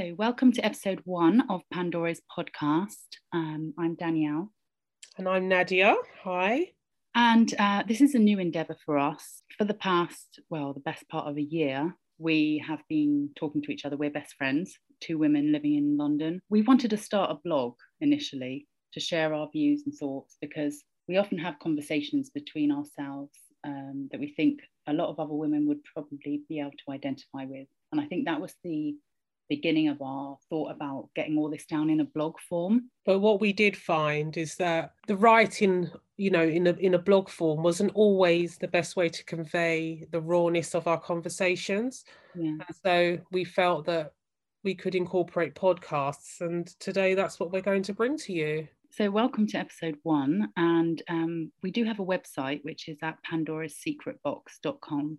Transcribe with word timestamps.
So, 0.00 0.14
welcome 0.16 0.50
to 0.52 0.64
episode 0.64 1.02
one 1.04 1.42
of 1.50 1.60
Pandora's 1.70 2.22
podcast. 2.34 3.18
Um, 3.34 3.74
I'm 3.78 3.96
Danielle. 3.96 4.50
And 5.18 5.28
I'm 5.28 5.46
Nadia. 5.46 5.94
Hi. 6.24 6.68
And 7.14 7.52
uh, 7.58 7.82
this 7.86 8.00
is 8.00 8.14
a 8.14 8.18
new 8.18 8.38
endeavour 8.38 8.76
for 8.86 8.96
us. 8.96 9.42
For 9.58 9.64
the 9.64 9.74
past, 9.74 10.40
well, 10.48 10.72
the 10.72 10.80
best 10.80 11.06
part 11.10 11.28
of 11.28 11.36
a 11.36 11.42
year, 11.42 11.94
we 12.16 12.64
have 12.66 12.80
been 12.88 13.28
talking 13.36 13.60
to 13.60 13.72
each 13.72 13.84
other. 13.84 13.98
We're 13.98 14.08
best 14.08 14.36
friends, 14.38 14.74
two 15.02 15.18
women 15.18 15.52
living 15.52 15.74
in 15.74 15.98
London. 15.98 16.40
We 16.48 16.62
wanted 16.62 16.88
to 16.90 16.96
start 16.96 17.30
a 17.30 17.40
blog 17.44 17.74
initially 18.00 18.68
to 18.94 19.00
share 19.00 19.34
our 19.34 19.50
views 19.52 19.82
and 19.84 19.94
thoughts 19.94 20.38
because 20.40 20.82
we 21.08 21.18
often 21.18 21.36
have 21.36 21.58
conversations 21.58 22.30
between 22.30 22.72
ourselves 22.72 23.36
um, 23.64 24.08
that 24.12 24.20
we 24.20 24.32
think 24.32 24.60
a 24.86 24.94
lot 24.94 25.10
of 25.10 25.20
other 25.20 25.34
women 25.34 25.68
would 25.68 25.84
probably 25.92 26.40
be 26.48 26.58
able 26.58 26.70
to 26.70 26.92
identify 26.92 27.44
with. 27.44 27.68
And 27.92 28.00
I 28.00 28.06
think 28.06 28.24
that 28.24 28.40
was 28.40 28.54
the 28.64 28.94
beginning 29.50 29.88
of 29.88 30.00
our 30.00 30.38
thought 30.48 30.70
about 30.70 31.10
getting 31.14 31.36
all 31.36 31.50
this 31.50 31.66
down 31.66 31.90
in 31.90 32.00
a 32.00 32.04
blog 32.04 32.38
form. 32.48 32.88
But 33.04 33.18
what 33.18 33.40
we 33.40 33.52
did 33.52 33.76
find 33.76 34.34
is 34.38 34.54
that 34.56 34.94
the 35.06 35.16
writing, 35.16 35.90
you 36.16 36.30
know, 36.30 36.44
in 36.44 36.68
a 36.68 36.72
in 36.74 36.94
a 36.94 36.98
blog 36.98 37.28
form 37.28 37.62
wasn't 37.62 37.92
always 37.94 38.56
the 38.56 38.68
best 38.68 38.96
way 38.96 39.10
to 39.10 39.24
convey 39.24 40.06
the 40.12 40.20
rawness 40.20 40.74
of 40.74 40.86
our 40.86 41.00
conversations. 41.00 42.04
Yeah. 42.34 42.50
And 42.50 42.76
so 42.82 43.18
we 43.32 43.44
felt 43.44 43.84
that 43.86 44.12
we 44.62 44.74
could 44.74 44.94
incorporate 44.94 45.54
podcasts, 45.54 46.40
and 46.40 46.66
today 46.78 47.14
that's 47.14 47.40
what 47.40 47.50
we're 47.50 47.60
going 47.60 47.82
to 47.82 47.92
bring 47.92 48.16
to 48.18 48.32
you. 48.32 48.68
So, 48.92 49.08
welcome 49.08 49.46
to 49.48 49.58
episode 49.58 49.96
one. 50.02 50.48
And 50.56 51.00
um, 51.08 51.52
we 51.62 51.70
do 51.70 51.84
have 51.84 52.00
a 52.00 52.04
website, 52.04 52.64
which 52.64 52.88
is 52.88 52.98
at 53.02 53.18
pandorasecretbox.com. 53.30 55.18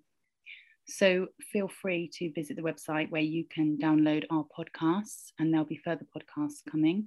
So 0.88 1.28
feel 1.52 1.68
free 1.68 2.10
to 2.16 2.32
visit 2.34 2.58
the 2.58 2.62
website 2.62 3.10
where 3.12 3.22
you 3.22 3.46
can 3.54 3.78
download 3.78 4.24
our 4.30 4.46
podcasts, 4.58 5.32
and 5.40 5.54
there'll 5.54 5.66
be 5.66 5.82
further 5.84 6.06
podcasts 6.16 6.60
coming. 6.70 7.06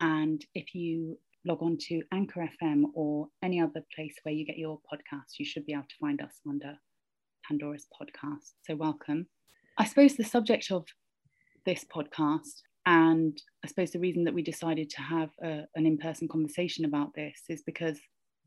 And 0.00 0.44
if 0.54 0.74
you 0.74 1.18
log 1.44 1.62
on 1.62 1.76
to 1.88 2.02
Anchor 2.12 2.48
FM 2.62 2.84
or 2.94 3.28
any 3.42 3.60
other 3.60 3.82
place 3.94 4.14
where 4.22 4.34
you 4.34 4.44
get 4.44 4.58
your 4.58 4.80
podcasts, 4.92 5.38
you 5.38 5.44
should 5.44 5.66
be 5.66 5.72
able 5.72 5.82
to 5.84 5.96
find 6.00 6.20
us 6.20 6.40
under 6.48 6.76
Pandora's 7.46 7.86
podcast. 8.00 8.52
So 8.66 8.76
welcome. 8.76 9.26
I 9.78 9.84
suppose 9.84 10.16
the 10.16 10.24
subject 10.24 10.70
of 10.70 10.84
this 11.64 11.84
podcast, 11.84 12.62
and 12.86 13.40
I 13.64 13.68
suppose 13.68 13.92
the 13.92 14.00
reason 14.00 14.24
that 14.24 14.34
we 14.34 14.42
decided 14.42 14.90
to 14.90 15.02
have 15.02 15.30
a, 15.42 15.62
an 15.74 15.86
in 15.86 15.98
person 15.98 16.28
conversation 16.28 16.84
about 16.84 17.14
this 17.14 17.42
is 17.48 17.62
because 17.62 17.98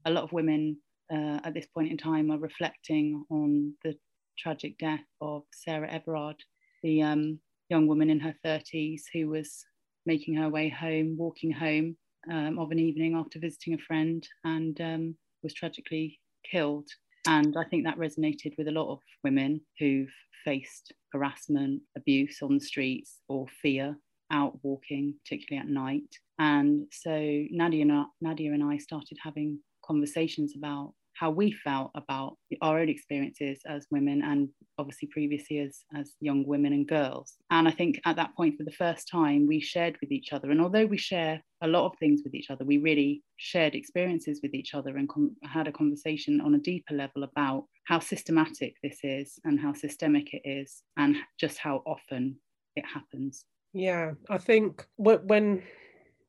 a 0.05 0.11
lot 0.11 0.23
of 0.23 0.31
women 0.31 0.77
uh, 1.11 1.39
at 1.43 1.53
this 1.53 1.67
point 1.67 1.91
in 1.91 1.97
time 1.97 2.31
are 2.31 2.37
reflecting 2.37 3.23
on 3.29 3.73
the 3.83 3.95
tragic 4.37 4.77
death 4.77 5.05
of 5.21 5.43
Sarah 5.53 5.91
Everard, 5.91 6.37
the 6.83 7.01
um, 7.01 7.39
young 7.69 7.87
woman 7.87 8.09
in 8.09 8.19
her 8.19 8.35
30s 8.45 9.03
who 9.13 9.29
was 9.29 9.65
making 10.05 10.35
her 10.35 10.49
way 10.49 10.69
home, 10.69 11.15
walking 11.17 11.51
home 11.51 11.97
um, 12.31 12.59
of 12.59 12.71
an 12.71 12.79
evening 12.79 13.15
after 13.15 13.39
visiting 13.39 13.73
a 13.73 13.77
friend, 13.79 14.27
and 14.43 14.79
um, 14.81 15.15
was 15.43 15.53
tragically 15.53 16.19
killed. 16.49 16.87
And 17.27 17.55
I 17.57 17.63
think 17.63 17.85
that 17.85 17.97
resonated 17.97 18.53
with 18.57 18.67
a 18.67 18.71
lot 18.71 18.91
of 18.91 18.99
women 19.23 19.61
who've 19.79 20.13
faced 20.43 20.93
harassment, 21.11 21.81
abuse 21.97 22.39
on 22.41 22.53
the 22.55 22.63
streets, 22.63 23.21
or 23.27 23.47
fear 23.61 23.97
out 24.31 24.59
walking, 24.63 25.15
particularly 25.23 25.67
at 25.67 25.73
night. 25.73 26.15
And 26.39 26.87
so 26.91 27.45
Nadia 27.51 27.81
and 27.81 27.91
I, 27.91 28.03
Nadia 28.21 28.53
and 28.53 28.63
I 28.63 28.77
started 28.77 29.17
having 29.23 29.59
conversations 29.85 30.53
about 30.55 30.93
how 31.15 31.31
we 31.31 31.51
felt 31.51 31.91
about 31.95 32.37
our 32.61 32.79
own 32.79 32.89
experiences 32.89 33.59
as 33.67 33.87
women 33.89 34.21
and 34.23 34.49
obviously 34.77 35.07
previously 35.11 35.59
as, 35.59 35.79
as 35.95 36.13
young 36.19 36.45
women 36.45 36.73
and 36.73 36.87
girls. 36.87 37.35
And 37.51 37.67
I 37.67 37.71
think 37.71 38.01
at 38.05 38.17
that 38.17 38.35
point, 38.35 38.57
for 38.57 38.63
the 38.63 38.71
first 38.71 39.07
time, 39.09 39.47
we 39.47 39.59
shared 39.59 39.97
with 40.01 40.11
each 40.11 40.33
other. 40.33 40.51
And 40.51 40.61
although 40.61 40.85
we 40.85 40.97
share 40.97 41.41
a 41.61 41.67
lot 41.67 41.85
of 41.85 41.97
things 41.99 42.21
with 42.23 42.35
each 42.35 42.49
other, 42.49 42.65
we 42.65 42.77
really 42.77 43.23
shared 43.37 43.75
experiences 43.75 44.39
with 44.43 44.53
each 44.53 44.73
other 44.73 44.97
and 44.97 45.07
com- 45.07 45.35
had 45.43 45.67
a 45.67 45.71
conversation 45.71 46.41
on 46.41 46.55
a 46.55 46.59
deeper 46.59 46.93
level 46.93 47.23
about 47.23 47.65
how 47.85 47.99
systematic 47.99 48.75
this 48.83 48.99
is 49.03 49.39
and 49.45 49.59
how 49.59 49.73
systemic 49.73 50.33
it 50.33 50.41
is 50.43 50.83
and 50.97 51.15
just 51.39 51.57
how 51.57 51.81
often 51.85 52.35
it 52.75 52.85
happens. 52.85 53.45
Yeah, 53.73 54.13
I 54.29 54.37
think 54.37 54.85
when 54.97 55.63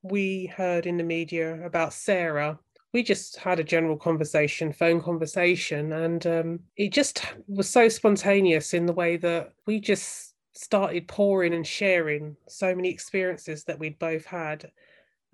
we 0.02 0.46
heard 0.46 0.86
in 0.86 0.96
the 0.96 1.04
media 1.04 1.64
about 1.64 1.92
Sarah 1.92 2.58
we 2.96 3.02
just 3.02 3.36
had 3.36 3.60
a 3.60 3.64
general 3.64 3.98
conversation, 3.98 4.72
phone 4.72 5.02
conversation, 5.02 5.92
and 5.92 6.26
um, 6.26 6.60
it 6.78 6.94
just 6.94 7.26
was 7.46 7.68
so 7.68 7.90
spontaneous 7.90 8.72
in 8.72 8.86
the 8.86 8.92
way 8.94 9.18
that 9.18 9.52
we 9.66 9.78
just 9.78 10.32
started 10.54 11.06
pouring 11.06 11.52
and 11.52 11.66
sharing 11.66 12.34
so 12.48 12.74
many 12.74 12.88
experiences 12.88 13.64
that 13.64 13.78
we'd 13.78 13.98
both 13.98 14.24
had. 14.24 14.72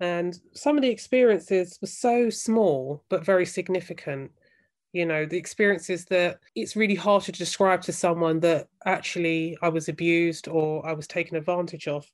And 0.01 0.37
some 0.51 0.75
of 0.75 0.81
the 0.81 0.89
experiences 0.89 1.79
were 1.79 1.87
so 1.87 2.29
small, 2.29 3.01
but 3.07 3.23
very 3.23 3.45
significant. 3.45 4.31
You 4.91 5.05
know, 5.05 5.25
the 5.25 5.37
experiences 5.37 6.03
that 6.07 6.39
it's 6.55 6.75
really 6.75 6.95
hard 6.95 7.23
to 7.23 7.31
describe 7.31 7.81
to 7.83 7.93
someone 7.93 8.41
that 8.41 8.67
actually 8.85 9.57
I 9.61 9.69
was 9.69 9.87
abused 9.87 10.49
or 10.49 10.85
I 10.85 10.91
was 10.91 11.07
taken 11.07 11.37
advantage 11.37 11.87
of 11.87 12.11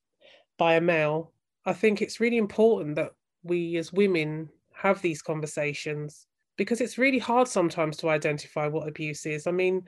by 0.59 0.75
a 0.75 0.81
male. 0.81 1.31
I 1.65 1.73
think 1.73 2.03
it's 2.03 2.19
really 2.19 2.37
important 2.37 2.97
that 2.97 3.13
we 3.41 3.77
as 3.77 3.91
women 3.91 4.49
have 4.81 5.01
these 5.01 5.21
conversations 5.21 6.25
because 6.57 6.81
it's 6.81 6.97
really 6.97 7.19
hard 7.19 7.47
sometimes 7.47 7.97
to 7.97 8.09
identify 8.09 8.67
what 8.67 8.87
abuse 8.87 9.25
is. 9.25 9.47
I 9.47 9.51
mean, 9.51 9.83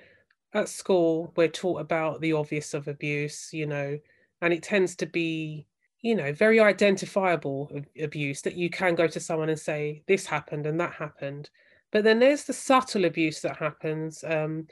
at 0.53 0.69
school, 0.69 1.33
we're 1.35 1.47
taught 1.47 1.81
about 1.81 2.21
the 2.21 2.33
obvious 2.33 2.73
of 2.73 2.87
abuse, 2.87 3.49
you 3.51 3.67
know, 3.67 3.97
and 4.41 4.53
it 4.53 4.63
tends 4.63 4.95
to 4.97 5.05
be, 5.05 5.67
you 6.01 6.15
know, 6.15 6.33
very 6.33 6.59
identifiable 6.59 7.71
abuse 8.01 8.41
that 8.41 8.55
you 8.55 8.69
can 8.69 8.95
go 8.95 9.07
to 9.07 9.19
someone 9.19 9.49
and 9.49 9.59
say, 9.59 10.03
this 10.07 10.25
happened 10.25 10.65
and 10.65 10.79
that 10.79 10.93
happened. 10.93 11.49
But 11.91 12.03
then 12.03 12.19
there's 12.19 12.45
the 12.45 12.53
subtle 12.53 13.05
abuse 13.05 13.41
that 13.41 13.57
happens, 13.57 14.23
um, 14.25 14.67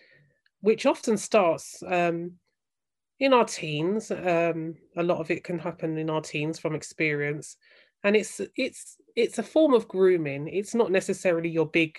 which 0.62 0.86
often 0.86 1.18
starts 1.18 1.82
um, 1.88 2.34
in 3.20 3.34
our 3.34 3.46
teens. 3.46 4.10
Um, 4.12 4.76
a 4.98 5.04
lot 5.04 5.20
of 5.20 5.32
it 5.32 5.44
can 5.44 5.60
happen 5.60 5.98
in 5.98 6.10
our 6.10 6.22
teens 6.22 6.60
from 6.60 6.76
experience 6.76 7.58
and 8.04 8.16
it's 8.16 8.42
it's 8.56 8.98
it's 9.20 9.38
a 9.38 9.44
form 9.44 9.74
of 9.74 9.88
grooming. 9.88 10.48
It's 10.48 10.74
not 10.74 10.92
necessarily 10.92 11.50
your 11.50 11.68
big 11.68 11.98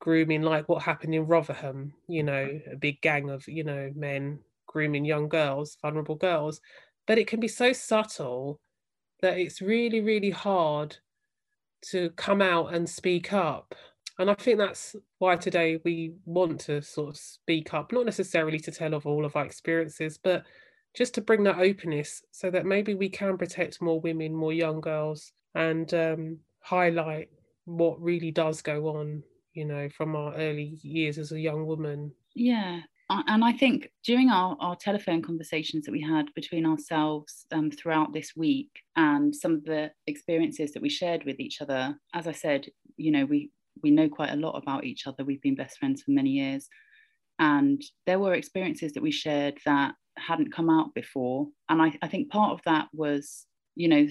grooming 0.00 0.42
like 0.42 0.68
what 0.68 0.82
happened 0.82 1.14
in 1.14 1.26
rotherham 1.26 1.94
you 2.08 2.22
know 2.22 2.60
a 2.70 2.76
big 2.76 3.00
gang 3.00 3.30
of 3.30 3.46
you 3.48 3.64
know 3.64 3.90
men 3.96 4.38
grooming 4.66 5.04
young 5.04 5.28
girls 5.28 5.78
vulnerable 5.80 6.16
girls. 6.16 6.60
But 7.06 7.18
it 7.18 7.26
can 7.26 7.40
be 7.40 7.48
so 7.48 7.72
subtle 7.72 8.60
that 9.22 9.38
it's 9.38 9.62
really 9.62 10.00
really 10.02 10.30
hard 10.30 10.98
to 11.90 12.10
come 12.10 12.42
out 12.42 12.74
and 12.74 12.88
speak 12.88 13.32
up. 13.32 13.74
And 14.18 14.30
i 14.30 14.34
think 14.34 14.58
that's 14.58 14.94
why 15.18 15.36
today 15.36 15.80
we 15.84 16.12
want 16.24 16.60
to 16.62 16.82
sort 16.82 17.10
of 17.10 17.16
speak 17.16 17.72
up 17.74 17.90
not 17.90 18.04
necessarily 18.04 18.60
to 18.60 18.70
tell 18.70 18.94
of 18.94 19.06
all 19.06 19.24
of 19.24 19.34
our 19.34 19.44
experiences 19.44 20.18
but 20.22 20.44
just 20.94 21.14
to 21.14 21.20
bring 21.20 21.42
that 21.42 21.58
openness 21.58 22.22
so 22.30 22.50
that 22.50 22.64
maybe 22.64 22.94
we 22.94 23.08
can 23.08 23.36
protect 23.36 23.82
more 23.82 24.00
women, 24.00 24.32
more 24.32 24.52
young 24.52 24.80
girls, 24.80 25.32
and 25.54 25.92
um, 25.94 26.38
highlight 26.60 27.28
what 27.64 28.00
really 28.00 28.30
does 28.30 28.62
go 28.62 28.88
on, 28.88 29.22
you 29.52 29.64
know, 29.64 29.88
from 29.88 30.16
our 30.16 30.34
early 30.34 30.78
years 30.82 31.18
as 31.18 31.32
a 31.32 31.40
young 31.40 31.66
woman. 31.66 32.12
Yeah. 32.34 32.80
And 33.10 33.44
I 33.44 33.52
think 33.52 33.90
during 34.02 34.30
our, 34.30 34.56
our 34.60 34.76
telephone 34.76 35.22
conversations 35.22 35.84
that 35.84 35.92
we 35.92 36.00
had 36.00 36.32
between 36.34 36.64
ourselves 36.64 37.46
um, 37.52 37.70
throughout 37.70 38.12
this 38.12 38.32
week 38.34 38.70
and 38.96 39.34
some 39.34 39.52
of 39.52 39.64
the 39.64 39.92
experiences 40.06 40.72
that 40.72 40.82
we 40.82 40.88
shared 40.88 41.22
with 41.24 41.38
each 41.38 41.60
other, 41.60 41.96
as 42.14 42.26
I 42.26 42.32
said, 42.32 42.66
you 42.96 43.10
know, 43.10 43.26
we, 43.26 43.50
we 43.82 43.90
know 43.90 44.08
quite 44.08 44.32
a 44.32 44.36
lot 44.36 44.56
about 44.60 44.84
each 44.84 45.06
other. 45.06 45.22
We've 45.22 45.42
been 45.42 45.54
best 45.54 45.78
friends 45.78 46.02
for 46.02 46.12
many 46.12 46.30
years. 46.30 46.68
And 47.38 47.82
there 48.06 48.18
were 48.18 48.34
experiences 48.34 48.92
that 48.92 49.02
we 49.02 49.10
shared 49.10 49.58
that 49.66 49.94
hadn't 50.16 50.54
come 50.54 50.70
out 50.70 50.94
before. 50.94 51.48
And 51.68 51.82
I, 51.82 51.92
I 52.00 52.08
think 52.08 52.30
part 52.30 52.52
of 52.52 52.60
that 52.64 52.88
was, 52.94 53.46
you 53.74 53.88
know, 53.88 54.06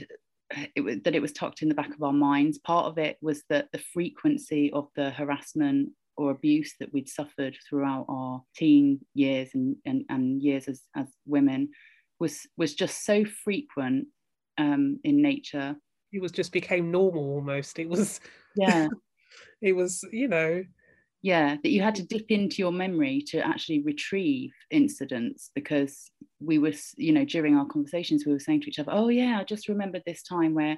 it 0.75 0.81
was, 0.81 0.97
that 1.03 1.15
it 1.15 1.21
was 1.21 1.31
tucked 1.31 1.61
in 1.61 1.69
the 1.69 1.75
back 1.75 1.93
of 1.93 2.03
our 2.03 2.13
minds. 2.13 2.57
Part 2.59 2.85
of 2.85 2.97
it 2.97 3.17
was 3.21 3.43
that 3.49 3.67
the 3.71 3.81
frequency 3.93 4.71
of 4.73 4.87
the 4.95 5.11
harassment 5.11 5.89
or 6.15 6.31
abuse 6.31 6.73
that 6.79 6.93
we'd 6.93 7.09
suffered 7.09 7.57
throughout 7.67 8.05
our 8.07 8.41
teen 8.55 8.99
years 9.13 9.49
and, 9.53 9.75
and, 9.85 10.03
and 10.09 10.41
years 10.41 10.67
as, 10.67 10.81
as 10.95 11.07
women 11.25 11.69
was 12.19 12.47
was 12.57 12.75
just 12.75 13.05
so 13.05 13.25
frequent 13.25 14.07
um, 14.57 14.99
in 15.03 15.21
nature. 15.21 15.75
It 16.11 16.21
was 16.21 16.31
just 16.31 16.51
became 16.51 16.91
normal 16.91 17.23
almost. 17.23 17.79
It 17.79 17.89
was 17.89 18.19
yeah. 18.55 18.87
it 19.61 19.73
was 19.73 20.03
you 20.11 20.27
know 20.27 20.63
yeah 21.23 21.55
that 21.63 21.71
you 21.71 21.81
had 21.81 21.95
to 21.95 22.03
mm-hmm. 22.03 22.17
dip 22.17 22.29
into 22.29 22.57
your 22.57 22.71
memory 22.71 23.23
to 23.25 23.39
actually 23.39 23.81
retrieve 23.81 24.51
incidents 24.69 25.49
because 25.55 26.11
we 26.39 26.59
were 26.59 26.73
you 26.97 27.11
know 27.11 27.25
during 27.25 27.55
our 27.55 27.65
conversations 27.65 28.25
we 28.25 28.33
were 28.33 28.39
saying 28.39 28.61
to 28.61 28.67
each 28.67 28.77
other 28.77 28.91
oh 28.93 29.07
yeah 29.07 29.39
i 29.39 29.43
just 29.43 29.67
remembered 29.67 30.03
this 30.05 30.21
time 30.21 30.53
where 30.53 30.77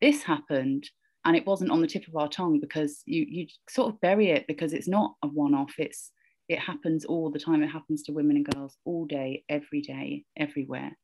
this 0.00 0.22
happened 0.22 0.88
and 1.24 1.34
it 1.34 1.46
wasn't 1.46 1.70
on 1.70 1.80
the 1.80 1.86
tip 1.88 2.06
of 2.06 2.14
our 2.14 2.28
tongue 2.28 2.60
because 2.60 3.02
you 3.06 3.26
you 3.28 3.46
sort 3.68 3.92
of 3.92 4.00
bury 4.00 4.30
it 4.30 4.46
because 4.46 4.72
it's 4.72 4.86
not 4.86 5.14
a 5.24 5.26
one-off 5.26 5.74
it's 5.78 6.12
it 6.48 6.60
happens 6.60 7.04
all 7.04 7.30
the 7.30 7.38
time 7.40 7.62
it 7.62 7.68
happens 7.68 8.02
to 8.04 8.12
women 8.12 8.36
and 8.36 8.46
girls 8.54 8.76
all 8.84 9.06
day 9.06 9.42
every 9.48 9.80
day 9.80 10.24
everywhere 10.36 10.96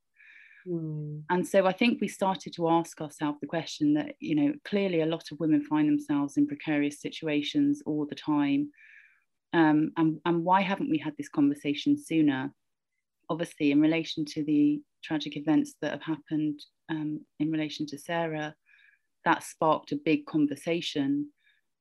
Mm. 0.69 1.23
And 1.31 1.47
so 1.47 1.67
I 1.67 1.73
think 1.73 2.01
we 2.01 2.09
started 2.09 2.53
to 2.55 2.69
ask 2.69 3.01
ourselves 3.01 3.39
the 3.41 3.47
question 3.47 3.95
that, 3.95 4.15
you 4.21 4.35
know, 4.35 4.53
clearly 4.65 5.01
a 5.01 5.07
lot 5.07 5.25
of 5.33 5.41
women 5.41 5.63
find 5.63 5.89
themselves 5.89 6.37
in 6.37 6.47
precarious 6.47 7.01
situations 7.01 7.83
all 7.87 8.07
the 8.07 8.15
time. 8.15 8.71
Um, 9.53 9.93
and, 9.97 10.19
and 10.25 10.45
why 10.45 10.63
haven't 10.63 10.91
we 10.91 10.99
had 10.99 11.15
this 11.17 11.29
conversation 11.29 11.97
sooner? 11.99 12.53
Obviously, 13.29 13.71
in 13.71 13.81
relation 13.81 14.25
to 14.27 14.45
the 14.45 14.81
tragic 15.03 15.37
events 15.37 15.75
that 15.83 15.93
have 15.93 16.03
happened 16.03 16.61
um, 16.91 17.21
in 17.41 17.51
relation 17.51 17.87
to 17.87 17.99
Sarah, 17.99 18.55
that 19.25 19.43
sparked 19.43 19.93
a 19.93 20.01
big 20.05 20.27
conversation 20.27 21.31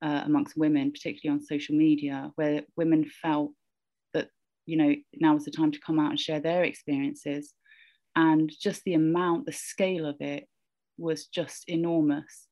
uh, 0.02 0.22
amongst 0.26 0.58
women, 0.58 0.92
particularly 0.92 1.38
on 1.38 1.46
social 1.46 1.76
media, 1.76 2.32
where 2.36 2.62
women 2.76 3.10
felt 3.22 3.52
that, 4.14 4.30
you 4.66 4.78
know, 4.78 4.96
now 5.16 5.34
was 5.34 5.46
the 5.46 5.52
time 5.52 5.72
to 5.72 5.80
come 5.86 6.00
out 6.00 6.12
and 6.12 6.20
share 6.20 6.40
their 6.40 6.64
experiences 6.64 7.54
and 8.16 8.52
just 8.60 8.84
the 8.84 8.94
amount 8.94 9.46
the 9.46 9.52
scale 9.52 10.06
of 10.06 10.16
it 10.20 10.48
was 10.98 11.28
just 11.28 11.64
enormous. 11.68 12.48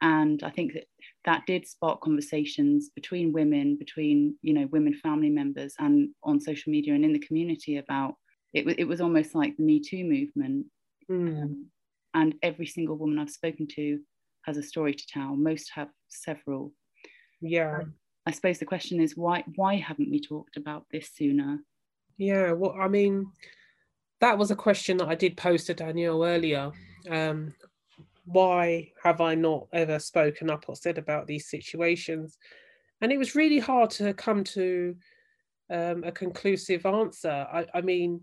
And 0.00 0.42
i 0.42 0.50
think 0.50 0.72
that 0.72 0.84
that 1.24 1.42
did 1.46 1.66
spark 1.66 2.00
conversations 2.00 2.90
between 2.94 3.32
women 3.32 3.76
between 3.76 4.36
you 4.42 4.52
know 4.52 4.66
women 4.72 4.94
family 4.94 5.30
members 5.30 5.74
and 5.78 6.10
on 6.24 6.40
social 6.40 6.72
media 6.72 6.94
and 6.94 7.04
in 7.04 7.12
the 7.12 7.26
community 7.26 7.76
about 7.76 8.14
it, 8.52 8.66
it 8.78 8.84
was 8.84 9.00
almost 9.00 9.34
like 9.34 9.56
the 9.56 9.62
me 9.62 9.80
too 9.80 10.04
movement. 10.04 10.66
Mm. 11.10 11.42
um, 11.42 11.66
and 12.14 12.34
every 12.42 12.66
single 12.66 12.96
woman 12.96 13.18
i've 13.18 13.30
spoken 13.30 13.66
to 13.66 14.00
has 14.44 14.56
a 14.56 14.62
story 14.62 14.94
to 14.94 15.06
tell. 15.06 15.36
Most 15.36 15.70
have 15.74 15.88
several. 16.08 16.72
Yeah. 17.40 17.80
I 18.26 18.30
suppose 18.30 18.58
the 18.58 18.66
question 18.66 19.00
is 19.00 19.16
why 19.16 19.44
why 19.56 19.76
haven't 19.76 20.10
we 20.10 20.20
talked 20.20 20.56
about 20.56 20.86
this 20.92 21.10
sooner? 21.14 21.58
Yeah 22.18 22.52
well 22.52 22.76
i 22.78 22.88
mean 22.88 23.26
that 24.22 24.38
was 24.38 24.52
a 24.52 24.56
question 24.56 24.96
that 24.98 25.08
I 25.08 25.16
did 25.16 25.36
pose 25.36 25.64
to 25.64 25.74
Danielle 25.74 26.22
earlier. 26.22 26.70
Um, 27.10 27.52
why 28.24 28.92
have 29.02 29.20
I 29.20 29.34
not 29.34 29.66
ever 29.72 29.98
spoken 29.98 30.48
up 30.48 30.66
or 30.68 30.76
said 30.76 30.96
about 30.96 31.26
these 31.26 31.50
situations? 31.50 32.38
And 33.00 33.10
it 33.10 33.18
was 33.18 33.34
really 33.34 33.58
hard 33.58 33.90
to 33.90 34.14
come 34.14 34.44
to 34.44 34.94
um, 35.70 36.04
a 36.04 36.12
conclusive 36.12 36.86
answer. 36.86 37.48
I, 37.52 37.66
I, 37.74 37.80
mean, 37.80 38.20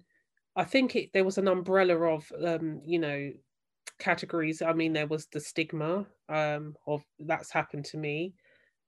I 0.56 0.63
think 0.63 0.96
it, 0.96 1.10
there 1.13 1.25
was 1.25 1.38
an 1.38 1.50
umbrella 1.50 1.96
of, 1.96 2.31
um, 2.46 2.80
you 2.86 3.00
know, 3.00 3.34
categories. 4.00 4.62
I 4.62 4.72
mean, 4.72 4.94
there 4.94 5.07
was 5.07 5.25
the 5.25 5.42
stigma 5.42 6.06
um, 6.30 6.78
of 6.88 7.04
that's 7.19 7.51
happened 7.51 7.84
to 7.86 7.98
me. 7.98 8.36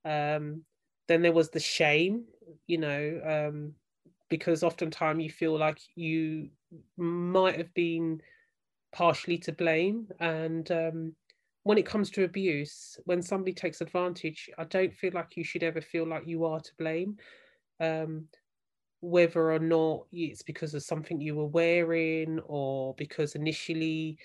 Um, 0.06 0.64
then 1.08 1.20
there 1.20 1.32
was 1.32 1.50
the 1.50 1.60
shame, 1.60 2.24
you 2.66 2.78
know, 2.78 3.20
um, 3.22 3.74
because 4.32 4.62
oftentimes 4.62 5.22
you 5.22 5.28
feel 5.28 5.58
like 5.58 5.78
you 5.94 6.48
might 6.96 7.54
have 7.58 7.74
been 7.74 8.18
partially 8.90 9.36
to 9.36 9.52
blame. 9.52 10.08
And 10.20 10.70
um, 10.70 11.14
when 11.64 11.76
it 11.76 11.84
comes 11.84 12.08
to 12.12 12.24
abuse, 12.24 12.98
when 13.04 13.20
somebody 13.20 13.52
takes 13.52 13.82
advantage, 13.82 14.48
I 14.56 14.64
don't 14.64 14.94
feel 14.94 15.12
like 15.12 15.36
you 15.36 15.44
should 15.44 15.62
ever 15.62 15.82
feel 15.82 16.06
like 16.06 16.26
you 16.26 16.46
are 16.46 16.60
to 16.60 16.70
blame. 16.78 17.18
Um, 17.78 18.24
whether 19.02 19.52
or 19.52 19.58
not 19.58 20.06
it's 20.12 20.40
because 20.42 20.72
of 20.72 20.82
something 20.82 21.20
you 21.20 21.34
were 21.34 21.44
wearing 21.44 22.40
or 22.46 22.94
because 22.94 23.34
initially 23.34 24.16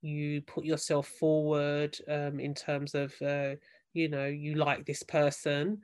you 0.00 0.42
put 0.42 0.64
yourself 0.64 1.08
forward 1.08 1.98
um, 2.08 2.38
in 2.38 2.54
terms 2.54 2.94
of, 2.94 3.12
uh, 3.20 3.56
you 3.94 4.08
know, 4.08 4.26
you 4.26 4.54
like 4.54 4.86
this 4.86 5.02
person, 5.02 5.78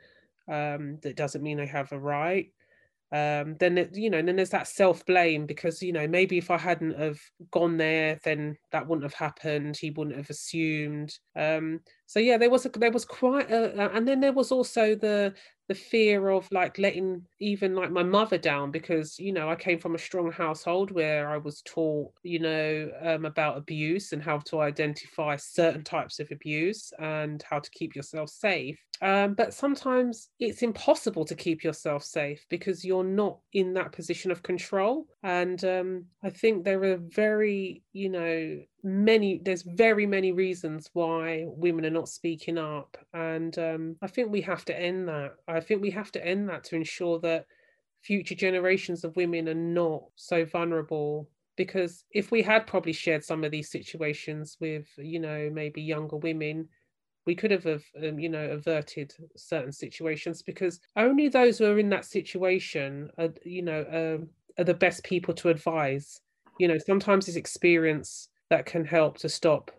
um, 0.47 0.99
that 1.03 1.17
doesn't 1.17 1.43
mean 1.43 1.57
they 1.57 1.67
have 1.67 1.91
a 1.91 1.99
right 1.99 2.53
um, 3.13 3.57
then 3.61 3.77
it, 3.77 3.95
you 3.95 4.09
know 4.09 4.23
then 4.23 4.37
there's 4.37 4.51
that 4.51 4.67
self 4.67 5.05
blame 5.05 5.45
because 5.45 5.83
you 5.83 5.93
know 5.93 6.09
maybe 6.09 6.39
if 6.39 6.51
I 6.51 6.57
hadn't 6.57 6.99
have 6.99 7.21
gone 7.51 7.77
there 7.77 8.19
then 8.25 8.57
that 8.71 8.87
wouldn't 8.89 9.05
have 9.05 9.15
happened 9.15 9.77
he 9.77 9.91
wouldn't 9.91 10.17
have 10.17 10.31
assumed. 10.31 11.19
Um, 11.37 11.81
so 12.07 12.19
yeah 12.19 12.39
there 12.39 12.51
was 12.51 12.65
a, 12.65 12.71
there 12.71 12.91
was 12.91 13.05
quite 13.05 13.51
a 13.51 13.93
and 13.95 14.09
then 14.09 14.21
there 14.21 14.33
was 14.33 14.51
also 14.51 14.95
the 14.95 15.35
the 15.73 15.79
fear 15.79 16.29
of 16.29 16.47
like 16.53 16.77
letting 16.77 17.23
even 17.41 17.75
like 17.75 17.91
my 17.91 18.03
mother 18.03 18.37
down 18.37 18.71
because 18.71 19.19
you 19.19 19.33
know 19.33 19.49
I 19.49 19.55
came 19.55 19.79
from 19.79 19.95
a 19.95 19.99
strong 19.99 20.31
household 20.31 20.91
where 20.91 21.31
I 21.31 21.39
was 21.39 21.63
taught 21.63 22.13
you 22.23 22.41
know 22.41 22.91
um, 23.01 23.25
about 23.25 23.57
abuse 23.57 24.13
and 24.13 24.23
how 24.23 24.37
to 24.51 24.61
identify 24.61 25.37
certain 25.37 25.83
types 25.83 26.21
of 26.21 26.31
abuse 26.31 26.93
and 26.99 27.43
how 27.49 27.59
to 27.59 27.71
keep 27.71 27.97
yourself 27.97 28.29
safe. 28.29 28.79
Um, 29.01 29.33
but 29.33 29.55
sometimes 29.55 30.29
it's 30.39 30.63
impossible 30.63 31.25
to 31.25 31.35
keep 31.35 31.65
yourself 31.65 32.05
safe 32.05 32.45
because 32.51 32.85
you're 32.85 33.03
not 33.03 33.39
in 33.55 33.73
that 33.73 33.93
position 33.93 34.31
of 34.31 34.43
control. 34.43 35.07
And 35.23 35.65
um, 35.65 36.05
I 36.23 36.29
think 36.29 36.65
there 36.65 36.85
are 36.85 36.99
very 36.99 37.83
you 37.95 38.11
know 38.11 38.61
many 38.85 39.41
there's 39.45 39.63
very 39.63 40.07
many 40.07 40.33
reasons 40.33 40.91
why 40.93 41.45
women 41.47 41.87
are 41.87 41.91
not 41.91 42.09
speaking 42.09 42.59
up 42.59 42.97
and 43.15 43.57
um, 43.59 43.97
i 44.03 44.09
think 44.09 44.31
we 44.31 44.41
have 44.41 44.65
to 44.65 44.79
end 44.79 45.09
that. 45.09 45.35
I 45.47 45.61
think 45.61 45.83
we 45.83 45.91
have 45.91 46.11
to 46.13 46.27
end 46.27 46.49
that 46.49 46.65
to 46.65 46.77
ensure 46.77 47.21
that 47.21 47.47
future 48.03 48.35
generations 48.35 49.05
of 49.05 49.15
women 49.15 49.49
are 49.49 49.55
not 49.55 50.03
so 50.17 50.45
vulnerable 50.45 51.29
because 51.57 52.05
if 52.11 52.33
we 52.33 52.43
had 52.43 52.67
probably 52.67 52.93
shared 52.93 53.23
some 53.23 53.45
of 53.45 53.53
these 53.53 53.71
situations 53.71 54.57
with 54.61 54.87
you 54.97 55.21
know 55.21 55.49
maybe 55.53 55.81
younger 55.81 56.17
women 56.17 56.69
we 57.25 57.35
could 57.35 57.51
have 57.53 57.67
um, 57.67 58.19
you 58.19 58.29
know 58.29 58.51
averted 58.51 59.15
certain 59.37 59.73
situations 59.73 60.43
because 60.43 60.81
only 60.97 61.29
those 61.29 61.59
who 61.59 61.67
are 61.67 61.79
in 61.79 61.91
that 61.91 62.05
situation 62.05 63.11
are 63.19 63.29
you 63.45 63.63
know 63.63 63.85
um, 63.93 64.29
are 64.59 64.65
the 64.65 64.75
best 64.75 65.05
people 65.05 65.33
to 65.35 65.49
advise. 65.49 66.21
You 66.59 66.69
know 66.69 66.79
sometimes 66.79 67.29
it's 67.29 67.37
experience 67.37 68.29
that 68.53 68.67
can 68.67 68.85
help 68.85 69.17
to 69.17 69.31
stop 69.31 69.71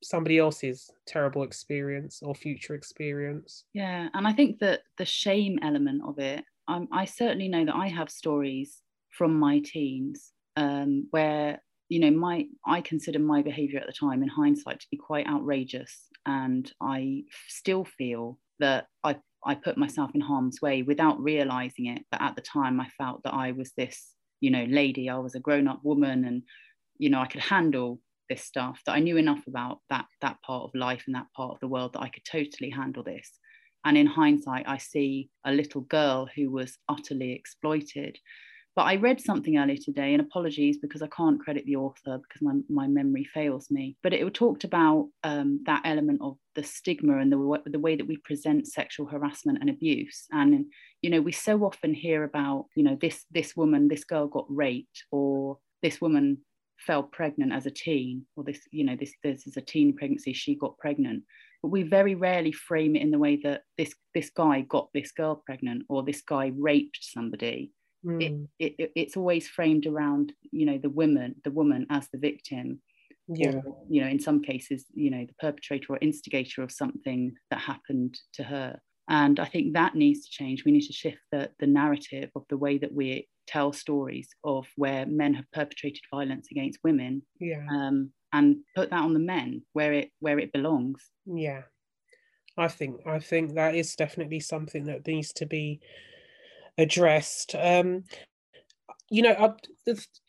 somebody 0.00 0.38
else's 0.38 0.88
terrible 1.04 1.42
experience 1.42 2.20
or 2.22 2.32
future 2.32 2.76
experience. 2.76 3.64
Yeah, 3.74 4.06
and 4.14 4.24
I 4.24 4.32
think 4.32 4.60
that 4.60 4.82
the 4.98 5.04
shame 5.04 5.58
element 5.62 6.00
of 6.06 6.20
it, 6.20 6.44
um, 6.68 6.86
I 6.92 7.06
certainly 7.06 7.48
know 7.48 7.64
that 7.64 7.74
I 7.74 7.88
have 7.88 8.08
stories 8.08 8.78
from 9.10 9.36
my 9.36 9.58
teens 9.64 10.30
um, 10.56 11.08
where 11.10 11.60
you 11.88 11.98
know 11.98 12.12
my 12.12 12.46
I 12.64 12.82
consider 12.82 13.18
my 13.18 13.42
behaviour 13.42 13.80
at 13.80 13.86
the 13.86 13.92
time, 13.92 14.22
in 14.22 14.28
hindsight, 14.28 14.78
to 14.78 14.86
be 14.92 14.96
quite 14.96 15.26
outrageous, 15.26 16.06
and 16.24 16.72
I 16.80 17.24
still 17.48 17.84
feel 17.84 18.38
that 18.60 18.86
I 19.02 19.16
I 19.44 19.56
put 19.56 19.76
myself 19.76 20.12
in 20.14 20.20
harm's 20.20 20.62
way 20.62 20.82
without 20.82 21.20
realizing 21.20 21.86
it. 21.86 22.02
But 22.12 22.22
at 22.22 22.36
the 22.36 22.42
time, 22.42 22.80
I 22.80 22.86
felt 22.96 23.24
that 23.24 23.34
I 23.34 23.50
was 23.50 23.72
this 23.76 24.12
you 24.40 24.52
know 24.52 24.66
lady, 24.68 25.10
I 25.10 25.18
was 25.18 25.34
a 25.34 25.40
grown 25.40 25.66
up 25.66 25.80
woman, 25.82 26.24
and 26.24 26.42
you 26.96 27.10
know 27.10 27.20
I 27.20 27.26
could 27.26 27.40
handle 27.42 28.00
this 28.28 28.44
stuff 28.44 28.80
that 28.86 28.92
I 28.92 29.00
knew 29.00 29.16
enough 29.16 29.46
about 29.46 29.80
that 29.90 30.06
that 30.20 30.40
part 30.42 30.64
of 30.64 30.74
life 30.74 31.04
and 31.06 31.14
that 31.14 31.32
part 31.36 31.52
of 31.52 31.60
the 31.60 31.68
world 31.68 31.92
that 31.94 32.02
I 32.02 32.08
could 32.08 32.24
totally 32.24 32.70
handle 32.70 33.02
this. 33.02 33.30
And 33.84 33.98
in 33.98 34.06
hindsight, 34.06 34.66
I 34.66 34.78
see 34.78 35.28
a 35.44 35.52
little 35.52 35.82
girl 35.82 36.28
who 36.34 36.50
was 36.50 36.78
utterly 36.88 37.32
exploited. 37.32 38.18
But 38.76 38.86
I 38.86 38.96
read 38.96 39.20
something 39.20 39.56
earlier 39.56 39.76
today, 39.76 40.14
and 40.14 40.20
apologies 40.20 40.78
because 40.78 41.00
I 41.00 41.06
can't 41.06 41.38
credit 41.38 41.64
the 41.64 41.76
author 41.76 42.18
because 42.18 42.42
my, 42.42 42.54
my 42.68 42.88
memory 42.88 43.24
fails 43.24 43.70
me. 43.70 43.96
But 44.02 44.12
it 44.12 44.34
talked 44.34 44.64
about 44.64 45.10
um, 45.22 45.60
that 45.66 45.82
element 45.84 46.20
of 46.22 46.38
the 46.56 46.64
stigma 46.64 47.18
and 47.18 47.30
the, 47.30 47.62
the 47.66 47.78
way 47.78 47.94
that 47.94 48.06
we 48.06 48.16
present 48.16 48.66
sexual 48.66 49.06
harassment 49.06 49.58
and 49.60 49.70
abuse. 49.70 50.24
And 50.32 50.66
you 51.02 51.10
know, 51.10 51.20
we 51.20 51.30
so 51.30 51.64
often 51.64 51.94
hear 51.94 52.24
about 52.24 52.66
you 52.74 52.82
know 52.82 52.98
this 53.00 53.24
this 53.30 53.54
woman, 53.54 53.86
this 53.86 54.04
girl 54.04 54.26
got 54.26 54.46
raped, 54.48 55.04
or 55.12 55.58
this 55.82 56.00
woman 56.00 56.38
fell 56.78 57.02
pregnant 57.02 57.52
as 57.52 57.66
a 57.66 57.70
teen, 57.70 58.26
or 58.36 58.44
this, 58.44 58.60
you 58.70 58.84
know, 58.84 58.96
this 58.96 59.12
this 59.22 59.46
is 59.46 59.56
a 59.56 59.60
teen 59.60 59.96
pregnancy, 59.96 60.32
she 60.32 60.54
got 60.54 60.78
pregnant. 60.78 61.22
But 61.62 61.68
we 61.68 61.82
very 61.82 62.14
rarely 62.14 62.52
frame 62.52 62.94
it 62.96 63.02
in 63.02 63.10
the 63.10 63.18
way 63.18 63.36
that 63.44 63.62
this 63.78 63.94
this 64.14 64.30
guy 64.30 64.62
got 64.62 64.88
this 64.92 65.12
girl 65.12 65.42
pregnant 65.46 65.84
or 65.88 66.02
this 66.02 66.22
guy 66.22 66.52
raped 66.56 66.98
somebody. 67.00 67.72
Mm. 68.04 68.48
It, 68.58 68.74
it, 68.78 68.92
it's 68.94 69.16
always 69.16 69.48
framed 69.48 69.86
around, 69.86 70.32
you 70.50 70.66
know, 70.66 70.78
the 70.78 70.90
woman, 70.90 71.36
the 71.44 71.50
woman 71.50 71.86
as 71.90 72.08
the 72.12 72.18
victim. 72.18 72.80
Yeah. 73.26 73.52
Or, 73.64 73.78
you 73.88 74.02
know, 74.02 74.08
in 74.08 74.20
some 74.20 74.42
cases, 74.42 74.84
you 74.92 75.10
know, 75.10 75.24
the 75.24 75.32
perpetrator 75.40 75.94
or 75.94 75.98
instigator 76.02 76.62
of 76.62 76.70
something 76.70 77.32
that 77.50 77.60
happened 77.60 78.18
to 78.34 78.42
her. 78.42 78.78
And 79.08 79.38
I 79.38 79.44
think 79.44 79.74
that 79.74 79.94
needs 79.94 80.24
to 80.24 80.30
change. 80.30 80.64
We 80.64 80.72
need 80.72 80.86
to 80.86 80.92
shift 80.92 81.18
the, 81.30 81.50
the 81.58 81.66
narrative 81.66 82.30
of 82.34 82.44
the 82.48 82.56
way 82.56 82.78
that 82.78 82.92
we 82.92 83.28
tell 83.46 83.72
stories 83.72 84.28
of 84.42 84.66
where 84.76 85.06
men 85.06 85.34
have 85.34 85.50
perpetrated 85.52 86.00
violence 86.10 86.48
against 86.50 86.78
women 86.82 87.22
yeah. 87.40 87.66
um, 87.70 88.10
and 88.32 88.56
put 88.74 88.90
that 88.90 89.02
on 89.02 89.14
the 89.14 89.20
men 89.20 89.62
where 89.72 89.92
it 89.92 90.10
where 90.20 90.38
it 90.38 90.52
belongs 90.52 91.10
yeah 91.26 91.62
i 92.56 92.68
think 92.68 93.00
i 93.06 93.18
think 93.18 93.54
that 93.54 93.74
is 93.74 93.94
definitely 93.94 94.40
something 94.40 94.84
that 94.84 95.06
needs 95.06 95.32
to 95.32 95.46
be 95.46 95.80
addressed 96.78 97.54
um 97.54 98.02
you 99.10 99.22
know 99.22 99.32
I, 99.32 99.50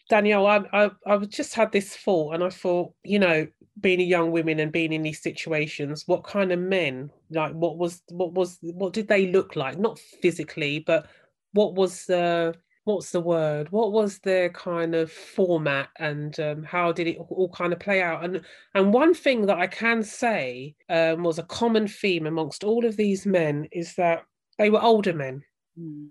danielle 0.10 0.48
I, 0.48 0.62
I 0.74 0.92
i've 1.08 1.30
just 1.30 1.54
had 1.54 1.72
this 1.72 1.96
thought 1.96 2.36
and 2.36 2.44
i 2.44 2.50
thought 2.50 2.94
you 3.04 3.20
know 3.20 3.48
being 3.80 4.00
a 4.00 4.04
young 4.04 4.32
woman 4.32 4.60
and 4.60 4.72
being 4.72 4.94
in 4.94 5.04
these 5.04 5.22
situations 5.22 6.04
what 6.08 6.24
kind 6.24 6.52
of 6.52 6.60
men 6.60 7.10
like 7.30 7.54
what 7.54 7.78
was 7.78 8.02
what 8.10 8.34
was 8.34 8.58
what 8.62 8.94
did 8.94 9.08
they 9.08 9.28
look 9.28 9.56
like? 9.56 9.78
Not 9.78 10.00
physically 10.22 10.80
but 10.80 11.08
what 11.54 11.76
was 11.76 12.10
uh 12.10 12.54
what's 12.86 13.12
the 13.12 13.20
word? 13.20 13.72
What 13.72 13.92
was 13.92 14.20
their 14.20 14.50
kind 14.50 14.94
of 14.94 15.12
format 15.12 15.90
and 15.98 16.40
um, 16.40 16.64
how 16.64 16.92
did 16.92 17.08
it 17.08 17.18
all 17.18 17.50
kind 17.50 17.74
of 17.74 17.80
play 17.80 18.02
out? 18.02 18.24
And 18.24 18.42
and 18.76 18.94
one 18.94 19.14
thing 19.14 19.48
that 19.48 19.58
i 19.58 19.68
can 19.68 20.04
say 20.04 20.76
um, 20.90 21.24
was 21.24 21.40
a 21.40 21.44
common 21.44 21.88
theme 21.88 22.28
amongst 22.28 22.64
all 22.64 22.86
of 22.86 22.96
these 22.96 23.26
men 23.26 23.68
is 23.72 23.96
that 23.96 24.24
they 24.58 24.70
were 24.70 24.82
older 24.82 25.14
men. 25.14 25.42
Mm. 25.78 26.10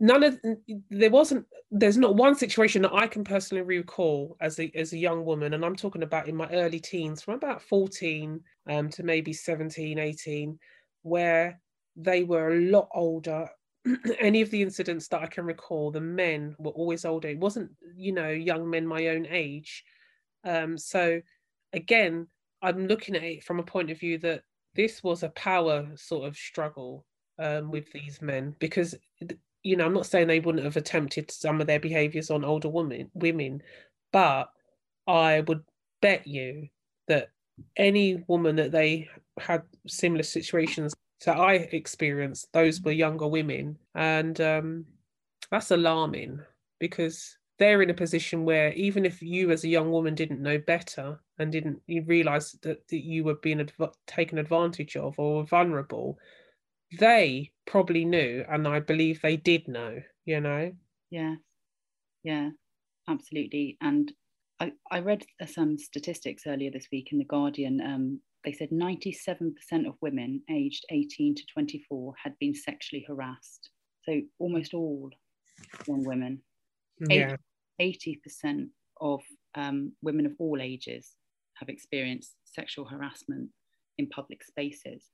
None 0.00 0.22
of 0.22 0.38
there 0.90 1.10
wasn't 1.10 1.44
there's 1.70 1.96
not 1.96 2.16
one 2.16 2.34
situation 2.34 2.82
that 2.82 2.92
i 2.92 3.06
can 3.06 3.24
personally 3.24 3.62
recall 3.62 4.36
as 4.40 4.58
a 4.58 4.70
as 4.74 4.92
a 4.92 4.98
young 4.98 5.24
woman 5.24 5.54
and 5.54 5.64
i'm 5.64 5.76
talking 5.76 6.02
about 6.02 6.28
in 6.28 6.36
my 6.36 6.48
early 6.50 6.80
teens 6.80 7.22
from 7.22 7.34
about 7.34 7.62
14 7.62 8.40
um, 8.68 8.88
to 8.88 9.02
maybe 9.02 9.32
17 9.32 9.98
18 9.98 10.58
where 11.02 11.60
they 11.96 12.24
were 12.24 12.52
a 12.52 12.60
lot 12.60 12.88
older 12.94 13.48
any 14.20 14.40
of 14.40 14.50
the 14.50 14.62
incidents 14.62 15.08
that 15.08 15.22
I 15.22 15.26
can 15.26 15.44
recall, 15.44 15.90
the 15.90 16.00
men 16.00 16.54
were 16.58 16.72
always 16.72 17.04
older. 17.04 17.28
It 17.28 17.38
wasn't, 17.38 17.70
you 17.96 18.12
know, 18.12 18.28
young 18.28 18.68
men 18.68 18.86
my 18.86 19.08
own 19.08 19.26
age. 19.28 19.84
Um, 20.44 20.78
so 20.78 21.20
again, 21.72 22.26
I'm 22.62 22.86
looking 22.86 23.14
at 23.14 23.22
it 23.22 23.44
from 23.44 23.60
a 23.60 23.64
point 23.64 23.90
of 23.90 23.98
view 23.98 24.18
that 24.18 24.42
this 24.74 25.02
was 25.02 25.22
a 25.22 25.30
power 25.30 25.88
sort 25.96 26.26
of 26.26 26.36
struggle 26.36 27.04
um, 27.38 27.70
with 27.70 27.90
these 27.92 28.20
men 28.20 28.54
because, 28.58 28.94
you 29.62 29.76
know, 29.76 29.86
I'm 29.86 29.94
not 29.94 30.06
saying 30.06 30.28
they 30.28 30.40
wouldn't 30.40 30.64
have 30.64 30.76
attempted 30.76 31.30
some 31.30 31.60
of 31.60 31.66
their 31.66 31.80
behaviors 31.80 32.30
on 32.30 32.44
older 32.44 32.68
women, 32.68 33.10
women, 33.14 33.62
but 34.12 34.50
I 35.06 35.40
would 35.40 35.62
bet 36.00 36.26
you 36.26 36.68
that 37.08 37.30
any 37.76 38.24
woman 38.28 38.56
that 38.56 38.72
they 38.72 39.08
had 39.38 39.62
similar 39.86 40.22
situations 40.22 40.94
so 41.20 41.32
I 41.32 41.54
experienced 41.72 42.52
those 42.52 42.80
were 42.80 42.92
younger 42.92 43.26
women, 43.26 43.76
and 43.94 44.40
um, 44.40 44.84
that's 45.50 45.70
alarming 45.70 46.40
because 46.78 47.36
they're 47.58 47.82
in 47.82 47.90
a 47.90 47.94
position 47.94 48.44
where 48.44 48.72
even 48.74 49.04
if 49.04 49.20
you 49.20 49.50
as 49.50 49.64
a 49.64 49.68
young 49.68 49.90
woman 49.90 50.14
didn't 50.14 50.42
know 50.42 50.58
better 50.58 51.18
and 51.40 51.50
didn't 51.50 51.82
you 51.88 52.02
realize 52.02 52.52
that, 52.62 52.86
that 52.86 53.04
you 53.04 53.24
were 53.24 53.34
being 53.34 53.60
adv- 53.60 53.96
taken 54.06 54.38
advantage 54.38 54.96
of 54.96 55.18
or 55.18 55.44
vulnerable 55.44 56.18
they 56.98 57.50
probably 57.66 58.04
knew 58.04 58.44
and 58.48 58.66
i 58.66 58.80
believe 58.80 59.20
they 59.20 59.36
did 59.36 59.66
know 59.68 59.98
you 60.24 60.40
know 60.40 60.72
yeah 61.10 61.34
yeah 62.22 62.48
absolutely 63.08 63.76
and 63.80 64.12
i 64.60 64.72
i 64.90 64.98
read 64.98 65.24
some 65.46 65.76
statistics 65.78 66.44
earlier 66.46 66.70
this 66.70 66.88
week 66.90 67.08
in 67.12 67.18
the 67.18 67.24
guardian 67.24 67.80
um, 67.80 68.20
they 68.44 68.52
said 68.52 68.70
97% 68.70 69.52
of 69.86 69.94
women 70.00 70.42
aged 70.50 70.84
18 70.90 71.34
to 71.34 71.42
24 71.52 72.14
had 72.22 72.32
been 72.38 72.54
sexually 72.54 73.04
harassed. 73.06 73.70
So 74.04 74.20
almost 74.38 74.74
all 74.74 75.10
young 75.86 76.04
women. 76.04 76.40
Yeah. 77.08 77.36
80% 77.80 78.68
of 79.00 79.20
um, 79.54 79.92
women 80.02 80.26
of 80.26 80.32
all 80.38 80.60
ages 80.60 81.12
have 81.54 81.68
experienced 81.68 82.34
sexual 82.44 82.84
harassment 82.84 83.50
in 83.98 84.08
public 84.08 84.42
spaces. 84.44 85.04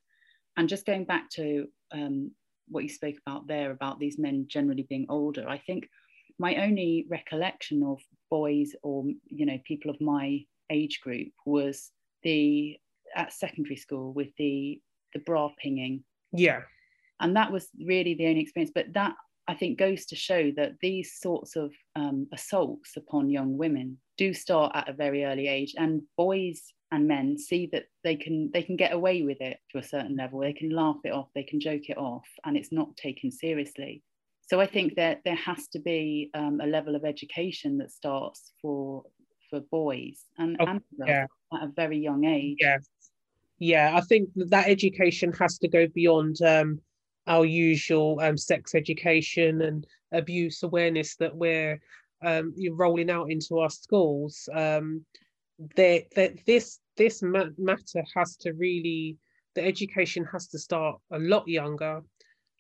And 0.57 0.69
just 0.69 0.87
going 0.87 1.05
back 1.05 1.31
to 1.31 1.67
um, 1.93 2.31
what 2.69 2.85
you 2.85 2.89
spoke 2.89 3.17
about 3.27 3.47
there 3.47 3.71
about 3.71 3.99
these 3.99 4.19
men 4.19 4.47
generally 4.49 4.87
being 4.89 5.07
older, 5.09 5.49
I 5.49 5.59
think 5.59 5.89
my 6.39 6.57
only 6.65 7.07
recollection 7.09 7.83
of 7.83 8.01
boys 8.31 8.73
or 8.83 9.05
you 9.27 9.47
know 9.47 9.59
people 9.65 9.91
of 9.91 10.01
my 10.01 10.41
age 10.71 11.01
group 11.03 11.29
was 11.47 11.91
the 12.23 12.77
at 13.15 13.33
secondary 13.33 13.77
school 13.77 14.13
with 14.13 14.29
the 14.39 14.81
the 15.13 15.21
bra 15.21 15.51
pinging. 15.59 16.05
Yeah. 16.33 16.63
And 17.21 17.37
that 17.37 17.53
was 17.53 17.69
really 17.87 18.15
the 18.15 18.27
only 18.27 18.41
experience. 18.41 18.73
But 18.75 18.93
that 18.95 19.15
I 19.47 19.55
think 19.55 19.79
goes 19.79 20.07
to 20.07 20.17
show 20.17 20.51
that 20.57 20.73
these 20.81 21.15
sorts 21.21 21.55
of 21.55 21.73
um, 21.97 22.27
assaults 22.33 22.97
upon 22.97 23.31
young 23.31 23.57
women 23.57 23.99
do 24.17 24.33
start 24.33 24.73
at 24.75 24.89
a 24.89 24.93
very 24.93 25.25
early 25.25 25.49
age, 25.49 25.75
and 25.77 26.03
boys 26.17 26.73
and 26.95 27.09
men 27.09 27.37
see 27.37 27.69
that 27.73 27.87
they 28.05 28.15
can 28.15 28.51
they 28.53 28.63
can 28.63 28.77
get 28.77 28.93
away 28.93 29.23
with 29.23 29.41
it 29.41 29.59
to 29.71 29.79
a 29.79 29.83
certain 29.83 30.17
level. 30.17 30.39
They 30.39 30.53
can 30.53 30.71
laugh 30.71 30.99
it 31.05 31.13
off, 31.13 31.29
they 31.35 31.43
can 31.43 31.59
joke 31.59 31.91
it 31.91 31.99
off, 31.99 32.27
and 32.45 32.57
it's 32.57 32.71
not 32.71 32.97
taken 32.97 33.33
seriously. 33.33 34.03
So 34.47 34.61
I 34.61 34.67
think 34.67 34.95
that 34.95 35.23
there 35.25 35.35
has 35.35 35.67
to 35.69 35.81
be 35.81 36.31
um, 36.35 36.61
a 36.63 36.67
level 36.67 36.95
of 36.95 37.05
education 37.05 37.79
that 37.79 37.91
starts 37.91 38.53
for 38.63 39.03
for 39.51 39.61
boys 39.61 40.23
and, 40.39 40.57
oh, 40.61 40.67
and 40.67 40.81
yeah. 41.05 41.27
at 41.53 41.65
a 41.65 41.73
very 41.75 41.99
young 41.99 42.25
age. 42.25 42.59
Yeah, 42.61 42.79
yeah, 43.59 43.93
I 43.97 44.01
think 44.03 44.29
that 44.37 44.69
education 44.69 45.33
has 45.33 45.59
to 45.59 45.69
go 45.69 45.89
beyond 45.89 46.43
um, 46.43 46.81
our 47.27 47.45
usual 47.45 48.21
um, 48.21 48.37
sex 48.37 48.77
education 48.77 49.63
and 49.63 49.85
abuse 50.13 50.63
awareness 50.63 51.17
that 51.17 51.35
we're 51.35 51.81
um, 52.25 52.55
rolling 52.71 53.11
out 53.11 53.33
into 53.33 53.59
our 53.59 53.71
schools. 53.71 54.49
Um, 54.55 55.05
that 55.77 56.05
that 56.17 56.45
this 56.47 56.79
this 56.97 57.23
matter 57.23 58.05
has 58.15 58.37
to 58.39 58.53
really 58.53 59.17
the 59.55 59.65
education 59.65 60.25
has 60.33 60.49
to 60.49 60.59
start 60.59 60.99
a 61.13 61.19
lot 61.19 61.47
younger, 61.47 62.03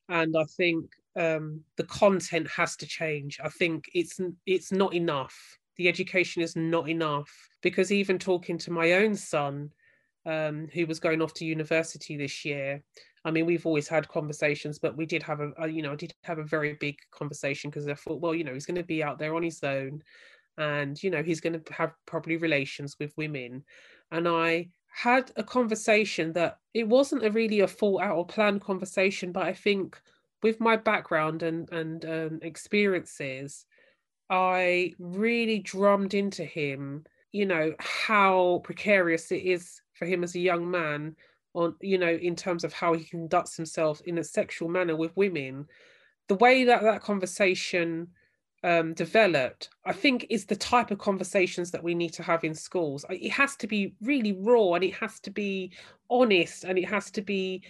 and 0.08 0.34
I 0.36 0.44
think 0.56 0.86
um, 1.16 1.60
the 1.76 1.84
content 1.84 2.48
has 2.48 2.76
to 2.76 2.86
change. 2.86 3.40
I 3.42 3.48
think 3.48 3.84
it's 3.94 4.20
it's 4.46 4.72
not 4.72 4.94
enough. 4.94 5.34
The 5.76 5.88
education 5.88 6.42
is 6.42 6.54
not 6.54 6.88
enough 6.88 7.30
because 7.62 7.90
even 7.90 8.18
talking 8.18 8.58
to 8.58 8.70
my 8.70 8.92
own 8.92 9.16
son 9.16 9.70
um, 10.26 10.68
who 10.72 10.86
was 10.86 11.00
going 11.00 11.20
off 11.20 11.34
to 11.34 11.44
university 11.44 12.16
this 12.16 12.44
year. 12.44 12.82
I 13.26 13.30
mean, 13.30 13.46
we've 13.46 13.66
always 13.66 13.88
had 13.88 14.08
conversations, 14.08 14.78
but 14.78 14.96
we 14.96 15.06
did 15.06 15.22
have 15.22 15.40
a, 15.40 15.50
a 15.58 15.68
you 15.68 15.82
know, 15.82 15.92
i 15.92 15.96
did 15.96 16.12
have 16.24 16.38
a 16.38 16.44
very 16.44 16.74
big 16.74 16.96
conversation 17.10 17.70
because 17.70 17.88
I 17.88 17.94
thought, 17.94 18.20
well, 18.20 18.34
you 18.34 18.44
know, 18.44 18.52
he's 18.52 18.66
going 18.66 18.76
to 18.76 18.82
be 18.82 19.02
out 19.02 19.18
there 19.18 19.34
on 19.34 19.42
his 19.42 19.62
own, 19.62 20.02
and 20.58 21.02
you 21.02 21.10
know, 21.10 21.22
he's 21.22 21.40
going 21.40 21.58
to 21.60 21.72
have 21.72 21.92
probably 22.06 22.36
relations 22.36 22.96
with 23.00 23.12
women, 23.16 23.64
and 24.10 24.28
I 24.28 24.68
had 24.94 25.32
a 25.36 25.42
conversation 25.42 26.32
that 26.34 26.58
it 26.72 26.88
wasn't 26.88 27.24
a 27.24 27.30
really 27.30 27.60
a 27.60 27.66
thought 27.66 28.02
out 28.02 28.16
or 28.16 28.26
planned 28.26 28.60
conversation, 28.60 29.32
but 29.32 29.44
I 29.44 29.52
think 29.52 30.00
with 30.42 30.60
my 30.60 30.76
background 30.76 31.42
and 31.42 31.68
and 31.72 32.04
um, 32.04 32.38
experiences, 32.42 33.66
I 34.30 34.94
really 34.98 35.58
drummed 35.60 36.14
into 36.14 36.44
him, 36.44 37.04
you 37.32 37.46
know, 37.46 37.74
how 37.78 38.60
precarious 38.64 39.32
it 39.32 39.42
is 39.42 39.80
for 39.94 40.06
him 40.06 40.22
as 40.24 40.34
a 40.34 40.40
young 40.40 40.70
man 40.70 41.16
on 41.54 41.74
you 41.80 41.98
know 41.98 42.10
in 42.10 42.36
terms 42.36 42.64
of 42.64 42.72
how 42.72 42.94
he 42.94 43.04
conducts 43.04 43.56
himself 43.56 44.00
in 44.06 44.18
a 44.18 44.24
sexual 44.24 44.68
manner 44.68 44.96
with 44.96 45.16
women. 45.16 45.66
The 46.28 46.36
way 46.36 46.64
that 46.64 46.82
that 46.82 47.02
conversation 47.02 48.08
um, 48.64 48.94
developed 48.94 49.68
i 49.84 49.92
think 49.92 50.26
is 50.30 50.46
the 50.46 50.56
type 50.56 50.90
of 50.90 50.98
conversations 50.98 51.70
that 51.70 51.82
we 51.82 51.94
need 51.94 52.12
to 52.12 52.22
have 52.22 52.42
in 52.42 52.54
schools 52.54 53.04
it 53.10 53.30
has 53.30 53.54
to 53.56 53.66
be 53.66 53.94
really 54.00 54.32
raw 54.32 54.72
and 54.72 54.82
it 54.82 54.94
has 54.94 55.20
to 55.20 55.30
be 55.30 55.70
honest 56.10 56.64
and 56.64 56.78
it 56.78 56.88
has 56.88 57.10
to 57.10 57.22
be 57.22 57.62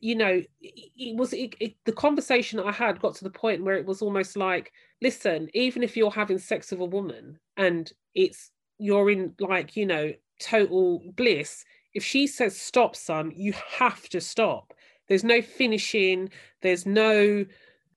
you 0.00 0.14
know 0.14 0.40
it, 0.60 1.16
was 1.16 1.32
it, 1.32 1.54
it, 1.58 1.74
the 1.84 1.92
conversation 1.92 2.60
i 2.60 2.70
had 2.70 3.00
got 3.00 3.14
to 3.16 3.24
the 3.24 3.30
point 3.30 3.64
where 3.64 3.74
it 3.74 3.84
was 3.84 4.00
almost 4.00 4.36
like 4.36 4.72
listen 5.02 5.50
even 5.54 5.82
if 5.82 5.96
you're 5.96 6.10
having 6.10 6.38
sex 6.38 6.70
with 6.70 6.80
a 6.80 6.84
woman 6.84 7.38
and 7.56 7.92
it's 8.14 8.52
you're 8.78 9.10
in 9.10 9.34
like 9.40 9.76
you 9.76 9.84
know 9.84 10.12
total 10.38 11.02
bliss. 11.16 11.64
If 11.94 12.04
she 12.04 12.26
says 12.26 12.58
stop, 12.58 12.96
son, 12.96 13.32
you 13.34 13.52
have 13.78 14.08
to 14.10 14.20
stop. 14.20 14.74
There's 15.08 15.24
no 15.24 15.42
finishing, 15.42 16.30
there's 16.62 16.86
no, 16.86 17.44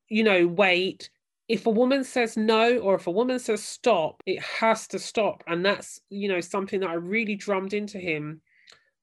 you 0.07 0.24
know, 0.24 0.48
wait. 0.48 1.10
If 1.51 1.65
a 1.65 1.70
woman 1.70 2.05
says 2.05 2.38
no 2.38 2.77
or 2.77 2.96
if 2.96 3.08
a 3.08 3.12
woman 3.12 3.38
says 3.38 3.62
stop, 3.62 4.24
it 4.25 4.41
has 4.41 4.88
to 4.88 4.98
stop. 4.98 5.43
And 5.48 5.65
that's, 5.65 6.00
you 6.10 6.29
know, 6.29 6.39
something 6.39 6.79
that 6.79 6.89
I 6.89 6.93
really 6.93 7.36
drummed 7.36 7.74
into 7.74 7.98
him 8.00 8.39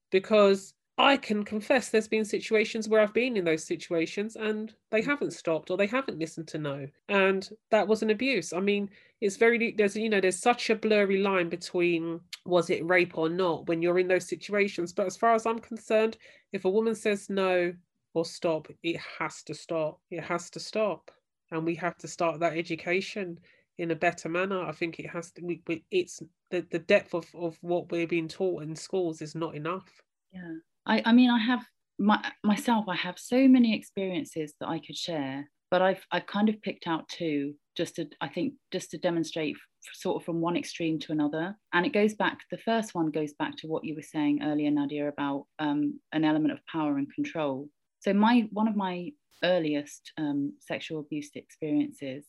because 0.09 0.73
I 0.97 1.15
can 1.15 1.43
confess 1.43 1.89
there's 1.89 2.07
been 2.07 2.25
situations 2.25 2.89
where 2.89 3.01
I've 3.01 3.13
been 3.13 3.37
in 3.37 3.45
those 3.45 3.63
situations 3.63 4.35
and 4.35 4.73
they 4.89 5.01
mm. 5.01 5.05
haven't 5.05 5.33
stopped 5.33 5.69
or 5.69 5.77
they 5.77 5.85
haven't 5.85 6.17
listened 6.17 6.47
to 6.47 6.57
no. 6.57 6.87
And 7.07 7.47
that 7.69 7.87
was 7.87 8.01
an 8.01 8.09
abuse. 8.09 8.51
I 8.51 8.61
mean, 8.61 8.89
it's 9.21 9.37
very 9.37 9.75
there's 9.77 9.95
you 9.95 10.09
know, 10.09 10.19
there's 10.19 10.41
such 10.41 10.71
a 10.71 10.75
blurry 10.75 11.19
line 11.21 11.49
between 11.49 12.19
was 12.47 12.71
it 12.71 12.83
rape 12.83 13.15
or 13.15 13.29
not 13.29 13.67
when 13.67 13.83
you're 13.83 13.99
in 13.99 14.07
those 14.07 14.27
situations. 14.27 14.91
But 14.91 15.05
as 15.05 15.17
far 15.17 15.35
as 15.35 15.45
I'm 15.45 15.59
concerned, 15.59 16.17
if 16.51 16.65
a 16.65 16.69
woman 16.69 16.95
says 16.95 17.29
no 17.29 17.73
or 18.15 18.25
stop, 18.25 18.69
it 18.81 18.99
has 19.19 19.43
to 19.43 19.53
stop. 19.53 20.01
It 20.09 20.23
has 20.23 20.49
to 20.49 20.59
stop. 20.59 21.11
And 21.51 21.65
we 21.65 21.75
have 21.75 21.97
to 21.97 22.07
start 22.07 22.39
that 22.39 22.57
education 22.57 23.39
in 23.77 23.91
a 23.91 23.95
better 23.95 24.29
manner. 24.29 24.61
I 24.61 24.71
think 24.71 24.99
it 24.99 25.09
has 25.09 25.31
to 25.31 25.41
we, 25.41 25.61
it's 25.89 26.21
the, 26.51 26.65
the 26.69 26.79
depth 26.79 27.13
of, 27.13 27.25
of 27.33 27.57
what 27.61 27.91
we're 27.91 28.07
being 28.07 28.27
taught 28.27 28.63
in 28.63 28.75
schools 28.75 29.21
is 29.21 29.35
not 29.35 29.55
enough. 29.55 29.89
Yeah 30.31 30.57
I, 30.89 31.03
I 31.05 31.13
mean, 31.13 31.29
I 31.29 31.39
have 31.39 31.63
my, 31.99 32.19
myself, 32.43 32.85
I 32.89 32.95
have 32.95 33.19
so 33.19 33.47
many 33.47 33.75
experiences 33.75 34.53
that 34.59 34.67
I 34.67 34.79
could 34.79 34.97
share, 34.97 35.49
but 35.69 35.81
I've, 35.81 36.03
I've 36.11 36.25
kind 36.25 36.49
of 36.49 36.61
picked 36.61 36.87
out 36.87 37.07
two 37.07 37.53
just 37.77 37.95
to, 37.97 38.07
I 38.19 38.27
think, 38.27 38.55
just 38.71 38.91
to 38.91 38.97
demonstrate 38.97 39.55
sort 39.93 40.21
of 40.21 40.25
from 40.25 40.41
one 40.41 40.57
extreme 40.57 40.99
to 40.99 41.11
another. 41.11 41.55
And 41.73 41.85
it 41.85 41.93
goes 41.93 42.15
back, 42.15 42.39
the 42.49 42.57
first 42.57 42.95
one 42.95 43.11
goes 43.11 43.33
back 43.33 43.55
to 43.57 43.67
what 43.67 43.83
you 43.83 43.95
were 43.95 44.01
saying 44.01 44.41
earlier, 44.43 44.71
Nadia, 44.71 45.07
about 45.07 45.45
um, 45.59 45.99
an 46.11 46.25
element 46.25 46.53
of 46.53 46.65
power 46.65 46.97
and 46.97 47.13
control. 47.13 47.69
So 47.99 48.13
my 48.13 48.47
one 48.51 48.67
of 48.67 48.75
my 48.75 49.11
earliest 49.43 50.11
um, 50.17 50.53
sexual 50.59 50.99
abuse 50.99 51.31
experiences 51.35 52.25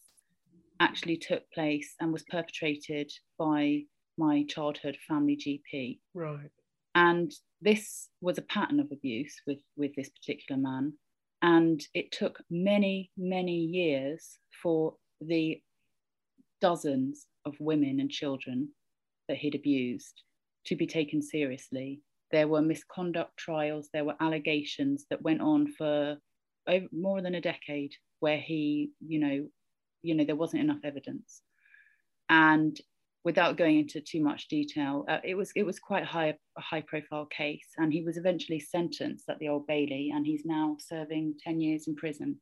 actually 0.80 1.16
took 1.16 1.42
place 1.52 1.94
and 2.00 2.12
was 2.12 2.24
perpetrated 2.30 3.10
by 3.38 3.82
my 4.16 4.44
childhood 4.48 4.96
family 5.08 5.36
GP. 5.36 5.98
Right. 6.14 6.50
And 6.94 7.32
this 7.60 8.08
was 8.20 8.38
a 8.38 8.42
pattern 8.42 8.80
of 8.80 8.88
abuse 8.90 9.34
with, 9.46 9.58
with 9.76 9.94
this 9.94 10.10
particular 10.10 10.60
man. 10.60 10.94
And 11.42 11.80
it 11.94 12.12
took 12.12 12.38
many, 12.50 13.10
many 13.16 13.56
years 13.56 14.38
for 14.62 14.94
the 15.20 15.60
dozens 16.60 17.26
of 17.46 17.54
women 17.60 18.00
and 18.00 18.10
children 18.10 18.70
that 19.28 19.38
he'd 19.38 19.54
abused 19.54 20.22
to 20.66 20.76
be 20.76 20.86
taken 20.86 21.22
seriously. 21.22 22.02
There 22.32 22.48
were 22.48 22.62
misconduct 22.62 23.36
trials, 23.36 23.88
there 23.92 24.04
were 24.04 24.16
allegations 24.20 25.06
that 25.10 25.22
went 25.22 25.40
on 25.40 25.72
for 25.72 26.16
over, 26.68 26.86
more 26.92 27.22
than 27.22 27.34
a 27.34 27.40
decade 27.40 27.92
where 28.20 28.38
he, 28.38 28.90
you 29.00 29.18
know, 29.18 29.48
you 30.02 30.14
know, 30.14 30.24
there 30.24 30.36
wasn't 30.36 30.62
enough 30.62 30.80
evidence. 30.84 31.42
And 32.28 32.78
without 33.24 33.56
going 33.56 33.78
into 33.78 34.00
too 34.00 34.22
much 34.22 34.48
detail, 34.48 35.04
uh, 35.08 35.18
it 35.24 35.34
was 35.34 35.52
it 35.54 35.64
was 35.64 35.78
quite 35.78 36.04
high 36.04 36.34
a 36.56 36.60
high 36.60 36.82
profile 36.82 37.26
case, 37.26 37.66
and 37.76 37.92
he 37.92 38.02
was 38.02 38.16
eventually 38.16 38.60
sentenced 38.60 39.28
at 39.28 39.38
the 39.38 39.48
Old 39.48 39.66
Bailey, 39.66 40.12
and 40.14 40.26
he's 40.26 40.44
now 40.44 40.76
serving 40.78 41.34
ten 41.42 41.60
years 41.60 41.88
in 41.88 41.96
prison. 41.96 42.40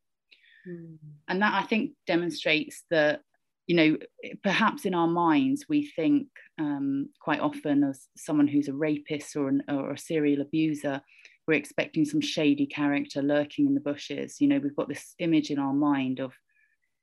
Mm. 0.69 0.99
And 1.29 1.43
that 1.43 1.55
I 1.55 1.67
think 1.67 1.93
demonstrates 2.07 2.85
that 2.91 3.23
you 3.69 3.77
know 3.77 3.97
perhaps 4.43 4.85
in 4.85 4.95
our 4.95 5.07
minds 5.07 5.67
we 5.69 5.87
think 5.95 6.27
um, 6.59 7.09
quite 7.21 7.41
often 7.41 7.85
as 7.85 8.09
someone 8.17 8.49
who's 8.49 8.69
a 8.69 8.75
rapist 8.75 9.37
or, 9.37 9.49
an, 9.49 9.63
or 9.69 9.93
a 9.93 9.99
serial 9.99 10.41
abuser 10.41 11.01
we're 11.47 11.55
expecting 11.55 12.05
some 12.05 12.21
shady 12.21 12.67
character 12.67 13.23
lurking 13.23 13.67
in 13.67 13.75
the 13.75 13.81
bushes 13.81 14.41
you 14.41 14.49
know 14.49 14.59
we've 14.59 14.75
got 14.75 14.89
this 14.89 15.15
image 15.21 15.51
in 15.51 15.61
our 15.61 15.73
mind 15.73 16.19
of 16.19 16.33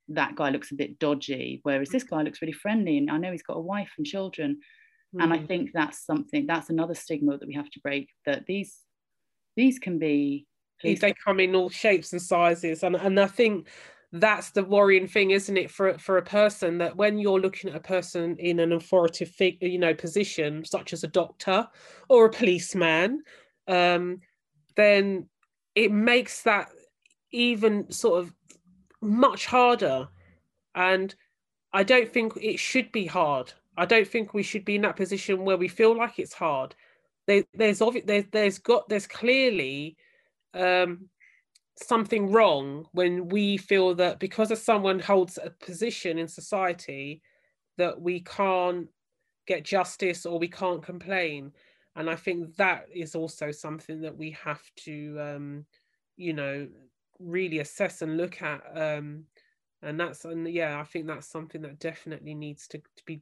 that 0.09 0.35
guy 0.35 0.49
looks 0.49 0.71
a 0.71 0.75
bit 0.75 0.99
dodgy, 0.99 1.61
whereas 1.63 1.89
this 1.89 2.03
guy 2.03 2.21
looks 2.21 2.41
really 2.41 2.53
friendly 2.53 2.97
and 2.97 3.09
I 3.09 3.17
know 3.17 3.31
he's 3.31 3.43
got 3.43 3.57
a 3.57 3.61
wife 3.61 3.91
and 3.97 4.05
children. 4.05 4.59
Mm. 5.15 5.23
And 5.23 5.33
I 5.33 5.37
hmm. 5.37 5.45
think 5.45 5.69
that's 5.73 6.05
something 6.05 6.45
that's 6.45 6.69
another 6.69 6.95
stigma 6.95 7.37
that 7.37 7.47
we 7.47 7.53
have 7.53 7.69
to 7.71 7.79
break 7.81 8.09
that 8.25 8.45
these 8.45 8.77
these 9.55 9.79
can 9.79 9.97
be 9.97 10.45
they 10.99 11.13
come 11.23 11.39
in 11.39 11.55
all 11.55 11.69
shapes 11.69 12.11
and 12.11 12.21
sizes 12.21 12.83
and 12.83 12.95
and 12.95 13.19
I 13.19 13.27
think 13.27 13.67
that's 14.19 14.51
the 14.51 14.63
worrying 14.63 15.07
thing 15.07 15.31
isn't 15.31 15.57
it 15.57 15.71
for 15.71 15.97
for 15.97 16.17
a 16.17 16.21
person 16.23 16.77
that 16.77 16.95
when 16.95 17.17
you're 17.17 17.39
looking 17.39 17.69
at 17.69 17.75
a 17.75 17.79
person 17.79 18.35
in 18.37 18.59
an 18.59 18.71
authoritative 18.71 19.57
you 19.61 19.79
know 19.79 19.93
position 19.93 20.63
such 20.65 20.93
as 20.93 21.03
a 21.03 21.07
doctor 21.07 21.67
or 22.09 22.25
a 22.25 22.31
policeman 22.31 23.21
um 23.67 24.19
then 24.75 25.27
it 25.75 25.91
makes 25.91 26.43
that 26.43 26.69
even 27.31 27.91
sort 27.91 28.19
of 28.19 28.33
much 29.01 29.45
harder. 29.45 30.07
And 30.73 31.13
I 31.73 31.83
don't 31.83 32.11
think 32.11 32.33
it 32.41 32.59
should 32.59 32.91
be 32.91 33.05
hard. 33.05 33.53
I 33.77 33.85
don't 33.85 34.07
think 34.07 34.33
we 34.33 34.43
should 34.43 34.65
be 34.65 34.75
in 34.75 34.81
that 34.83 34.95
position 34.95 35.43
where 35.43 35.57
we 35.57 35.67
feel 35.67 35.95
like 35.95 36.17
it's 36.17 36.33
hard. 36.33 36.75
There, 37.27 37.43
there's 37.53 37.79
obvi- 37.79 38.05
there's 38.05 38.25
there's 38.31 38.59
got 38.59 38.87
there's 38.87 39.07
clearly 39.07 39.97
um, 40.53 41.09
something 41.81 42.31
wrong 42.31 42.87
when 42.93 43.27
we 43.27 43.57
feel 43.57 43.95
that 43.95 44.19
because 44.19 44.51
of 44.51 44.57
someone 44.57 44.99
holds 44.99 45.37
a 45.41 45.49
position 45.49 46.17
in 46.17 46.27
society 46.27 47.21
that 47.77 47.99
we 47.99 48.21
can't 48.21 48.87
get 49.45 49.65
justice 49.65 50.25
or 50.25 50.39
we 50.39 50.47
can't 50.47 50.83
complain. 50.83 51.51
And 51.95 52.09
I 52.09 52.15
think 52.15 52.55
that 52.55 52.85
is 52.93 53.15
also 53.15 53.51
something 53.51 54.01
that 54.01 54.17
we 54.17 54.31
have 54.43 54.61
to, 54.85 55.17
um, 55.19 55.65
you 56.17 56.33
know, 56.33 56.67
really 57.19 57.59
assess 57.59 58.01
and 58.01 58.17
look 58.17 58.41
at 58.41 58.61
um 58.75 59.23
and 59.81 59.99
that's 59.99 60.25
and 60.25 60.47
yeah 60.47 60.79
i 60.79 60.83
think 60.83 61.07
that's 61.07 61.27
something 61.27 61.61
that 61.61 61.79
definitely 61.79 62.33
needs 62.33 62.67
to, 62.67 62.77
to 62.77 63.03
be 63.05 63.21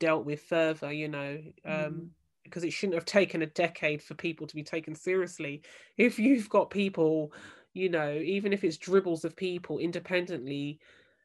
dealt 0.00 0.24
with 0.24 0.42
further 0.42 0.92
you 0.92 1.08
know 1.08 1.38
um 1.64 1.72
mm. 1.72 2.08
because 2.44 2.64
it 2.64 2.72
shouldn't 2.72 2.94
have 2.94 3.04
taken 3.04 3.42
a 3.42 3.46
decade 3.46 4.02
for 4.02 4.14
people 4.14 4.46
to 4.46 4.54
be 4.54 4.62
taken 4.62 4.94
seriously 4.94 5.62
if 5.96 6.18
you've 6.18 6.48
got 6.48 6.70
people 6.70 7.32
you 7.76 7.88
know 7.88 8.12
even 8.12 8.52
if 8.52 8.64
it's 8.64 8.76
dribbles 8.76 9.24
of 9.24 9.36
people 9.36 9.78
independently 9.78 10.78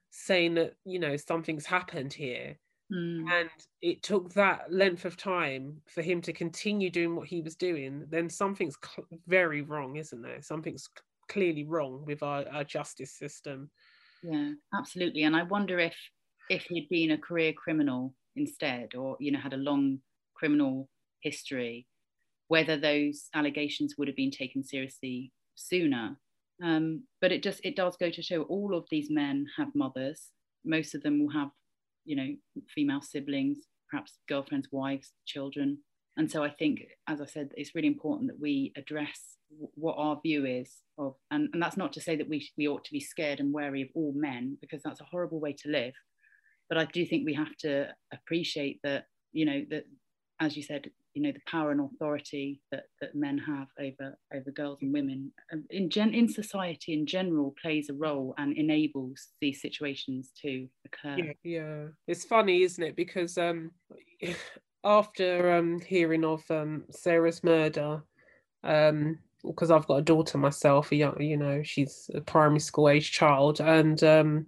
saying 0.10 0.54
that 0.56 0.74
you 0.86 1.00
know 1.00 1.16
something's 1.16 1.66
happened 1.66 2.14
here 2.14 2.58
mm. 2.94 3.32
and 3.32 3.50
it 3.82 4.04
took 4.04 4.34
that 4.34 4.72
length 4.72 5.06
of 5.06 5.16
time 5.16 5.82
for 5.88 6.02
him 6.02 6.22
to 6.22 6.34
continue 6.34 6.90
doing 6.90 7.16
what 7.16 7.28
he 7.28 7.42
was 7.42 7.56
doing 7.56 8.06
then 8.10 8.30
something's 8.30 8.78
cl- 8.84 9.08
very 9.28 9.62
wrong 9.62 9.96
isn't 9.96 10.22
there 10.22 10.42
something's 10.42 10.90
clearly 11.32 11.64
wrong 11.64 12.04
with 12.06 12.22
our, 12.22 12.46
our 12.52 12.64
justice 12.64 13.12
system. 13.12 13.70
Yeah, 14.22 14.52
absolutely. 14.78 15.24
And 15.24 15.36
I 15.36 15.44
wonder 15.44 15.80
if 15.80 15.96
if 16.50 16.64
he'd 16.64 16.90
been 16.90 17.12
a 17.12 17.18
career 17.18 17.54
criminal 17.54 18.14
instead, 18.36 18.94
or 18.96 19.16
you 19.20 19.32
know, 19.32 19.40
had 19.40 19.54
a 19.54 19.58
long 19.58 20.00
criminal 20.36 20.90
history, 21.22 21.88
whether 22.50 22.78
those 22.78 23.30
allegations 23.34 23.96
would 23.98 24.08
have 24.08 24.18
been 24.18 24.32
taken 24.32 24.64
seriously 24.64 25.32
sooner. 25.56 26.18
Um, 26.64 27.04
but 27.22 27.32
it 27.32 27.44
just 27.44 27.62
it 27.64 27.76
does 27.76 27.98
go 27.98 28.10
to 28.10 28.22
show 28.22 28.44
all 28.44 28.76
of 28.76 28.86
these 28.92 29.10
men 29.10 29.48
have 29.58 29.70
mothers. 29.74 30.30
Most 30.64 30.94
of 30.94 31.02
them 31.02 31.20
will 31.20 31.34
have, 31.34 31.50
you 32.06 32.16
know, 32.16 32.64
female 32.74 33.02
siblings, 33.02 33.58
perhaps 33.90 34.20
girlfriends, 34.30 34.68
wives, 34.72 35.14
children. 35.26 35.80
And 36.18 36.30
so 36.30 36.44
I 36.44 36.50
think, 36.50 36.82
as 37.08 37.22
I 37.22 37.26
said, 37.26 37.50
it's 37.56 37.74
really 37.74 37.88
important 37.88 38.30
that 38.30 38.40
we 38.40 38.74
address 38.76 39.38
what 39.76 39.96
our 39.98 40.20
view 40.22 40.46
is 40.46 40.78
of 40.98 41.16
and, 41.30 41.50
and 41.54 41.62
that's 41.62 41.78
not 41.78 41.94
to 41.94 42.02
say 42.02 42.16
that 42.16 42.30
we 42.30 42.48
we 42.58 42.68
ought 42.68 42.84
to 42.84 42.92
be 42.92 43.00
scared 43.00 43.40
and 43.40 43.54
wary 43.54 43.82
of 43.82 43.90
all 43.96 44.14
men 44.16 44.58
because 44.62 44.82
that's 44.84 45.02
a 45.02 45.06
horrible 45.12 45.40
way 45.40 45.54
to 45.54 45.70
live 45.70 45.94
but 46.70 46.78
i 46.78 46.86
do 46.86 47.06
think 47.06 47.26
we 47.26 47.34
have 47.34 47.56
to 47.58 47.88
appreciate 48.14 48.80
that 48.84 49.06
you 49.34 49.46
know 49.46 49.64
that 49.70 49.86
as 50.40 50.56
you 50.56 50.64
said 50.64 50.90
you 51.14 51.22
know 51.22 51.32
the 51.32 51.42
power 51.46 51.72
and 51.72 51.82
authority 51.82 52.62
that, 52.72 52.86
that 53.00 53.16
men 53.16 53.38
have 53.38 53.68
over 53.80 54.18
over 54.34 54.52
girls 54.52 54.80
and 54.82 54.94
women 54.94 55.32
um, 55.52 55.64
in 55.70 55.90
gen 55.90 56.14
in 56.14 56.28
society 56.28 56.94
in 56.94 57.06
general 57.06 57.54
plays 57.62 57.90
a 57.90 57.94
role 57.94 58.34
and 58.38 58.58
enables 58.58 59.30
these 59.42 59.62
situations 59.62 60.32
to 60.42 60.68
occur 60.86 61.18
yeah, 61.18 61.34
yeah. 61.44 61.88
it's 62.08 62.26
funny 62.26 62.64
isn't 62.64 62.84
it 62.84 62.96
because 62.96 63.38
um 63.38 63.72
after 64.84 65.52
um 65.54 65.80
hearing 65.82 66.24
of 66.24 66.44
um 66.50 66.84
sarah's 66.92 67.44
murder 67.44 68.02
um 68.64 69.18
because 69.44 69.72
I've 69.72 69.88
got 69.88 69.96
a 69.96 70.02
daughter 70.04 70.38
myself, 70.38 70.92
a 70.92 70.96
young, 70.96 71.20
you 71.22 71.38
know, 71.38 71.64
she's 71.64 72.10
a 72.14 72.22
primary 72.22 72.60
school 72.60 72.90
age 72.90 73.12
child, 73.12 73.60
and 73.60 74.04
um, 74.04 74.46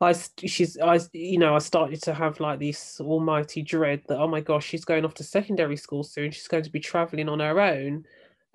I, 0.00 0.14
she's, 0.44 0.78
I, 0.78 1.00
you 1.12 1.38
know, 1.38 1.54
I 1.54 1.58
started 1.58 2.02
to 2.02 2.14
have 2.14 2.38
like 2.38 2.58
this 2.58 3.00
almighty 3.00 3.62
dread 3.62 4.02
that 4.08 4.18
oh 4.18 4.28
my 4.28 4.40
gosh, 4.40 4.66
she's 4.66 4.84
going 4.84 5.04
off 5.04 5.14
to 5.14 5.24
secondary 5.24 5.76
school 5.76 6.04
soon. 6.04 6.30
She's 6.30 6.48
going 6.48 6.64
to 6.64 6.70
be 6.70 6.80
traveling 6.80 7.28
on 7.28 7.40
her 7.40 7.60
own. 7.60 8.04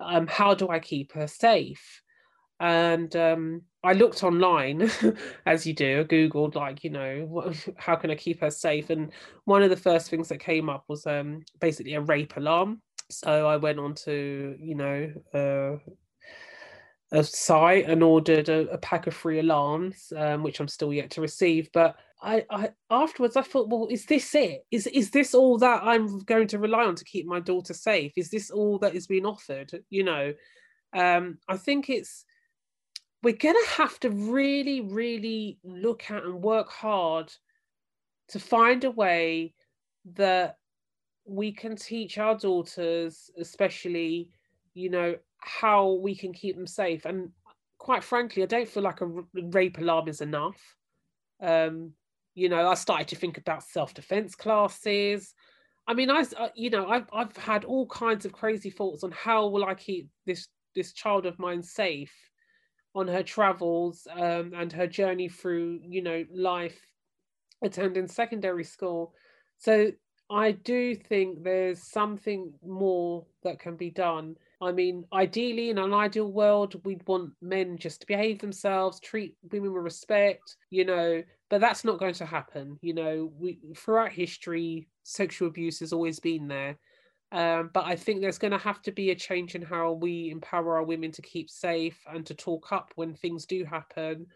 Um, 0.00 0.26
how 0.26 0.54
do 0.54 0.68
I 0.68 0.78
keep 0.78 1.12
her 1.12 1.26
safe? 1.26 2.02
And 2.60 3.14
um, 3.16 3.62
I 3.82 3.92
looked 3.92 4.22
online, 4.22 4.88
as 5.46 5.66
you 5.66 5.74
do, 5.74 6.00
I 6.00 6.04
googled 6.04 6.54
like, 6.54 6.84
you 6.84 6.90
know, 6.90 7.52
how 7.76 7.96
can 7.96 8.10
I 8.10 8.14
keep 8.14 8.40
her 8.40 8.50
safe? 8.50 8.90
And 8.90 9.12
one 9.44 9.64
of 9.64 9.70
the 9.70 9.76
first 9.76 10.10
things 10.10 10.28
that 10.28 10.38
came 10.38 10.68
up 10.68 10.84
was 10.88 11.04
um, 11.06 11.42
basically 11.60 11.94
a 11.94 12.00
rape 12.00 12.36
alarm 12.36 12.80
so 13.12 13.46
I 13.46 13.56
went 13.56 13.78
on 13.78 13.94
to, 14.06 14.56
you 14.58 14.74
know, 14.74 15.12
uh, 15.34 15.90
a 17.12 17.22
site 17.22 17.84
and 17.84 18.02
ordered 18.02 18.48
a, 18.48 18.68
a 18.70 18.78
pack 18.78 19.06
of 19.06 19.14
free 19.14 19.38
alarms, 19.38 20.12
um, 20.16 20.42
which 20.42 20.60
I'm 20.60 20.68
still 20.68 20.92
yet 20.92 21.10
to 21.12 21.20
receive. 21.20 21.68
But 21.72 21.96
I, 22.22 22.44
I 22.50 22.70
afterwards 22.90 23.36
I 23.36 23.42
thought, 23.42 23.68
well, 23.68 23.86
is 23.90 24.06
this 24.06 24.34
it? 24.34 24.64
Is 24.70 24.86
is 24.86 25.10
this 25.10 25.34
all 25.34 25.58
that 25.58 25.82
I'm 25.82 26.20
going 26.20 26.48
to 26.48 26.58
rely 26.58 26.84
on 26.84 26.94
to 26.96 27.04
keep 27.04 27.26
my 27.26 27.38
daughter 27.38 27.74
safe? 27.74 28.12
Is 28.16 28.30
this 28.30 28.50
all 28.50 28.78
that 28.78 28.94
is 28.94 29.06
being 29.06 29.26
offered? 29.26 29.70
You 29.90 30.04
know, 30.04 30.32
um, 30.94 31.38
I 31.48 31.58
think 31.58 31.90
it's 31.90 32.24
we're 33.22 33.36
gonna 33.36 33.58
have 33.68 34.00
to 34.00 34.10
really, 34.10 34.80
really 34.80 35.58
look 35.62 36.10
at 36.10 36.24
and 36.24 36.42
work 36.42 36.70
hard 36.70 37.30
to 38.28 38.40
find 38.40 38.84
a 38.84 38.90
way 38.90 39.54
that 40.14 40.56
we 41.26 41.52
can 41.52 41.76
teach 41.76 42.16
our 42.16 42.36
daughters, 42.36 43.30
especially, 43.38 44.30
you 44.74 44.88
know, 44.90 45.14
how 45.44 45.92
we 46.02 46.16
can 46.16 46.32
keep 46.32 46.56
them 46.56 46.66
safe. 46.66 47.04
And 47.04 47.30
quite 47.78 48.04
frankly, 48.04 48.42
I 48.42 48.46
don't 48.46 48.68
feel 48.68 48.82
like 48.82 49.00
a 49.00 49.10
rape 49.34 49.78
alarm 49.78 50.08
is 50.08 50.20
enough. 50.20 50.60
Um, 51.42 51.92
you 52.34 52.48
know, 52.48 52.68
I 52.68 52.74
started 52.74 53.08
to 53.08 53.16
think 53.16 53.38
about 53.38 53.62
self-defense 53.62 54.34
classes. 54.36 55.34
I 55.86 55.94
mean, 55.94 56.10
I, 56.10 56.24
uh, 56.38 56.48
you 56.54 56.70
know, 56.70 56.88
I've 56.88 57.06
I've 57.12 57.36
had 57.36 57.64
all 57.64 57.86
kinds 57.86 58.24
of 58.24 58.32
crazy 58.32 58.70
thoughts 58.70 59.02
on 59.02 59.10
how 59.10 59.48
will 59.48 59.64
I 59.64 59.74
keep 59.74 60.08
this 60.26 60.48
this 60.74 60.92
child 60.92 61.26
of 61.26 61.38
mine 61.38 61.62
safe 61.62 62.14
on 62.94 63.08
her 63.08 63.22
travels 63.22 64.06
um, 64.10 64.52
and 64.54 64.72
her 64.72 64.86
journey 64.86 65.28
through, 65.28 65.80
you 65.82 66.02
know, 66.02 66.24
life 66.32 66.78
attending 67.62 68.06
secondary 68.06 68.64
school. 68.64 69.14
So 69.58 69.92
I 70.32 70.52
do 70.52 70.94
think 70.94 71.42
there's 71.42 71.82
something 71.82 72.52
more 72.64 73.26
that 73.42 73.58
can 73.58 73.76
be 73.76 73.90
done. 73.90 74.36
I 74.60 74.72
mean, 74.72 75.04
ideally, 75.12 75.70
in 75.70 75.78
an 75.78 75.92
ideal 75.92 76.30
world, 76.30 76.80
we'd 76.84 77.06
want 77.06 77.32
men 77.42 77.76
just 77.76 78.00
to 78.00 78.06
behave 78.06 78.38
themselves, 78.38 79.00
treat 79.00 79.36
women 79.50 79.72
with 79.72 79.82
respect, 79.82 80.56
you 80.70 80.84
know. 80.84 81.22
but 81.50 81.60
that's 81.60 81.84
not 81.84 81.98
going 81.98 82.14
to 82.14 82.24
happen 82.24 82.78
you 82.80 82.94
know 82.94 83.30
we 83.38 83.58
throughout 83.76 84.10
history 84.10 84.88
sexual 85.02 85.48
abuse 85.48 85.80
has 85.80 85.92
always 85.92 86.18
been 86.18 86.48
there 86.48 86.78
um, 87.32 87.70
but 87.72 87.86
I 87.86 87.96
think 87.96 88.20
there's 88.20 88.38
going 88.38 88.52
to 88.52 88.58
have 88.58 88.82
to 88.82 88.92
be 88.92 89.10
a 89.10 89.14
change 89.14 89.54
in 89.54 89.62
how 89.62 89.92
we 89.92 90.30
empower 90.30 90.76
our 90.76 90.82
women 90.82 91.10
to 91.12 91.22
keep 91.22 91.48
safe 91.48 91.98
and 92.06 92.26
to 92.26 92.34
talk 92.34 92.72
up 92.72 92.92
when 92.94 93.14
things 93.14 93.46
do 93.46 93.64
happen, 93.64 94.26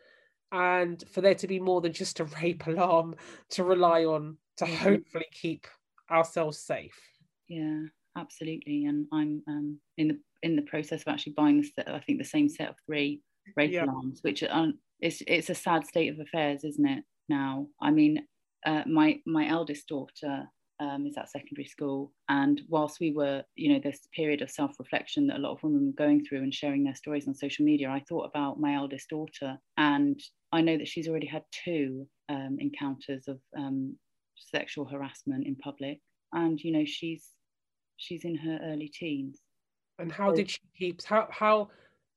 and 0.50 1.04
for 1.12 1.20
there 1.20 1.34
to 1.34 1.46
be 1.46 1.60
more 1.60 1.82
than 1.82 1.92
just 1.92 2.20
a 2.20 2.24
rape 2.42 2.66
alarm 2.66 3.14
to 3.50 3.64
rely 3.64 4.06
on 4.06 4.38
to 4.56 4.64
mm-hmm. 4.64 4.74
hopefully 4.76 5.26
keep 5.30 5.66
ourselves 6.10 6.58
safe. 6.58 6.98
Yeah, 7.48 7.82
absolutely. 8.16 8.86
And 8.86 9.06
I'm 9.12 9.42
um, 9.48 9.80
in 9.98 10.08
the 10.08 10.18
in 10.42 10.56
the 10.56 10.62
process 10.62 11.02
of 11.02 11.08
actually 11.08 11.34
buying 11.36 11.64
the 11.76 11.94
I 11.94 12.00
think 12.00 12.18
the 12.18 12.24
same 12.24 12.48
set 12.48 12.68
of 12.68 12.76
three 12.86 13.22
rape 13.56 13.72
yeah. 13.72 13.84
alarms, 13.84 14.20
which 14.22 14.42
are, 14.42 14.68
it's 15.00 15.22
it's 15.26 15.50
a 15.50 15.54
sad 15.54 15.86
state 15.86 16.12
of 16.12 16.20
affairs, 16.20 16.64
isn't 16.64 16.86
it? 16.86 17.04
Now, 17.28 17.66
I 17.80 17.90
mean, 17.90 18.26
uh, 18.64 18.82
my 18.86 19.20
my 19.26 19.48
eldest 19.48 19.88
daughter 19.88 20.48
um, 20.80 21.06
is 21.06 21.16
at 21.16 21.30
secondary 21.30 21.66
school. 21.66 22.12
And 22.28 22.60
whilst 22.68 23.00
we 23.00 23.12
were, 23.12 23.42
you 23.54 23.72
know, 23.72 23.80
this 23.82 24.00
period 24.14 24.42
of 24.42 24.50
self 24.50 24.72
reflection 24.78 25.26
that 25.28 25.36
a 25.36 25.40
lot 25.40 25.52
of 25.52 25.62
women 25.62 25.86
were 25.86 26.04
going 26.04 26.24
through 26.24 26.42
and 26.42 26.54
sharing 26.54 26.84
their 26.84 26.94
stories 26.94 27.28
on 27.28 27.34
social 27.34 27.64
media, 27.64 27.88
I 27.88 28.02
thought 28.08 28.28
about 28.28 28.60
my 28.60 28.74
eldest 28.74 29.08
daughter. 29.08 29.58
And 29.76 30.20
I 30.52 30.60
know 30.60 30.76
that 30.76 30.88
she's 30.88 31.08
already 31.08 31.26
had 31.26 31.42
two 31.64 32.06
um, 32.28 32.56
encounters 32.60 33.28
of 33.28 33.38
um, 33.56 33.96
sexual 34.36 34.84
harassment 34.84 35.46
in 35.46 35.56
public. 35.56 36.00
And, 36.32 36.62
you 36.62 36.72
know, 36.72 36.84
she's 36.84 37.30
she's 37.96 38.24
in 38.24 38.36
her 38.36 38.58
early 38.62 38.88
teens. 38.88 39.40
And 39.98 40.12
how 40.12 40.30
so, 40.30 40.36
did 40.36 40.50
she 40.50 40.60
keep, 40.78 41.02
how, 41.04 41.28
how, 41.30 41.68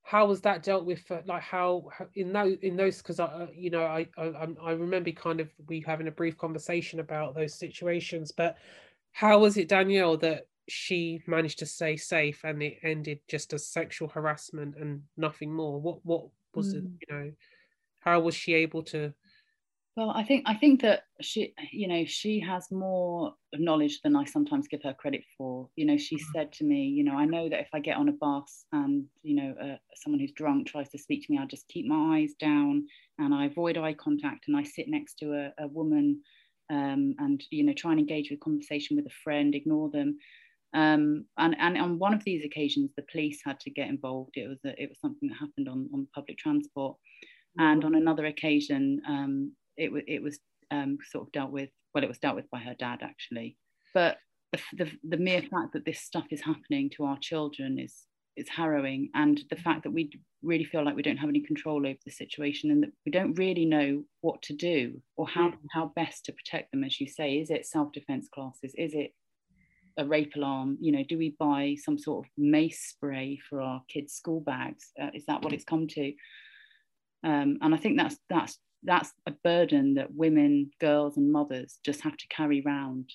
how 0.03 0.25
was 0.25 0.41
that 0.41 0.63
dealt 0.63 0.85
with 0.85 1.01
for, 1.01 1.21
like 1.25 1.43
how, 1.43 1.87
how 1.95 2.07
in 2.15 2.33
those 2.33 2.57
in 2.61 2.75
those 2.75 2.97
because 2.97 3.19
i 3.19 3.25
uh, 3.25 3.47
you 3.53 3.69
know 3.69 3.83
I, 3.83 4.07
I 4.17 4.47
i 4.63 4.71
remember 4.71 5.11
kind 5.11 5.39
of 5.39 5.49
we 5.67 5.83
having 5.85 6.07
a 6.07 6.11
brief 6.11 6.35
conversation 6.37 6.99
about 6.99 7.35
those 7.35 7.53
situations 7.53 8.31
but 8.31 8.57
how 9.11 9.37
was 9.39 9.55
it 9.57 9.67
danielle 9.67 10.17
that 10.17 10.47
she 10.67 11.21
managed 11.27 11.59
to 11.59 11.65
stay 11.65 11.95
safe 11.95 12.43
and 12.43 12.61
it 12.63 12.77
ended 12.81 13.19
just 13.27 13.53
as 13.53 13.67
sexual 13.67 14.07
harassment 14.07 14.75
and 14.79 15.03
nothing 15.15 15.53
more 15.53 15.79
what 15.79 16.03
what 16.03 16.25
was 16.55 16.73
mm. 16.73 16.77
it 16.77 16.83
you 17.01 17.15
know 17.15 17.31
how 17.99 18.19
was 18.19 18.33
she 18.33 18.53
able 18.53 18.81
to 18.81 19.13
well, 19.95 20.11
I 20.11 20.23
think 20.23 20.43
I 20.45 20.55
think 20.55 20.81
that 20.81 21.03
she, 21.19 21.53
you 21.71 21.87
know, 21.87 22.05
she 22.05 22.39
has 22.39 22.71
more 22.71 23.33
knowledge 23.55 23.99
than 24.01 24.15
I 24.15 24.23
sometimes 24.23 24.67
give 24.67 24.83
her 24.83 24.93
credit 24.93 25.23
for. 25.37 25.67
You 25.75 25.85
know, 25.85 25.97
she 25.97 26.15
mm-hmm. 26.15 26.31
said 26.33 26.53
to 26.53 26.63
me, 26.63 26.83
you 26.85 27.03
know, 27.03 27.15
I 27.15 27.25
know 27.25 27.49
that 27.49 27.59
if 27.59 27.69
I 27.73 27.79
get 27.79 27.97
on 27.97 28.09
a 28.09 28.13
bus 28.13 28.65
and 28.71 29.05
you 29.23 29.35
know 29.35 29.55
uh, 29.61 29.77
someone 29.95 30.19
who's 30.19 30.31
drunk 30.31 30.67
tries 30.67 30.89
to 30.89 30.97
speak 30.97 31.25
to 31.25 31.33
me, 31.33 31.39
I 31.39 31.45
just 31.45 31.67
keep 31.67 31.85
my 31.87 32.17
eyes 32.17 32.33
down 32.39 32.85
and 33.17 33.33
I 33.33 33.45
avoid 33.45 33.77
eye 33.77 33.93
contact 33.93 34.47
and 34.47 34.55
I 34.55 34.63
sit 34.63 34.85
next 34.87 35.15
to 35.19 35.33
a, 35.33 35.63
a 35.63 35.67
woman 35.67 36.21
um, 36.69 37.15
and 37.17 37.43
you 37.49 37.65
know 37.65 37.73
try 37.73 37.91
and 37.91 37.99
engage 37.99 38.29
with 38.29 38.39
conversation 38.39 38.95
with 38.95 39.05
a 39.05 39.15
friend, 39.23 39.55
ignore 39.55 39.89
them. 39.89 40.17
Um, 40.75 41.25
and, 41.39 41.55
and 41.59 41.77
on 41.79 41.97
one 41.97 42.13
of 42.13 42.23
these 42.23 42.45
occasions, 42.45 42.91
the 42.95 43.05
police 43.11 43.41
had 43.43 43.59
to 43.61 43.71
get 43.71 43.89
involved. 43.89 44.33
It 44.35 44.47
was 44.47 44.59
a, 44.65 44.81
it 44.81 44.87
was 44.87 44.99
something 45.01 45.29
that 45.29 45.39
happened 45.39 45.67
on 45.67 45.89
on 45.93 46.07
public 46.13 46.37
transport. 46.37 46.95
And 47.57 47.81
mm-hmm. 47.81 47.87
on 47.87 47.95
another 47.95 48.27
occasion, 48.27 49.01
um, 49.07 49.51
it, 49.79 49.91
was 49.91 50.03
it 50.07 50.21
was 50.21 50.39
um, 50.71 50.97
sort 51.09 51.27
of 51.27 51.31
dealt 51.31 51.51
with, 51.51 51.69
well, 51.93 52.03
it 52.03 52.07
was 52.07 52.19
dealt 52.19 52.35
with 52.35 52.49
by 52.49 52.59
her 52.59 52.75
dad 52.77 52.99
actually. 53.01 53.57
But 53.93 54.17
the, 54.51 54.59
the, 54.73 54.91
the 55.07 55.17
mere 55.17 55.41
fact 55.41 55.73
that 55.73 55.85
this 55.85 56.01
stuff 56.01 56.25
is 56.31 56.41
happening 56.41 56.89
to 56.95 57.05
our 57.05 57.17
children 57.19 57.79
is 57.79 57.95
is 58.35 58.47
harrowing. 58.47 59.09
And 59.13 59.41
the 59.49 59.57
fact 59.57 59.83
that 59.83 59.91
we 59.91 60.09
really 60.41 60.63
feel 60.63 60.85
like 60.85 60.95
we 60.95 61.01
don't 61.01 61.17
have 61.17 61.29
any 61.29 61.41
control 61.41 61.85
over 61.85 61.99
the 62.05 62.11
situation 62.11 62.71
and 62.71 62.83
that 62.83 62.91
we 63.05 63.11
don't 63.11 63.33
really 63.33 63.65
know 63.65 64.03
what 64.21 64.41
to 64.43 64.53
do 64.53 65.01
or 65.17 65.27
how 65.27 65.49
mm. 65.49 65.57
how 65.73 65.91
best 65.95 66.25
to 66.25 66.31
protect 66.31 66.71
them 66.71 66.83
as 66.83 66.99
you 66.99 67.07
say. 67.07 67.37
Is 67.39 67.49
it 67.49 67.65
self-defense 67.65 68.29
classes? 68.33 68.73
Is 68.77 68.93
it 68.93 69.11
a 69.97 70.05
rape 70.05 70.33
alarm? 70.35 70.77
You 70.79 70.93
know 70.93 71.03
do 71.07 71.17
we 71.17 71.35
buy 71.37 71.75
some 71.83 71.97
sort 71.97 72.25
of 72.25 72.31
mace 72.37 72.81
spray 72.81 73.39
for 73.49 73.61
our 73.61 73.83
kids 73.89 74.13
school 74.13 74.39
bags? 74.39 74.91
Uh, 75.01 75.09
is 75.13 75.25
that 75.25 75.43
what 75.43 75.53
it's 75.53 75.65
come 75.65 75.87
to? 75.87 76.13
Um, 77.21 77.57
and 77.61 77.75
i 77.75 77.77
think 77.77 77.97
that's 77.97 78.15
that's 78.29 78.57
that's 78.83 79.13
a 79.25 79.31
burden 79.31 79.95
that 79.95 80.13
women, 80.13 80.71
girls, 80.79 81.17
and 81.17 81.31
mothers 81.31 81.79
just 81.83 82.01
have 82.01 82.17
to 82.17 82.27
carry 82.27 82.63
around 82.65 83.11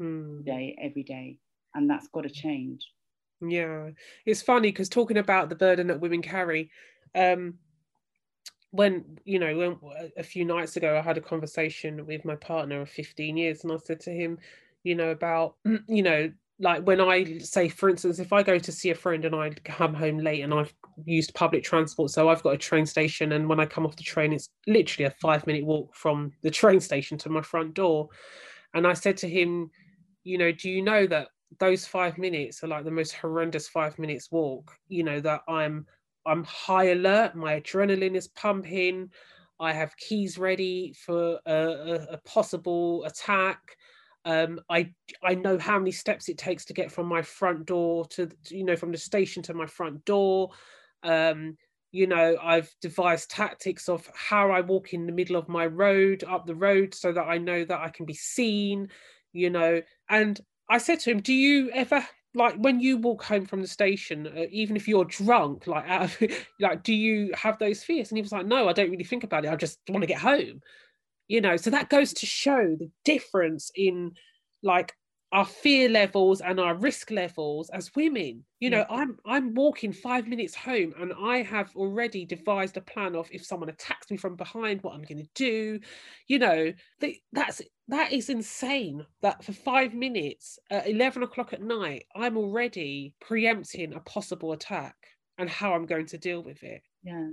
mm. 0.00 0.44
day 0.44 0.76
every 0.80 1.02
day, 1.02 1.38
and 1.74 1.88
that's 1.88 2.08
got 2.08 2.22
to 2.22 2.30
change. 2.30 2.86
Yeah, 3.40 3.90
it's 4.26 4.42
funny 4.42 4.68
because 4.68 4.88
talking 4.88 5.18
about 5.18 5.48
the 5.48 5.54
burden 5.54 5.86
that 5.88 6.00
women 6.00 6.22
carry, 6.22 6.70
um, 7.14 7.54
when 8.70 9.18
you 9.24 9.38
know, 9.38 9.56
when 9.56 9.78
a 10.16 10.22
few 10.22 10.44
nights 10.44 10.76
ago, 10.76 10.96
I 10.96 11.02
had 11.02 11.18
a 11.18 11.22
conversation 11.22 12.06
with 12.06 12.24
my 12.24 12.36
partner 12.36 12.82
of 12.82 12.90
15 12.90 13.36
years, 13.36 13.64
and 13.64 13.72
I 13.72 13.76
said 13.76 14.00
to 14.00 14.10
him, 14.10 14.38
you 14.84 14.94
know, 14.94 15.10
about 15.10 15.56
you 15.88 16.02
know 16.02 16.30
like 16.60 16.86
when 16.86 17.00
I 17.00 17.38
say, 17.38 17.68
for 17.68 17.88
instance, 17.88 18.18
if 18.18 18.34
I 18.34 18.42
go 18.42 18.58
to 18.58 18.70
see 18.70 18.90
a 18.90 18.94
friend 18.94 19.24
and 19.24 19.34
I 19.34 19.50
come 19.64 19.94
home 19.94 20.18
late 20.18 20.42
and 20.42 20.52
I've 20.52 20.74
used 21.06 21.34
public 21.34 21.64
transport, 21.64 22.10
so 22.10 22.28
I've 22.28 22.42
got 22.42 22.54
a 22.54 22.58
train 22.58 22.84
station, 22.84 23.32
and 23.32 23.48
when 23.48 23.58
I 23.58 23.64
come 23.64 23.86
off 23.86 23.96
the 23.96 24.02
train, 24.02 24.34
it's 24.34 24.50
literally 24.66 25.06
a 25.06 25.14
five 25.22 25.46
minute 25.46 25.64
walk 25.64 25.94
from 25.96 26.32
the 26.42 26.50
train 26.50 26.78
station 26.78 27.16
to 27.18 27.30
my 27.30 27.40
front 27.40 27.74
door. 27.74 28.08
And 28.74 28.86
I 28.86 28.92
said 28.92 29.16
to 29.18 29.28
him, 29.28 29.70
you 30.22 30.36
know, 30.36 30.52
do 30.52 30.68
you 30.68 30.82
know 30.82 31.06
that 31.06 31.28
those 31.58 31.86
five 31.86 32.18
minutes 32.18 32.62
are 32.62 32.68
like 32.68 32.84
the 32.84 32.90
most 32.90 33.14
horrendous 33.14 33.66
five 33.66 33.98
minutes 33.98 34.30
walk? 34.30 34.70
You 34.88 35.04
know, 35.04 35.18
that 35.20 35.40
I'm 35.48 35.86
I'm 36.26 36.44
high 36.44 36.90
alert, 36.90 37.34
my 37.34 37.58
adrenaline 37.58 38.16
is 38.16 38.28
pumping, 38.28 39.10
I 39.58 39.72
have 39.72 39.96
keys 39.96 40.36
ready 40.36 40.92
for 40.92 41.40
a, 41.46 41.54
a, 41.54 41.94
a 42.12 42.18
possible 42.26 43.04
attack 43.04 43.76
um, 44.24 44.60
I 44.68 44.92
I 45.22 45.34
know 45.34 45.58
how 45.58 45.78
many 45.78 45.92
steps 45.92 46.28
it 46.28 46.38
takes 46.38 46.64
to 46.66 46.74
get 46.74 46.92
from 46.92 47.06
my 47.06 47.22
front 47.22 47.66
door 47.66 48.04
to, 48.10 48.30
you 48.48 48.64
know 48.64 48.76
from 48.76 48.92
the 48.92 48.98
station 48.98 49.42
to 49.44 49.54
my 49.54 49.66
front 49.66 50.04
door. 50.04 50.50
Um, 51.02 51.56
you 51.92 52.06
know 52.06 52.36
I've 52.42 52.72
devised 52.80 53.30
tactics 53.30 53.88
of 53.88 54.08
how 54.14 54.50
I 54.50 54.60
walk 54.60 54.92
in 54.94 55.06
the 55.06 55.12
middle 55.12 55.36
of 55.36 55.48
my 55.48 55.66
road 55.66 56.22
up 56.28 56.46
the 56.46 56.54
road 56.54 56.94
so 56.94 57.12
that 57.12 57.22
I 57.24 57.38
know 57.38 57.64
that 57.64 57.80
I 57.80 57.88
can 57.88 58.06
be 58.06 58.14
seen. 58.14 58.88
You 59.32 59.50
know, 59.50 59.82
and 60.08 60.40
I 60.68 60.78
said 60.78 61.00
to 61.00 61.10
him, 61.10 61.20
"Do 61.20 61.32
you 61.32 61.70
ever 61.70 62.04
like 62.34 62.54
when 62.56 62.80
you 62.80 62.96
walk 62.96 63.22
home 63.24 63.46
from 63.46 63.60
the 63.62 63.68
station, 63.68 64.26
uh, 64.26 64.46
even 64.50 64.76
if 64.76 64.86
you're 64.86 65.04
drunk, 65.04 65.66
like 65.66 65.88
of, 65.90 66.16
like 66.60 66.82
do 66.82 66.92
you 66.94 67.32
have 67.34 67.58
those 67.58 67.82
fears?" 67.82 68.10
And 68.10 68.18
he 68.18 68.22
was 68.22 68.32
like, 68.32 68.46
"No, 68.46 68.68
I 68.68 68.72
don't 68.72 68.90
really 68.90 69.04
think 69.04 69.24
about 69.24 69.44
it. 69.44 69.50
I 69.52 69.56
just 69.56 69.78
want 69.88 70.02
to 70.02 70.06
get 70.08 70.20
home." 70.20 70.60
You 71.30 71.40
know 71.40 71.56
so 71.56 71.70
that 71.70 71.88
goes 71.88 72.12
to 72.12 72.26
show 72.26 72.76
the 72.76 72.90
difference 73.04 73.70
in 73.76 74.12
like 74.64 74.92
our 75.32 75.46
fear 75.46 75.88
levels 75.88 76.40
and 76.40 76.58
our 76.58 76.74
risk 76.74 77.12
levels 77.12 77.70
as 77.70 77.94
women. 77.94 78.44
You 78.58 78.70
know 78.70 78.84
yeah. 78.90 78.96
i'm 78.96 79.16
i'm 79.24 79.54
walking 79.54 79.92
five 79.92 80.26
minutes 80.26 80.56
home 80.56 80.92
and 81.00 81.12
i 81.22 81.42
have 81.42 81.74
already 81.76 82.26
devised 82.26 82.76
a 82.76 82.80
plan 82.80 83.14
of 83.14 83.28
if 83.30 83.46
someone 83.46 83.68
attacks 83.68 84.10
me 84.10 84.16
from 84.16 84.34
behind 84.34 84.82
what 84.82 84.92
i'm 84.94 85.02
going 85.02 85.24
to 85.24 85.30
do. 85.36 85.78
You 86.26 86.40
know 86.40 86.72
that's 87.32 87.62
that 87.86 88.12
is 88.12 88.28
insane 88.28 89.06
that 89.22 89.44
for 89.44 89.52
five 89.52 89.94
minutes 89.94 90.58
at 90.68 90.88
11 90.88 91.22
o'clock 91.22 91.52
at 91.52 91.62
night 91.62 92.06
i'm 92.16 92.36
already 92.36 93.14
preempting 93.20 93.94
a 93.94 94.00
possible 94.00 94.52
attack 94.52 94.96
and 95.38 95.48
how 95.48 95.74
i'm 95.74 95.86
going 95.86 96.06
to 96.06 96.18
deal 96.18 96.42
with 96.42 96.62
it. 96.64 96.82
Yeah 97.04 97.28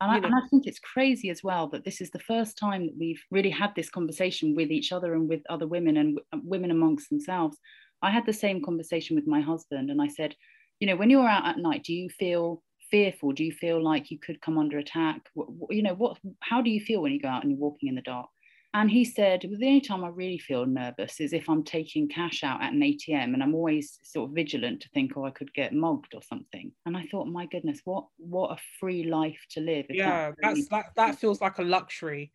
and 0.00 0.10
I, 0.10 0.16
and 0.16 0.34
I, 0.34 0.46
think 0.48 0.66
it's 0.66 0.78
crazy 0.78 1.28
as 1.30 1.44
well 1.44 1.68
that 1.68 1.84
this 1.84 2.00
is 2.00 2.10
the 2.10 2.18
first 2.18 2.56
time 2.56 2.86
that 2.86 2.96
we've 2.98 3.22
really 3.30 3.50
had 3.50 3.74
this 3.74 3.90
conversation 3.90 4.54
with 4.54 4.70
each 4.70 4.92
other 4.92 5.14
and 5.14 5.28
with 5.28 5.42
other 5.50 5.66
women 5.66 5.96
and 5.98 6.18
w- 6.30 6.48
women 6.48 6.70
amongst 6.70 7.10
themselves. 7.10 7.58
I 8.02 8.10
had 8.10 8.24
the 8.24 8.32
same 8.32 8.64
conversation 8.64 9.14
with 9.14 9.26
my 9.26 9.40
husband, 9.40 9.90
and 9.90 10.00
I 10.00 10.08
said, 10.08 10.34
you 10.80 10.86
know, 10.86 10.96
when 10.96 11.10
you're 11.10 11.28
out 11.28 11.46
at 11.46 11.58
night, 11.58 11.84
do 11.84 11.92
you 11.92 12.08
feel 12.08 12.62
fearful? 12.90 13.32
Do 13.32 13.44
you 13.44 13.52
feel 13.52 13.82
like 13.82 14.10
you 14.10 14.18
could 14.18 14.40
come 14.40 14.58
under 14.58 14.78
attack? 14.78 15.20
you 15.68 15.82
know, 15.82 15.94
what? 15.94 16.18
How 16.40 16.62
do 16.62 16.70
you 16.70 16.80
feel 16.80 17.02
when 17.02 17.12
you 17.12 17.20
go 17.20 17.28
out 17.28 17.42
and 17.42 17.52
you're 17.52 17.60
walking 17.60 17.88
in 17.88 17.94
the 17.94 18.02
dark? 18.02 18.28
And 18.72 18.88
he 18.88 19.04
said, 19.04 19.44
well, 19.48 19.58
the 19.58 19.66
only 19.66 19.80
time 19.80 20.04
I 20.04 20.08
really 20.08 20.38
feel 20.38 20.64
nervous 20.64 21.18
is 21.18 21.32
if 21.32 21.48
I'm 21.48 21.64
taking 21.64 22.08
cash 22.08 22.44
out 22.44 22.62
at 22.62 22.72
an 22.72 22.80
ATM 22.80 23.34
and 23.34 23.42
I'm 23.42 23.54
always 23.54 23.98
sort 24.04 24.30
of 24.30 24.34
vigilant 24.34 24.80
to 24.82 24.88
think, 24.90 25.16
oh, 25.16 25.24
I 25.24 25.30
could 25.30 25.52
get 25.54 25.74
mugged 25.74 26.14
or 26.14 26.22
something. 26.22 26.70
And 26.86 26.96
I 26.96 27.04
thought, 27.10 27.26
my 27.26 27.46
goodness, 27.46 27.80
what 27.84 28.06
what 28.18 28.52
a 28.52 28.62
free 28.78 29.02
life 29.02 29.44
to 29.50 29.60
live. 29.60 29.86
Yeah, 29.88 30.32
that's 30.40 30.68
that 30.68 30.86
that 30.96 31.18
feels 31.18 31.40
like 31.40 31.58
a 31.58 31.62
luxury. 31.62 32.32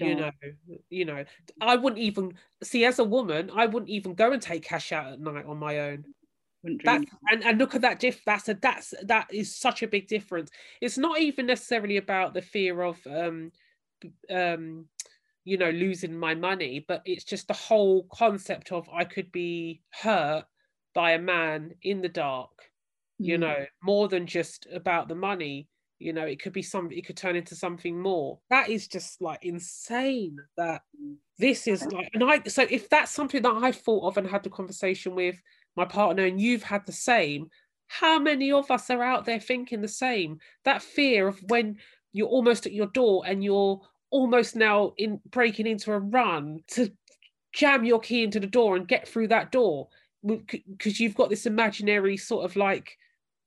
You 0.00 0.14
know, 0.16 0.30
you 0.88 1.04
know, 1.04 1.24
I 1.60 1.76
wouldn't 1.76 2.00
even 2.00 2.32
see 2.62 2.84
as 2.86 2.98
a 2.98 3.04
woman, 3.04 3.50
I 3.54 3.66
wouldn't 3.66 3.90
even 3.90 4.14
go 4.14 4.32
and 4.32 4.40
take 4.40 4.64
cash 4.64 4.92
out 4.92 5.12
at 5.12 5.20
night 5.20 5.44
on 5.46 5.58
my 5.58 5.78
own. 5.78 6.04
That, 6.84 7.04
and, 7.30 7.44
and 7.44 7.58
look 7.58 7.76
at 7.76 7.82
that 7.82 8.00
diff 8.00 8.24
that's 8.24 8.48
a 8.48 8.54
that's 8.54 8.92
that 9.04 9.28
is 9.32 9.54
such 9.54 9.84
a 9.84 9.86
big 9.88 10.08
difference 10.08 10.50
it's 10.80 10.98
not 10.98 11.20
even 11.20 11.46
necessarily 11.46 11.96
about 11.96 12.34
the 12.34 12.42
fear 12.42 12.82
of 12.82 12.98
um 13.06 13.52
um 14.28 14.88
you 15.46 15.56
know 15.56 15.70
losing 15.70 16.18
my 16.18 16.34
money 16.34 16.84
but 16.86 17.02
it's 17.04 17.24
just 17.24 17.48
the 17.48 17.54
whole 17.54 18.06
concept 18.12 18.72
of 18.72 18.88
i 18.92 19.04
could 19.04 19.30
be 19.32 19.80
hurt 19.90 20.44
by 20.94 21.12
a 21.12 21.18
man 21.18 21.72
in 21.82 22.02
the 22.02 22.08
dark 22.08 22.50
mm. 23.20 23.26
you 23.26 23.38
know 23.38 23.64
more 23.82 24.08
than 24.08 24.26
just 24.26 24.66
about 24.72 25.08
the 25.08 25.14
money 25.14 25.68
you 25.98 26.12
know 26.12 26.24
it 26.24 26.42
could 26.42 26.52
be 26.52 26.62
some 26.62 26.90
it 26.90 27.06
could 27.06 27.16
turn 27.16 27.36
into 27.36 27.54
something 27.54 27.98
more. 27.98 28.38
That 28.50 28.68
is 28.68 28.86
just 28.86 29.22
like 29.22 29.42
insane 29.42 30.36
that 30.58 30.82
this 31.38 31.66
is 31.66 31.86
like 31.86 32.10
and 32.12 32.22
i 32.22 32.42
so 32.46 32.66
if 32.68 32.90
that's 32.90 33.10
something 33.10 33.40
that 33.40 33.62
i 33.62 33.72
thought 33.72 34.06
of 34.06 34.18
and 34.18 34.26
had 34.26 34.42
the 34.42 34.50
conversation 34.50 35.14
with 35.14 35.40
my 35.74 35.86
partner 35.86 36.26
and 36.26 36.38
you've 36.38 36.62
had 36.62 36.84
the 36.84 36.92
same 36.92 37.48
how 37.88 38.18
many 38.18 38.52
of 38.52 38.70
us 38.70 38.90
are 38.90 39.02
out 39.02 39.24
there 39.24 39.40
thinking 39.40 39.80
the 39.80 39.88
same? 39.88 40.38
That 40.64 40.82
fear 40.82 41.28
of 41.28 41.40
when 41.48 41.78
you're 42.12 42.28
almost 42.28 42.66
at 42.66 42.72
your 42.72 42.86
door 42.88 43.24
and 43.26 43.42
you're 43.42 43.80
almost 44.10 44.56
now 44.56 44.92
in 44.96 45.20
breaking 45.30 45.66
into 45.66 45.92
a 45.92 45.98
run 45.98 46.60
to 46.68 46.90
jam 47.52 47.84
your 47.84 48.00
key 48.00 48.22
into 48.22 48.40
the 48.40 48.46
door 48.46 48.76
and 48.76 48.88
get 48.88 49.08
through 49.08 49.28
that 49.28 49.52
door. 49.52 49.88
Because 50.24 50.98
you've 50.98 51.14
got 51.14 51.30
this 51.30 51.46
imaginary 51.46 52.16
sort 52.16 52.44
of 52.44 52.56
like 52.56 52.96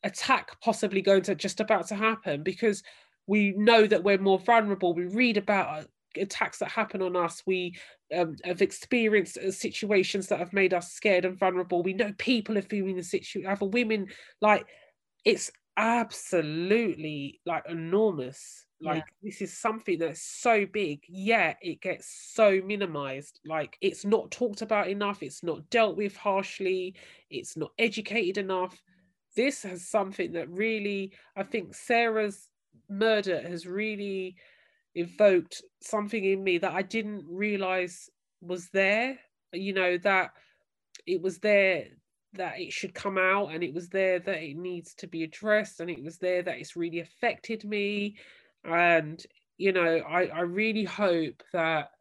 attack 0.03 0.59
possibly 0.61 1.01
going 1.01 1.21
to 1.23 1.35
just 1.35 1.59
about 1.59 1.87
to 1.87 1.95
happen 1.95 2.41
because 2.43 2.83
we 3.27 3.51
know 3.57 3.85
that 3.85 4.03
we're 4.03 4.17
more 4.17 4.39
vulnerable. 4.39 4.93
We 4.93 5.05
read 5.05 5.37
about 5.37 5.79
uh, 5.79 5.83
attacks 6.17 6.59
that 6.59 6.71
happen 6.71 7.01
on 7.01 7.15
us. 7.15 7.43
We 7.45 7.77
um, 8.15 8.35
have 8.43 8.61
experienced 8.61 9.37
uh, 9.37 9.51
situations 9.51 10.27
that 10.27 10.39
have 10.39 10.53
made 10.53 10.73
us 10.73 10.93
scared 10.93 11.25
and 11.25 11.37
vulnerable. 11.37 11.83
We 11.83 11.93
know 11.93 12.13
people 12.17 12.57
are 12.57 12.63
feeling 12.63 12.91
in 12.91 12.97
the 12.97 13.03
situation 13.03 13.45
other 13.45 13.65
women 13.65 14.07
like 14.41 14.65
it's 15.25 15.51
absolutely 15.77 17.39
like 17.45 17.63
enormous 17.69 18.65
like 18.81 19.03
yeah. 19.05 19.29
this 19.29 19.41
is 19.41 19.57
something 19.57 19.99
that's 19.99 20.21
so 20.21 20.65
big 20.65 21.03
yet 21.07 21.57
it 21.61 21.81
gets 21.81 22.31
so 22.33 22.61
minimized. 22.65 23.39
Like 23.45 23.77
it's 23.81 24.05
not 24.05 24.31
talked 24.31 24.61
about 24.61 24.89
enough 24.89 25.23
it's 25.23 25.43
not 25.43 25.69
dealt 25.69 25.97
with 25.97 26.15
harshly 26.15 26.95
it's 27.29 27.57
not 27.57 27.71
educated 27.77 28.37
enough. 28.37 28.81
This 29.35 29.63
has 29.63 29.87
something 29.87 30.33
that 30.33 30.49
really 30.49 31.13
i 31.35 31.43
think 31.43 31.73
sarah's 31.73 32.49
murder 32.89 33.41
has 33.41 33.67
really 33.67 34.35
evoked 34.95 35.61
something 35.81 36.25
in 36.25 36.43
me 36.43 36.57
that 36.57 36.73
i 36.73 36.81
didn't 36.81 37.23
realize 37.29 38.09
was 38.41 38.69
there. 38.69 39.19
You 39.53 39.73
know 39.73 39.97
that 39.99 40.31
it 41.05 41.21
was 41.21 41.39
there 41.39 41.85
that 42.33 42.59
it 42.59 42.71
should 42.71 42.93
come 42.93 43.17
out 43.17 43.47
and 43.47 43.63
it 43.63 43.73
was 43.73 43.89
there 43.89 44.19
that 44.19 44.43
it 44.43 44.55
needs 44.55 44.93
to 44.93 45.07
be 45.07 45.23
addressed 45.23 45.79
and 45.79 45.89
it 45.89 46.03
was 46.03 46.17
there 46.19 46.43
that 46.43 46.57
it's 46.57 46.75
really 46.75 46.99
affected 46.99 47.65
me 47.65 48.15
and 48.63 49.23
you 49.57 49.71
know 49.71 49.97
i 50.09 50.25
i 50.27 50.41
really 50.41 50.83
hope 50.83 51.41
that 51.53 51.91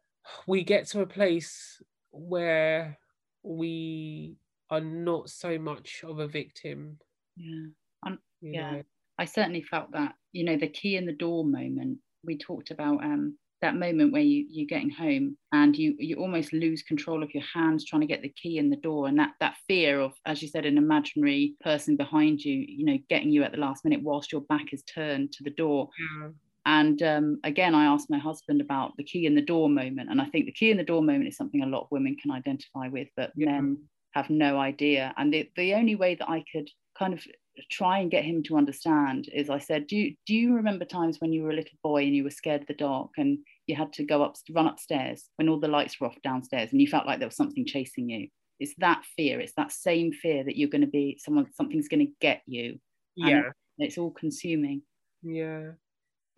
we 0.47 0.63
get 0.63 0.87
to 0.87 1.01
a 1.01 1.07
place 1.07 1.81
where 2.11 2.97
we 3.43 4.35
are 4.69 4.81
not 4.81 5.29
so 5.29 5.57
much 5.57 6.03
of 6.03 6.19
a 6.19 6.27
victim. 6.27 6.97
Yeah. 7.35 7.67
Um, 8.05 8.19
yeah. 8.41 8.71
know. 8.71 8.83
i 9.17 9.25
certainly 9.25 9.61
felt 9.61 9.91
that 9.91 10.13
you 10.31 10.43
know 10.45 10.57
the 10.57 10.67
key 10.67 10.95
in 10.95 11.05
the 11.05 11.13
door 11.13 11.43
moment 11.43 11.97
we 12.23 12.37
talked 12.37 12.71
about 12.71 13.03
um 13.03 13.37
that 13.61 13.75
moment 13.75 14.13
where 14.13 14.21
you 14.21 14.45
you're 14.49 14.67
getting 14.67 14.89
home 14.89 15.37
and 15.51 15.75
you 15.75 15.95
you 15.99 16.15
almost 16.15 16.53
lose 16.53 16.81
control 16.81 17.21
of 17.21 17.33
your 17.33 17.43
hands 17.53 17.83
trying 17.83 18.01
to 18.01 18.07
get 18.07 18.21
the 18.21 18.33
key 18.41 18.57
in 18.57 18.69
the 18.69 18.77
door. 18.77 19.07
And 19.07 19.19
that 19.19 19.31
that 19.41 19.57
fear 19.67 19.99
of 19.99 20.13
as 20.25 20.41
you 20.41 20.47
said 20.47 20.65
an 20.65 20.77
imaginary 20.77 21.55
person 21.59 21.97
behind 21.97 22.39
you 22.39 22.53
you 22.53 22.85
know 22.85 22.97
getting 23.09 23.31
you 23.31 23.43
at 23.43 23.51
the 23.51 23.57
last 23.57 23.83
minute 23.83 24.01
whilst 24.01 24.31
your 24.31 24.41
back 24.41 24.71
is 24.71 24.83
turned 24.83 25.33
to 25.33 25.43
the 25.43 25.49
door. 25.49 25.89
Yeah. 26.21 26.29
And 26.65 27.01
um, 27.01 27.39
again, 27.43 27.73
I 27.73 27.85
asked 27.85 28.09
my 28.09 28.17
husband 28.17 28.61
about 28.61 28.95
the 28.97 29.03
key 29.03 29.25
in 29.25 29.35
the 29.35 29.41
door 29.41 29.69
moment. 29.69 30.09
And 30.09 30.21
I 30.21 30.25
think 30.25 30.45
the 30.45 30.51
key 30.51 30.71
in 30.71 30.77
the 30.77 30.83
door 30.83 31.01
moment 31.01 31.27
is 31.27 31.37
something 31.37 31.63
a 31.63 31.67
lot 31.67 31.83
of 31.83 31.91
women 31.91 32.15
can 32.21 32.31
identify 32.31 32.87
with, 32.87 33.07
but 33.15 33.31
yeah. 33.35 33.51
men 33.51 33.77
have 34.13 34.29
no 34.29 34.59
idea. 34.59 35.13
And 35.17 35.33
the, 35.33 35.49
the 35.55 35.73
only 35.73 35.95
way 35.95 36.15
that 36.15 36.29
I 36.29 36.43
could 36.51 36.69
kind 36.97 37.13
of 37.13 37.23
try 37.71 37.99
and 37.99 38.11
get 38.11 38.25
him 38.25 38.43
to 38.43 38.57
understand 38.57 39.29
is 39.33 39.49
I 39.49 39.59
said, 39.59 39.87
do 39.87 39.95
you, 39.95 40.15
do 40.25 40.33
you 40.33 40.53
remember 40.53 40.85
times 40.85 41.17
when 41.19 41.33
you 41.33 41.43
were 41.43 41.51
a 41.51 41.55
little 41.55 41.77
boy 41.83 42.03
and 42.03 42.15
you 42.15 42.23
were 42.23 42.29
scared 42.29 42.61
of 42.61 42.67
the 42.67 42.73
dark 42.73 43.11
and 43.17 43.39
you 43.67 43.75
had 43.75 43.93
to 43.93 44.05
go 44.05 44.23
up, 44.23 44.35
run 44.53 44.67
upstairs 44.67 45.25
when 45.37 45.49
all 45.49 45.59
the 45.59 45.67
lights 45.67 45.99
were 45.99 46.07
off 46.07 46.21
downstairs 46.23 46.71
and 46.71 46.81
you 46.81 46.87
felt 46.87 47.05
like 47.05 47.19
there 47.19 47.27
was 47.27 47.35
something 47.35 47.65
chasing 47.65 48.09
you? 48.09 48.27
It's 48.59 48.73
that 48.79 49.03
fear. 49.15 49.39
It's 49.39 49.53
that 49.55 49.71
same 49.71 50.11
fear 50.11 50.43
that 50.43 50.57
you're 50.57 50.69
going 50.69 50.81
to 50.81 50.87
be 50.87 51.17
someone, 51.23 51.47
something's 51.53 51.87
going 51.87 52.05
to 52.05 52.13
get 52.19 52.41
you. 52.45 52.79
Yeah. 53.15 53.51
it's 53.77 53.97
all 53.97 54.11
consuming. 54.11 54.81
Yeah. 55.23 55.71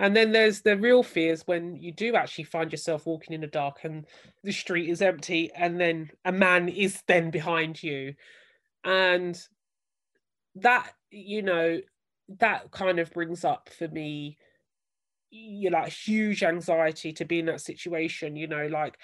And 0.02 0.16
then 0.16 0.32
there's 0.32 0.62
the 0.62 0.76
real 0.76 1.04
fears 1.04 1.44
when 1.46 1.76
you 1.76 1.92
do 1.92 2.16
actually 2.16 2.46
find 2.46 2.72
yourself 2.72 3.06
walking 3.06 3.36
in 3.36 3.42
the 3.42 3.48
dark 3.48 3.82
and 3.84 4.08
the 4.44 4.52
street 4.52 4.90
is 4.90 5.00
empty, 5.00 5.52
and 5.56 5.80
then 5.80 6.10
a 6.26 6.32
man 6.32 6.70
is 6.70 7.04
then 7.08 7.30
behind 7.30 7.84
you. 7.84 8.16
And 8.84 9.40
that, 10.56 10.92
you 11.12 11.44
know, 11.44 11.82
that 12.40 12.72
kind 12.72 12.98
of 12.98 13.12
brings 13.12 13.46
up 13.46 13.70
for 13.78 13.88
me, 13.90 14.40
you 15.30 15.70
know, 15.70 15.78
like 15.78 15.94
huge 15.94 16.42
anxiety 16.42 17.14
to 17.14 17.24
be 17.24 17.38
in 17.38 17.46
that 17.46 17.62
situation. 17.62 18.36
You 18.36 18.48
know, 18.48 18.66
like 18.66 18.98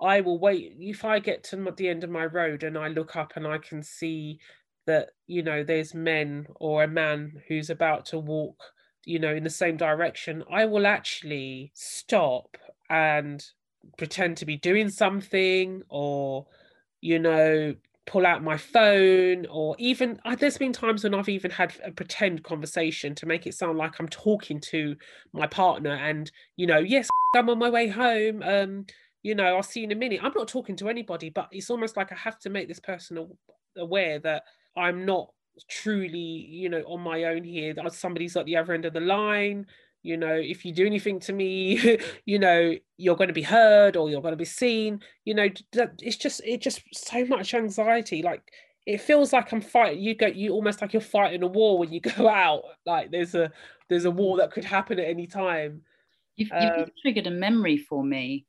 I 0.00 0.20
will 0.20 0.38
wait 0.38 0.76
if 0.78 1.04
I 1.04 1.18
get 1.18 1.42
to 1.44 1.74
the 1.76 1.88
end 1.88 2.04
of 2.04 2.10
my 2.10 2.26
road 2.26 2.62
and 2.62 2.78
I 2.78 2.86
look 2.88 3.16
up 3.16 3.32
and 3.34 3.44
I 3.44 3.58
can 3.58 3.82
see 3.82 4.38
that, 4.86 5.08
you 5.26 5.42
know, 5.42 5.64
there's 5.64 5.94
men 5.94 6.46
or 6.54 6.84
a 6.84 6.88
man 6.88 7.42
who's 7.48 7.70
about 7.70 8.04
to 8.06 8.20
walk 8.20 8.62
you 9.06 9.18
know 9.18 9.34
in 9.34 9.44
the 9.44 9.50
same 9.50 9.76
direction 9.76 10.42
i 10.50 10.64
will 10.64 10.86
actually 10.86 11.70
stop 11.74 12.56
and 12.90 13.44
pretend 13.98 14.36
to 14.36 14.46
be 14.46 14.56
doing 14.56 14.88
something 14.88 15.82
or 15.88 16.46
you 17.00 17.18
know 17.18 17.74
pull 18.06 18.26
out 18.26 18.42
my 18.42 18.56
phone 18.56 19.46
or 19.46 19.74
even 19.78 20.20
uh, 20.24 20.34
there's 20.36 20.58
been 20.58 20.72
times 20.72 21.04
when 21.04 21.14
i've 21.14 21.28
even 21.28 21.50
had 21.50 21.72
a 21.84 21.90
pretend 21.90 22.42
conversation 22.42 23.14
to 23.14 23.26
make 23.26 23.46
it 23.46 23.54
sound 23.54 23.78
like 23.78 23.98
i'm 23.98 24.08
talking 24.08 24.60
to 24.60 24.94
my 25.32 25.46
partner 25.46 25.94
and 25.94 26.30
you 26.56 26.66
know 26.66 26.78
yes 26.78 27.08
i'm 27.34 27.48
on 27.48 27.58
my 27.58 27.70
way 27.70 27.88
home 27.88 28.42
um 28.42 28.84
you 29.22 29.34
know 29.34 29.56
i'll 29.56 29.62
see 29.62 29.80
you 29.80 29.86
in 29.86 29.92
a 29.92 29.96
minute. 29.96 30.20
I'm 30.22 30.32
not 30.36 30.48
talking 30.48 30.76
to 30.76 30.88
anybody 30.88 31.30
but 31.30 31.48
it's 31.50 31.70
almost 31.70 31.96
like 31.96 32.12
i 32.12 32.16
have 32.16 32.38
to 32.40 32.50
make 32.50 32.68
this 32.68 32.80
person 32.80 33.26
aware 33.78 34.18
that 34.20 34.44
i'm 34.76 35.06
not 35.06 35.30
truly, 35.68 36.18
you 36.18 36.68
know, 36.68 36.82
on 36.82 37.00
my 37.00 37.24
own 37.24 37.44
here. 37.44 37.74
That 37.74 37.92
somebody's 37.92 38.36
at 38.36 38.46
the 38.46 38.56
other 38.56 38.72
end 38.72 38.84
of 38.84 38.92
the 38.92 39.00
line. 39.00 39.66
You 40.02 40.18
know, 40.18 40.34
if 40.34 40.64
you 40.64 40.72
do 40.72 40.84
anything 40.84 41.18
to 41.20 41.32
me, 41.32 41.98
you 42.26 42.38
know, 42.38 42.74
you're 42.98 43.16
going 43.16 43.28
to 43.28 43.34
be 43.34 43.42
heard 43.42 43.96
or 43.96 44.10
you're 44.10 44.20
going 44.20 44.32
to 44.32 44.36
be 44.36 44.44
seen. 44.44 45.00
You 45.24 45.34
know, 45.34 45.48
it's 45.72 46.16
just, 46.16 46.42
it 46.44 46.60
just 46.60 46.82
so 46.92 47.24
much 47.24 47.54
anxiety. 47.54 48.22
Like 48.22 48.42
it 48.86 49.00
feels 49.00 49.32
like 49.32 49.52
I'm 49.52 49.62
fighting. 49.62 50.02
You 50.02 50.14
go, 50.14 50.26
you 50.26 50.52
almost 50.52 50.82
like 50.82 50.92
you're 50.92 51.00
fighting 51.00 51.42
a 51.42 51.46
war 51.46 51.78
when 51.78 51.92
you 51.92 52.00
go 52.16 52.28
out. 52.28 52.64
Like 52.84 53.10
there's 53.10 53.34
a, 53.34 53.50
there's 53.88 54.04
a 54.04 54.10
war 54.10 54.38
that 54.38 54.52
could 54.52 54.64
happen 54.64 54.98
at 54.98 55.08
any 55.08 55.26
time. 55.26 55.82
You've, 56.36 56.50
you've 56.60 56.72
um, 56.72 56.86
triggered 57.00 57.26
a 57.26 57.30
memory 57.30 57.78
for 57.78 58.02
me 58.02 58.46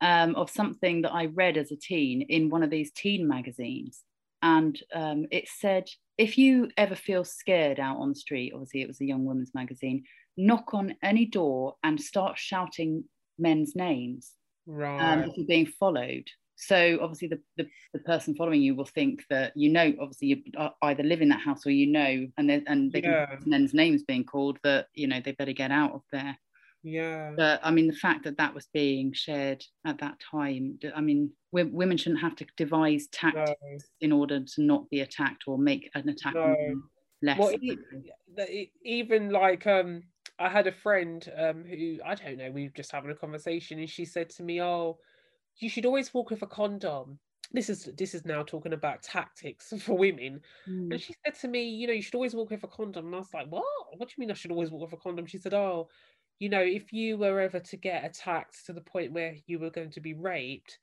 um, 0.00 0.34
of 0.34 0.50
something 0.50 1.02
that 1.02 1.12
I 1.12 1.26
read 1.26 1.56
as 1.56 1.70
a 1.70 1.76
teen 1.76 2.22
in 2.22 2.50
one 2.50 2.62
of 2.62 2.70
these 2.70 2.90
teen 2.90 3.28
magazines. 3.28 4.02
And 4.42 4.78
um, 4.94 5.26
it 5.30 5.48
said 5.48 5.88
if 6.16 6.36
you 6.36 6.70
ever 6.76 6.94
feel 6.94 7.24
scared 7.24 7.80
out 7.80 7.98
on 7.98 8.10
the 8.10 8.14
street, 8.14 8.52
obviously 8.54 8.82
it 8.82 8.88
was 8.88 9.00
a 9.00 9.06
young 9.06 9.24
woman's 9.24 9.52
magazine, 9.54 10.04
knock 10.36 10.74
on 10.74 10.94
any 11.02 11.26
door 11.26 11.76
and 11.82 12.00
start 12.00 12.38
shouting 12.38 13.04
men's 13.38 13.74
names. 13.74 14.32
Right. 14.66 15.00
Um, 15.00 15.24
if 15.24 15.36
you're 15.36 15.46
being 15.46 15.66
followed. 15.66 16.24
So 16.56 16.98
obviously 17.00 17.28
the, 17.28 17.40
the, 17.56 17.66
the, 17.92 18.00
person 18.00 18.34
following 18.34 18.60
you 18.60 18.74
will 18.74 18.84
think 18.84 19.24
that 19.30 19.52
you 19.54 19.70
know, 19.70 19.94
obviously 20.00 20.28
you 20.28 20.42
either 20.82 21.04
live 21.04 21.22
in 21.22 21.28
that 21.28 21.40
house 21.40 21.64
or 21.64 21.70
you 21.70 21.86
know, 21.86 22.26
and 22.36 22.50
and 22.50 22.92
they 22.92 23.02
yeah. 23.02 23.36
men's 23.46 23.74
names 23.74 24.02
being 24.02 24.24
called 24.24 24.58
that, 24.64 24.88
you 24.92 25.06
know, 25.06 25.20
they 25.24 25.32
better 25.32 25.52
get 25.52 25.70
out 25.70 25.92
of 25.92 26.02
there. 26.12 26.36
Yeah. 26.82 27.32
But 27.36 27.60
I 27.62 27.70
mean, 27.70 27.88
the 27.88 27.92
fact 27.92 28.24
that 28.24 28.38
that 28.38 28.54
was 28.54 28.68
being 28.72 29.12
shared 29.12 29.64
at 29.84 29.98
that 29.98 30.18
time, 30.20 30.78
I 30.94 31.00
mean, 31.00 31.30
women 31.52 31.96
shouldn't 31.96 32.20
have 32.20 32.36
to 32.36 32.46
devise 32.56 33.08
tactics 33.08 33.58
no. 33.62 33.78
in 34.00 34.12
order 34.12 34.40
to 34.40 34.62
not 34.62 34.88
be 34.90 35.00
attacked 35.00 35.44
or 35.46 35.58
make 35.58 35.90
an 35.94 36.08
attack 36.08 36.34
no. 36.34 36.54
less. 37.22 37.38
Well, 37.38 37.52
even 38.84 39.30
like, 39.30 39.66
um, 39.66 40.02
I 40.38 40.48
had 40.48 40.66
a 40.66 40.72
friend 40.72 41.28
um, 41.36 41.64
who 41.64 41.98
I 42.04 42.14
don't 42.14 42.38
know. 42.38 42.50
We 42.50 42.64
were 42.64 42.74
just 42.74 42.92
having 42.92 43.10
a 43.10 43.14
conversation, 43.14 43.78
and 43.80 43.90
she 43.90 44.04
said 44.04 44.30
to 44.30 44.42
me, 44.42 44.62
"Oh, 44.62 44.98
you 45.56 45.68
should 45.68 45.86
always 45.86 46.14
walk 46.14 46.30
with 46.30 46.42
a 46.42 46.46
condom." 46.46 47.18
This 47.50 47.68
is 47.70 47.90
this 47.96 48.14
is 48.14 48.24
now 48.24 48.42
talking 48.44 48.72
about 48.74 49.02
tactics 49.02 49.72
for 49.80 49.96
women. 49.96 50.40
Mm. 50.68 50.92
And 50.92 51.00
she 51.00 51.14
said 51.24 51.34
to 51.40 51.48
me, 51.48 51.68
"You 51.68 51.88
know, 51.88 51.92
you 51.92 52.02
should 52.02 52.14
always 52.14 52.36
walk 52.36 52.50
with 52.50 52.62
a 52.62 52.68
condom." 52.68 53.06
And 53.06 53.14
I 53.16 53.18
was 53.18 53.34
like, 53.34 53.48
"What? 53.48 53.64
What 53.96 54.08
do 54.08 54.14
you 54.16 54.20
mean 54.20 54.30
I 54.30 54.34
should 54.34 54.52
always 54.52 54.70
walk 54.70 54.82
with 54.82 55.00
a 55.00 55.02
condom?" 55.02 55.26
She 55.26 55.38
said, 55.38 55.54
"Oh." 55.54 55.88
You 56.38 56.48
know, 56.48 56.60
if 56.60 56.92
you 56.92 57.16
were 57.16 57.40
ever 57.40 57.60
to 57.60 57.76
get 57.76 58.04
attacked 58.04 58.66
to 58.66 58.72
the 58.72 58.80
point 58.80 59.12
where 59.12 59.34
you 59.46 59.58
were 59.58 59.70
going 59.70 59.90
to 59.90 60.00
be 60.00 60.14
raped, 60.14 60.78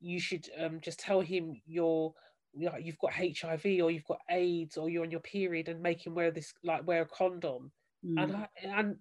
you 0.00 0.18
should 0.18 0.48
um, 0.58 0.80
just 0.80 0.98
tell 0.98 1.20
him 1.20 1.60
you're 1.66 2.12
you 2.54 2.66
know, 2.66 2.76
you've 2.78 2.98
got 2.98 3.12
HIV 3.12 3.64
or 3.82 3.90
you've 3.90 4.06
got 4.06 4.20
AIDS 4.30 4.78
or 4.78 4.88
you're 4.88 5.04
on 5.04 5.10
your 5.10 5.20
period 5.20 5.68
and 5.68 5.82
make 5.82 6.04
him 6.04 6.14
wear 6.14 6.30
this 6.30 6.54
like 6.64 6.86
wear 6.86 7.02
a 7.02 7.06
condom. 7.06 7.70
Mm. 8.04 8.22
And 8.22 8.36
I, 8.36 8.48
and 8.64 8.96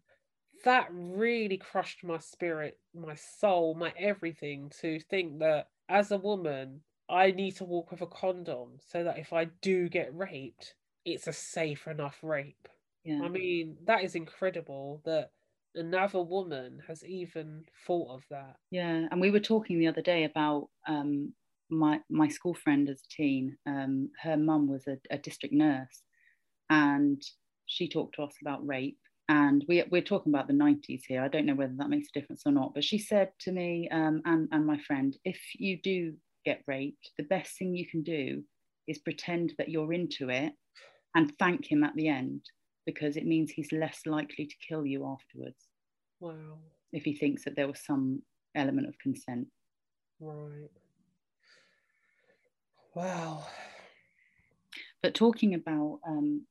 that 0.65 0.87
really 0.91 1.57
crushed 1.57 2.03
my 2.03 2.17
spirit, 2.17 2.77
my 2.93 3.15
soul, 3.15 3.73
my 3.73 3.93
everything 3.97 4.71
to 4.81 4.99
think 4.99 5.39
that 5.39 5.69
as 5.87 6.11
a 6.11 6.17
woman, 6.17 6.81
I 7.09 7.31
need 7.31 7.55
to 7.57 7.63
walk 7.63 7.91
with 7.91 8.01
a 8.01 8.07
condom 8.07 8.79
so 8.85 9.05
that 9.05 9.17
if 9.17 9.31
I 9.31 9.45
do 9.61 9.87
get 9.87 10.15
raped, 10.15 10.75
it's 11.05 11.27
a 11.27 11.33
safe 11.33 11.87
enough 11.87 12.19
rape 12.21 12.67
yeah. 13.07 13.21
I 13.23 13.29
mean, 13.29 13.77
that 13.85 14.03
is 14.03 14.15
incredible 14.15 15.01
that 15.05 15.31
another 15.77 16.21
woman 16.21 16.81
has 16.87 17.03
even 17.05 17.63
thought 17.85 18.15
of 18.15 18.23
that. 18.29 18.55
Yeah, 18.71 19.07
and 19.11 19.21
we 19.21 19.31
were 19.31 19.39
talking 19.39 19.79
the 19.79 19.87
other 19.87 20.01
day 20.01 20.23
about 20.25 20.69
um, 20.87 21.33
my 21.69 21.99
my 22.09 22.27
school 22.27 22.53
friend 22.53 22.89
as 22.89 22.99
a 23.01 23.15
teen. 23.15 23.57
Um, 23.65 24.09
her 24.21 24.37
mum 24.37 24.67
was 24.67 24.87
a, 24.87 24.97
a, 25.11 25.17
district 25.17 25.53
nurse, 25.53 26.01
and 26.69 27.21
she 27.65 27.87
talked 27.87 28.15
to 28.15 28.23
us 28.23 28.35
about 28.41 28.65
rape. 28.65 28.97
And 29.29 29.65
we, 29.67 29.83
we're 29.91 30.01
talking 30.01 30.33
about 30.33 30.47
the 30.47 30.53
90s 30.53 31.01
here. 31.05 31.21
I 31.21 31.27
don't 31.27 31.45
know 31.45 31.55
whether 31.55 31.73
that 31.77 31.89
makes 31.89 32.07
a 32.07 32.17
difference 32.17 32.43
or 32.45 32.53
not. 32.53 32.73
But 32.73 32.85
she 32.85 32.97
said 32.97 33.31
to 33.41 33.51
me 33.51 33.89
um, 33.91 34.21
and, 34.23 34.47
and 34.53 34.65
my 34.65 34.77
friend, 34.79 35.17
if 35.25 35.37
you 35.55 35.77
do 35.81 36.13
get 36.45 36.63
raped, 36.65 37.11
the 37.17 37.25
best 37.25 37.57
thing 37.57 37.75
you 37.75 37.85
can 37.85 38.03
do 38.03 38.41
is 38.87 38.99
pretend 38.99 39.53
that 39.57 39.67
you're 39.67 39.91
into 39.91 40.29
it 40.29 40.53
and 41.13 41.33
thank 41.37 41.69
him 41.69 41.83
at 41.83 41.93
the 41.95 42.07
end 42.07 42.41
because 42.85 43.17
it 43.17 43.25
means 43.27 43.51
he's 43.51 43.71
less 43.73 43.99
likely 44.05 44.45
to 44.45 44.55
kill 44.65 44.85
you 44.85 45.05
afterwards. 45.05 45.66
Wow. 46.19 46.59
If 46.91 47.03
he 47.03 47.13
thinks 47.13 47.43
that 47.45 47.55
there 47.55 47.67
was 47.67 47.83
some 47.85 48.21
element 48.55 48.87
of 48.87 48.97
consent. 48.99 49.47
Right. 50.19 50.69
Wow. 52.95 53.45
But 55.03 55.13
talking 55.13 55.53
about, 55.53 55.99
um, 56.07 56.45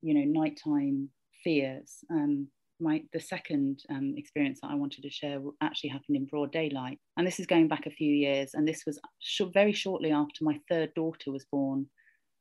you 0.00 0.14
know, 0.14 0.40
nighttime 0.40 1.10
fears, 1.44 1.98
um, 2.10 2.48
my 2.80 3.02
the 3.12 3.20
second 3.20 3.80
um, 3.90 4.14
experience 4.16 4.60
that 4.62 4.70
I 4.70 4.74
wanted 4.74 5.02
to 5.02 5.10
share 5.10 5.40
actually 5.60 5.90
happened 5.90 6.16
in 6.16 6.24
broad 6.24 6.50
daylight, 6.52 6.98
and 7.16 7.26
this 7.26 7.38
is 7.38 7.46
going 7.46 7.68
back 7.68 7.86
a 7.86 7.90
few 7.90 8.12
years, 8.12 8.54
and 8.54 8.66
this 8.66 8.84
was 8.86 8.98
sh- 9.18 9.42
very 9.52 9.72
shortly 9.72 10.10
after 10.10 10.44
my 10.44 10.58
third 10.68 10.94
daughter 10.94 11.30
was 11.30 11.44
born, 11.52 11.86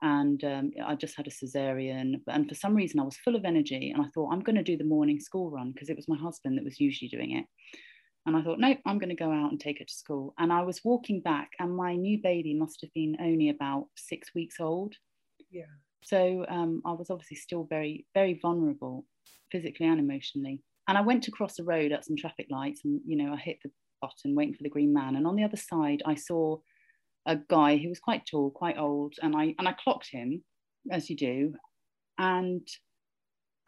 and 0.02 0.44
um, 0.44 0.72
I 0.86 0.96
just 0.96 1.16
had 1.16 1.28
a 1.28 1.32
cesarean. 1.32 2.22
And 2.28 2.48
for 2.48 2.56
some 2.56 2.76
reason, 2.76 3.00
I 3.00 3.04
was 3.04 3.18
full 3.18 3.36
of 3.36 3.46
energy, 3.46 3.92
and 3.92 4.04
I 4.04 4.10
thought 4.14 4.32
I'm 4.32 4.42
going 4.42 4.56
to 4.56 4.64
do 4.64 4.78
the 4.78 4.84
morning 4.84 5.20
school 5.20 5.52
run 5.52 5.72
because 5.72 5.90
it 5.90 5.96
was 5.96 6.08
my 6.08 6.18
husband 6.18 6.58
that 6.58 6.64
was 6.64 6.80
usually 6.80 7.10
doing 7.10 7.38
it. 7.38 7.46
And 8.26 8.36
I 8.36 8.42
thought, 8.42 8.60
no, 8.60 8.76
I'm 8.86 9.00
going 9.00 9.10
to 9.10 9.16
go 9.16 9.32
out 9.32 9.52
and 9.52 9.60
take 9.60 9.80
her 9.80 9.86
to 9.86 9.94
school. 9.94 10.34
And 10.38 10.54
I 10.54 10.62
was 10.62 10.82
walking 10.84 11.22
back, 11.22 11.50
and 11.60 11.76
my 11.76 11.96
new 11.96 12.20
baby 12.22 12.54
must 12.54 12.80
have 12.82 12.94
been 12.94 13.18
only 13.20 13.50
about 13.50 13.88
six 13.96 14.30
weeks 14.36 14.58
old. 14.60 14.94
Yeah. 15.52 15.64
So 16.04 16.46
um, 16.48 16.82
I 16.86 16.92
was 16.92 17.10
obviously 17.10 17.38
still 17.38 17.66
very, 17.70 18.06
very 18.14 18.40
vulnerable, 18.42 19.06
physically 19.52 19.88
and 19.88 20.00
emotionally. 20.00 20.62
And 20.88 20.98
I 20.98 21.02
went 21.02 21.24
to 21.24 21.32
cross 21.32 21.60
a 21.60 21.64
road 21.64 21.92
at 21.92 22.06
some 22.06 22.16
traffic 22.16 22.48
lights, 22.50 22.82
and 22.86 23.02
you 23.06 23.18
know, 23.18 23.34
I 23.34 23.38
hit 23.38 23.58
the 23.64 23.72
button, 24.02 24.36
waiting 24.36 24.54
for 24.54 24.64
the 24.64 24.70
green 24.70 24.94
man. 24.94 25.16
And 25.16 25.28
on 25.28 25.36
the 25.36 25.44
other 25.44 25.58
side, 25.58 26.02
I 26.06 26.16
saw 26.16 26.58
a 27.30 27.38
guy 27.48 27.78
who 27.78 27.90
was 27.90 28.00
quite 28.00 28.26
tall, 28.26 28.50
quite 28.50 28.78
old, 28.78 29.14
and 29.22 29.36
I 29.36 29.54
and 29.60 29.68
I 29.68 29.74
clocked 29.74 30.10
him, 30.12 30.44
as 30.92 31.10
you 31.10 31.16
do. 31.16 31.54
And 32.18 32.68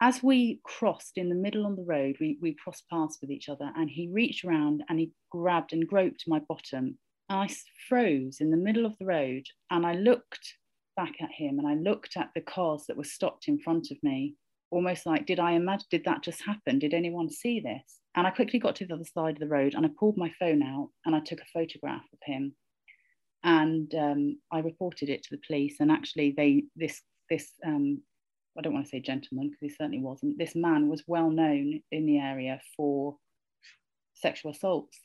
as 0.00 0.20
we 0.20 0.60
crossed 0.64 1.16
in 1.16 1.28
the 1.28 1.36
middle 1.36 1.64
on 1.64 1.76
the 1.76 1.84
road, 1.84 2.16
we, 2.20 2.36
we 2.42 2.54
crossed 2.54 2.88
paths 2.90 3.18
with 3.20 3.30
each 3.30 3.48
other, 3.48 3.70
and 3.76 3.88
he 3.88 4.08
reached 4.08 4.44
around 4.44 4.82
and 4.88 4.98
he 4.98 5.12
grabbed 5.30 5.72
and 5.72 5.86
groped 5.86 6.24
my 6.26 6.40
bottom. 6.40 6.98
And 7.28 7.38
I 7.38 7.48
froze 7.88 8.38
in 8.40 8.50
the 8.50 8.56
middle 8.56 8.84
of 8.84 8.98
the 8.98 9.06
road, 9.06 9.44
and 9.70 9.86
I 9.86 9.94
looked 9.94 10.56
back 10.96 11.14
at 11.22 11.30
him, 11.30 11.60
and 11.60 11.68
I 11.68 11.74
looked 11.74 12.16
at 12.16 12.30
the 12.34 12.40
cars 12.40 12.84
that 12.88 12.96
were 12.96 13.04
stopped 13.04 13.46
in 13.46 13.60
front 13.60 13.92
of 13.92 14.02
me, 14.02 14.34
almost 14.72 15.06
like, 15.06 15.24
did 15.24 15.38
I 15.38 15.52
imagine? 15.52 15.86
Did 15.88 16.04
that 16.06 16.24
just 16.24 16.44
happen? 16.44 16.80
Did 16.80 16.94
anyone 16.94 17.30
see 17.30 17.60
this? 17.60 18.00
And 18.16 18.26
I 18.26 18.30
quickly 18.30 18.58
got 18.58 18.74
to 18.76 18.86
the 18.86 18.94
other 18.94 19.04
side 19.04 19.34
of 19.34 19.40
the 19.40 19.46
road, 19.46 19.74
and 19.74 19.86
I 19.86 19.90
pulled 19.96 20.16
my 20.16 20.32
phone 20.40 20.64
out, 20.64 20.90
and 21.06 21.14
I 21.14 21.20
took 21.20 21.40
a 21.40 21.52
photograph 21.54 22.02
of 22.12 22.18
him 22.24 22.56
and 23.44 23.92
um, 23.94 24.38
I 24.50 24.60
reported 24.60 25.08
it 25.08 25.22
to 25.24 25.30
the 25.32 25.42
police. 25.46 25.76
And 25.80 25.90
actually, 25.90 26.34
they 26.36 26.64
this 26.76 27.00
this 27.30 27.50
um, 27.64 28.00
I 28.58 28.60
don't 28.60 28.74
want 28.74 28.86
to 28.86 28.90
say 28.90 29.00
gentleman 29.00 29.48
because 29.48 29.60
he 29.60 29.68
certainly 29.70 30.00
wasn't. 30.00 30.38
This 30.38 30.54
man 30.54 30.88
was 30.88 31.02
well 31.06 31.30
known 31.30 31.80
in 31.90 32.06
the 32.06 32.18
area 32.18 32.60
for 32.76 33.16
sexual 34.14 34.52
assaults, 34.52 35.00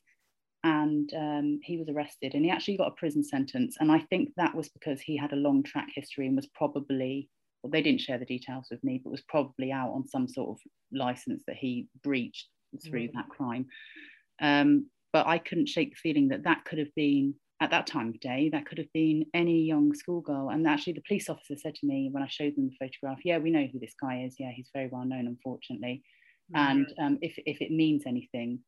and 0.64 1.10
um, 1.16 1.60
he 1.64 1.78
was 1.78 1.90
arrested. 1.90 2.34
And 2.34 2.46
he 2.46 2.52
actually 2.52 2.78
got 2.78 2.90
a 2.90 3.00
prison 3.00 3.24
sentence. 3.24 3.78
And 3.80 3.92
I 3.92 4.00
think 4.00 4.30
that 4.38 4.56
was 4.56 4.70
because 4.70 5.02
he 5.02 5.18
had 5.18 5.34
a 5.34 5.38
long 5.38 5.64
track 5.64 5.88
history 5.94 6.28
and 6.28 6.36
was 6.36 6.48
probably 6.48 7.30
well, 7.64 7.72
they 7.72 7.82
didn't 7.82 8.02
share 8.02 8.18
the 8.18 8.26
details 8.26 8.68
with 8.70 8.84
me, 8.84 9.02
but 9.04 9.12
was 9.12 9.24
probably 9.28 9.72
out 9.72 9.92
on 9.92 10.08
some 10.08 10.28
sort 10.28 10.50
of 10.50 10.60
license 10.92 11.44
that 11.48 11.56
he 11.56 11.88
breached 12.04 12.48
through 12.86 13.08
mm. 13.08 13.14
that 13.14 13.30
crime. 13.30 13.66
Um, 14.40 14.88
but 15.14 15.26
I 15.26 15.38
couldn't 15.40 15.70
shake 15.70 15.92
the 15.92 15.96
feeling 15.96 16.28
that 16.30 16.44
that 16.44 16.66
could 16.66 16.80
have 16.80 16.94
been 16.96 17.34
at 17.60 17.72
that 17.72 17.88
time 17.88 18.10
of 18.10 18.20
day, 18.20 18.50
that 18.52 18.66
could 18.66 18.78
have 18.78 18.92
been 18.94 19.26
any 19.34 19.64
young 19.64 19.94
schoolgirl. 19.94 20.50
And 20.50 20.68
actually, 20.68 20.94
the 20.94 21.04
police 21.08 21.30
officer 21.30 21.56
said 21.56 21.76
to 21.76 21.88
me 21.88 22.10
when 22.12 22.24
I 22.24 22.28
showed 22.28 22.56
them 22.56 22.70
the 22.70 22.76
photograph, 22.80 23.20
"Yeah, 23.26 23.40
we 23.40 23.50
know 23.50 23.68
who 23.72 23.80
this 23.80 23.96
guy 24.00 24.24
is. 24.24 24.36
Yeah, 24.40 24.52
he's 24.52 24.70
very 24.74 24.90
well 24.92 25.06
known, 25.06 25.28
unfortunately. 25.28 26.04
Mm-hmm. 26.56 26.72
And 26.72 26.94
um, 27.00 27.18
if 27.22 27.38
if 27.46 27.62
it 27.62 27.72
means 27.72 28.04
anything, 28.06 28.60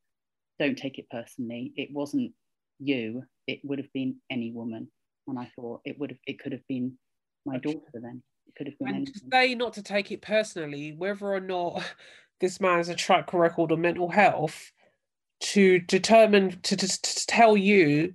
don't 0.58 0.78
take 0.78 0.97
it 0.97 1.10
personally. 1.12 1.73
It 1.75 1.89
wasn't 1.91 2.34
you. 2.80 3.23
It 3.47 3.60
would 3.63 3.80
have 3.80 3.93
been 3.93 4.17
any 4.30 4.52
woman. 4.52 4.89
And 5.28 5.38
I 5.38 5.52
thought 5.56 5.82
it 5.86 5.99
would 5.99 6.12
have. 6.12 6.19
It 6.25 6.39
could 6.39 6.52
have 6.52 6.67
been 6.67 6.97
my 7.45 7.60
daughter 7.60 7.80
then. 7.93 8.23
It 8.47 8.56
could 8.56 8.67
have 8.67 8.80
been. 8.80 8.88
And 8.88 8.97
anything. 8.97 9.13
to 9.13 9.21
say 9.32 9.56
not 9.56 9.73
to 9.73 9.84
take 9.84 10.12
it 10.12 10.23
personally, 10.23 10.93
whether 10.97 11.28
or 11.28 11.39
not 11.39 11.84
this 12.39 12.60
man 12.60 12.78
has 12.78 12.89
a 12.89 12.95
track 12.95 13.34
record 13.34 13.71
of 13.71 13.78
mental 13.78 14.10
health, 14.10 14.71
to 15.39 15.80
determine 15.80 16.60
to, 16.63 16.75
to, 16.75 17.02
to 17.02 17.28
tell 17.28 17.56
you 17.56 18.13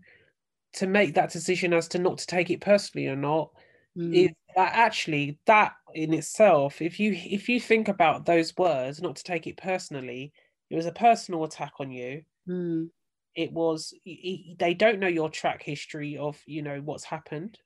to 0.75 0.87
make 0.87 1.15
that 1.15 1.33
decision 1.33 1.73
as 1.73 1.89
to 1.89 1.99
not 1.99 2.19
to 2.19 2.27
take 2.27 2.51
it 2.51 2.61
personally 2.61 3.09
or 3.09 3.17
not 3.17 3.51
mm. 3.97 4.15
is 4.15 4.31
that 4.57 4.73
actually 4.75 5.39
that 5.47 5.73
in 5.95 6.13
itself 6.13 6.83
if 6.83 6.99
you 7.01 7.13
if 7.15 7.49
you 7.49 7.61
think 7.61 7.89
about 7.89 8.27
those 8.27 8.57
words 8.57 9.01
not 9.01 9.17
to 9.17 9.25
take 9.25 9.47
it 9.47 9.57
personally 9.57 10.33
it 10.71 10.77
was 10.77 10.87
a 10.87 10.93
personal 10.93 11.45
attack 11.45 11.73
on 11.79 11.91
you 11.91 12.23
mm. 12.49 12.89
it 13.35 13.53
was 13.53 13.95
they 14.59 14.75
don't 14.75 14.99
know 14.99 15.09
your 15.09 15.31
track 15.31 15.63
history 15.63 16.17
of 16.17 16.41
you 16.47 16.63
know 16.63 16.81
what's 16.85 17.05
happened 17.05 17.59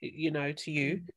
you 0.00 0.30
know 0.30 0.52
to 0.52 0.70
you 0.70 0.96
mm. 0.96 1.08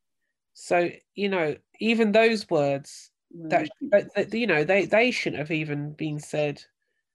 so 0.53 0.89
you 1.15 1.29
know 1.29 1.55
even 1.79 2.11
those 2.11 2.49
words 2.49 3.11
that, 3.31 3.69
that, 3.91 4.33
you 4.33 4.47
know 4.47 4.63
they 4.63 4.85
they 4.85 5.11
shouldn't 5.11 5.39
have 5.39 5.51
even 5.51 5.91
been 5.93 6.19
said 6.19 6.61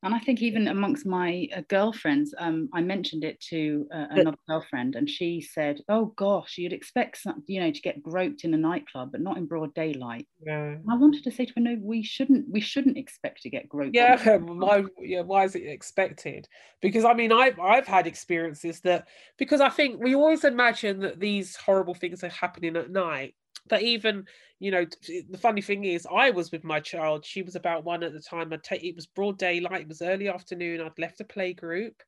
and 0.04 0.14
I 0.14 0.18
think 0.18 0.42
even 0.42 0.68
amongst 0.68 1.06
my 1.06 1.48
uh, 1.56 1.62
girlfriends, 1.68 2.34
um, 2.38 2.68
I 2.74 2.82
mentioned 2.82 3.24
it 3.24 3.40
to 3.48 3.88
uh, 3.92 4.06
another 4.10 4.36
girlfriend, 4.46 4.96
and 4.96 5.08
she 5.08 5.40
said, 5.40 5.80
"Oh 5.88 6.12
gosh, 6.16 6.58
you'd 6.58 6.74
expect 6.74 7.18
some, 7.18 7.42
you 7.46 7.60
know, 7.60 7.70
to 7.70 7.80
get 7.80 8.02
groped 8.02 8.44
in 8.44 8.52
a 8.52 8.58
nightclub, 8.58 9.12
but 9.12 9.22
not 9.22 9.38
in 9.38 9.46
broad 9.46 9.72
daylight." 9.74 10.28
Yeah. 10.44 10.76
I 10.90 10.96
wanted 10.96 11.24
to 11.24 11.30
say 11.30 11.46
to 11.46 11.52
her, 11.56 11.60
"No, 11.62 11.78
we 11.80 12.02
shouldn't. 12.02 12.50
We 12.50 12.60
shouldn't 12.60 12.98
expect 12.98 13.42
to 13.42 13.50
get 13.50 13.66
groped." 13.66 13.94
Yeah, 13.94 14.36
why? 14.36 14.84
Yeah, 15.00 15.22
why 15.22 15.44
is 15.44 15.54
it 15.54 15.66
expected? 15.66 16.48
Because 16.82 17.06
I 17.06 17.14
mean, 17.14 17.32
I've 17.32 17.58
I've 17.58 17.86
had 17.86 18.06
experiences 18.06 18.80
that 18.82 19.08
because 19.38 19.62
I 19.62 19.70
think 19.70 20.02
we 20.02 20.14
always 20.14 20.44
imagine 20.44 21.00
that 21.00 21.18
these 21.18 21.56
horrible 21.56 21.94
things 21.94 22.22
are 22.22 22.28
happening 22.28 22.76
at 22.76 22.90
night, 22.90 23.34
but 23.68 23.82
even 23.82 24.24
you 24.60 24.70
know 24.70 24.84
the 25.30 25.38
funny 25.38 25.60
thing 25.60 25.84
is 25.84 26.06
i 26.12 26.30
was 26.30 26.52
with 26.52 26.64
my 26.64 26.80
child 26.80 27.24
she 27.24 27.42
was 27.42 27.56
about 27.56 27.84
one 27.84 28.02
at 28.02 28.12
the 28.12 28.20
time 28.20 28.52
i 28.52 28.56
take 28.56 28.84
it 28.84 28.94
was 28.94 29.06
broad 29.06 29.38
daylight 29.38 29.82
it 29.82 29.88
was 29.88 30.02
early 30.02 30.28
afternoon 30.28 30.80
i'd 30.80 30.98
left 30.98 31.20
a 31.20 31.24
play 31.24 31.52
group 31.52 32.02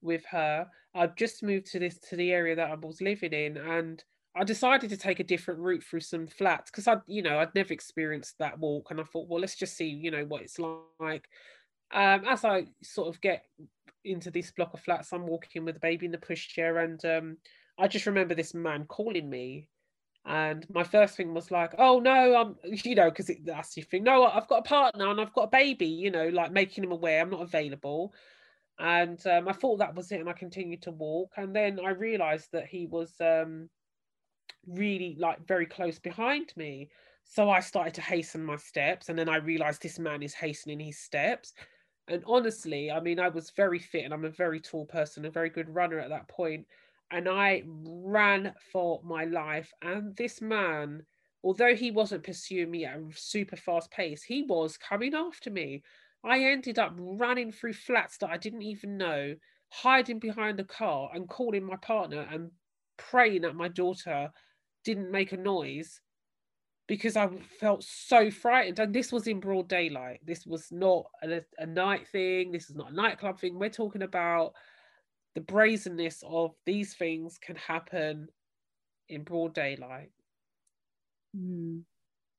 with 0.00 0.24
her 0.26 0.66
i'd 0.94 1.16
just 1.16 1.42
moved 1.42 1.66
to 1.66 1.78
this 1.78 1.98
to 1.98 2.16
the 2.16 2.32
area 2.32 2.56
that 2.56 2.70
i 2.70 2.74
was 2.74 3.00
living 3.00 3.32
in 3.32 3.56
and 3.56 4.04
i 4.34 4.44
decided 4.44 4.90
to 4.90 4.96
take 4.96 5.20
a 5.20 5.24
different 5.24 5.60
route 5.60 5.82
through 5.82 6.00
some 6.00 6.26
flats 6.26 6.70
because 6.70 6.88
i 6.88 6.96
you 7.06 7.22
know 7.22 7.38
i'd 7.38 7.54
never 7.54 7.72
experienced 7.72 8.36
that 8.38 8.58
walk 8.58 8.90
and 8.90 9.00
i 9.00 9.04
thought 9.04 9.28
well 9.28 9.40
let's 9.40 9.56
just 9.56 9.76
see 9.76 9.86
you 9.86 10.10
know 10.10 10.24
what 10.24 10.42
it's 10.42 10.58
like. 10.58 11.28
Um, 11.94 12.24
as 12.26 12.44
i 12.44 12.66
sort 12.82 13.08
of 13.08 13.20
get 13.20 13.44
into 14.02 14.30
this 14.30 14.50
block 14.50 14.72
of 14.72 14.80
flats 14.80 15.12
i'm 15.12 15.26
walking 15.26 15.64
with 15.64 15.76
a 15.76 15.80
baby 15.80 16.06
in 16.06 16.12
the 16.12 16.18
pushchair 16.18 16.82
and 16.82 17.04
um, 17.04 17.36
i 17.78 17.86
just 17.86 18.06
remember 18.06 18.34
this 18.34 18.54
man 18.54 18.86
calling 18.86 19.28
me 19.28 19.68
and 20.24 20.64
my 20.70 20.84
first 20.84 21.16
thing 21.16 21.34
was 21.34 21.50
like, 21.50 21.74
oh 21.78 21.98
no, 21.98 22.36
I'm, 22.36 22.56
you 22.84 22.94
know, 22.94 23.10
because 23.10 23.30
that's 23.44 23.76
your 23.76 23.84
thing. 23.86 24.04
No, 24.04 24.24
I've 24.24 24.46
got 24.46 24.60
a 24.60 24.68
partner 24.68 25.10
and 25.10 25.20
I've 25.20 25.32
got 25.32 25.44
a 25.44 25.48
baby, 25.48 25.86
you 25.86 26.10
know, 26.10 26.28
like 26.28 26.52
making 26.52 26.84
him 26.84 26.92
aware 26.92 27.20
I'm 27.20 27.30
not 27.30 27.42
available. 27.42 28.14
And 28.78 29.24
um, 29.26 29.48
I 29.48 29.52
thought 29.52 29.78
that 29.78 29.96
was 29.96 30.12
it. 30.12 30.20
And 30.20 30.28
I 30.28 30.32
continued 30.32 30.82
to 30.82 30.92
walk. 30.92 31.32
And 31.36 31.54
then 31.54 31.80
I 31.84 31.90
realized 31.90 32.48
that 32.52 32.66
he 32.66 32.86
was 32.86 33.12
um, 33.20 33.68
really 34.66 35.16
like 35.18 35.44
very 35.46 35.66
close 35.66 35.98
behind 35.98 36.52
me. 36.56 36.88
So 37.24 37.50
I 37.50 37.60
started 37.60 37.94
to 37.94 38.00
hasten 38.00 38.44
my 38.44 38.56
steps. 38.56 39.08
And 39.08 39.18
then 39.18 39.28
I 39.28 39.36
realized 39.36 39.82
this 39.82 39.98
man 39.98 40.22
is 40.22 40.34
hastening 40.34 40.78
his 40.78 41.00
steps. 41.00 41.52
And 42.06 42.22
honestly, 42.26 42.92
I 42.92 43.00
mean, 43.00 43.18
I 43.18 43.28
was 43.28 43.50
very 43.56 43.78
fit 43.80 44.04
and 44.04 44.14
I'm 44.14 44.24
a 44.24 44.30
very 44.30 44.60
tall 44.60 44.86
person, 44.86 45.24
a 45.24 45.30
very 45.30 45.50
good 45.50 45.68
runner 45.68 45.98
at 45.98 46.10
that 46.10 46.28
point 46.28 46.66
and 47.12 47.28
I 47.28 47.62
ran 47.66 48.54
for 48.72 49.00
my 49.04 49.24
life. 49.24 49.72
And 49.82 50.16
this 50.16 50.40
man, 50.40 51.04
although 51.44 51.74
he 51.74 51.90
wasn't 51.92 52.24
pursuing 52.24 52.70
me 52.70 52.84
at 52.84 52.96
a 52.96 53.04
super 53.14 53.56
fast 53.56 53.90
pace, 53.90 54.22
he 54.22 54.42
was 54.42 54.76
coming 54.78 55.14
after 55.14 55.50
me. 55.50 55.82
I 56.24 56.44
ended 56.44 56.78
up 56.78 56.94
running 56.98 57.52
through 57.52 57.74
flats 57.74 58.18
that 58.18 58.30
I 58.30 58.36
didn't 58.38 58.62
even 58.62 58.96
know, 58.96 59.34
hiding 59.70 60.18
behind 60.18 60.58
the 60.58 60.64
car 60.64 61.10
and 61.14 61.28
calling 61.28 61.64
my 61.64 61.76
partner 61.76 62.26
and 62.30 62.50
praying 62.96 63.42
that 63.42 63.54
my 63.56 63.68
daughter 63.68 64.30
didn't 64.84 65.10
make 65.10 65.32
a 65.32 65.36
noise. 65.36 66.00
because 66.88 67.16
I 67.16 67.28
felt 67.60 67.84
so 67.84 68.30
frightened. 68.30 68.78
And 68.78 68.94
this 68.94 69.12
was 69.12 69.26
in 69.26 69.40
broad 69.40 69.68
daylight. 69.68 70.20
This 70.24 70.46
was 70.46 70.70
not 70.70 71.06
a, 71.22 71.40
a 71.58 71.66
night 71.66 72.08
thing. 72.08 72.52
This 72.52 72.68
is 72.68 72.76
not 72.76 72.90
a 72.90 72.94
nightclub 72.94 73.40
thing. 73.40 73.58
We're 73.58 73.70
talking 73.70 74.02
about 74.02 74.52
the 75.34 75.40
brazenness 75.40 76.22
of 76.26 76.54
these 76.66 76.94
things 76.94 77.38
can 77.38 77.56
happen 77.56 78.28
in 79.08 79.22
broad 79.22 79.54
daylight. 79.54 80.10
Mm. 81.36 81.82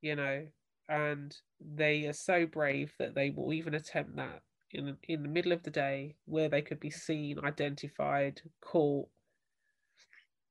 You 0.02 0.16
know, 0.16 0.46
and 0.88 1.36
they 1.60 2.06
are 2.06 2.12
so 2.12 2.46
brave 2.46 2.92
that 2.98 3.14
they 3.14 3.30
will 3.30 3.52
even 3.52 3.74
attempt 3.74 4.16
that 4.16 4.42
in 4.72 4.96
in 5.08 5.22
the 5.22 5.28
middle 5.28 5.52
of 5.52 5.62
the 5.62 5.70
day 5.70 6.16
where 6.26 6.48
they 6.48 6.62
could 6.62 6.80
be 6.80 6.90
seen, 6.90 7.38
identified, 7.42 8.40
caught. 8.60 9.08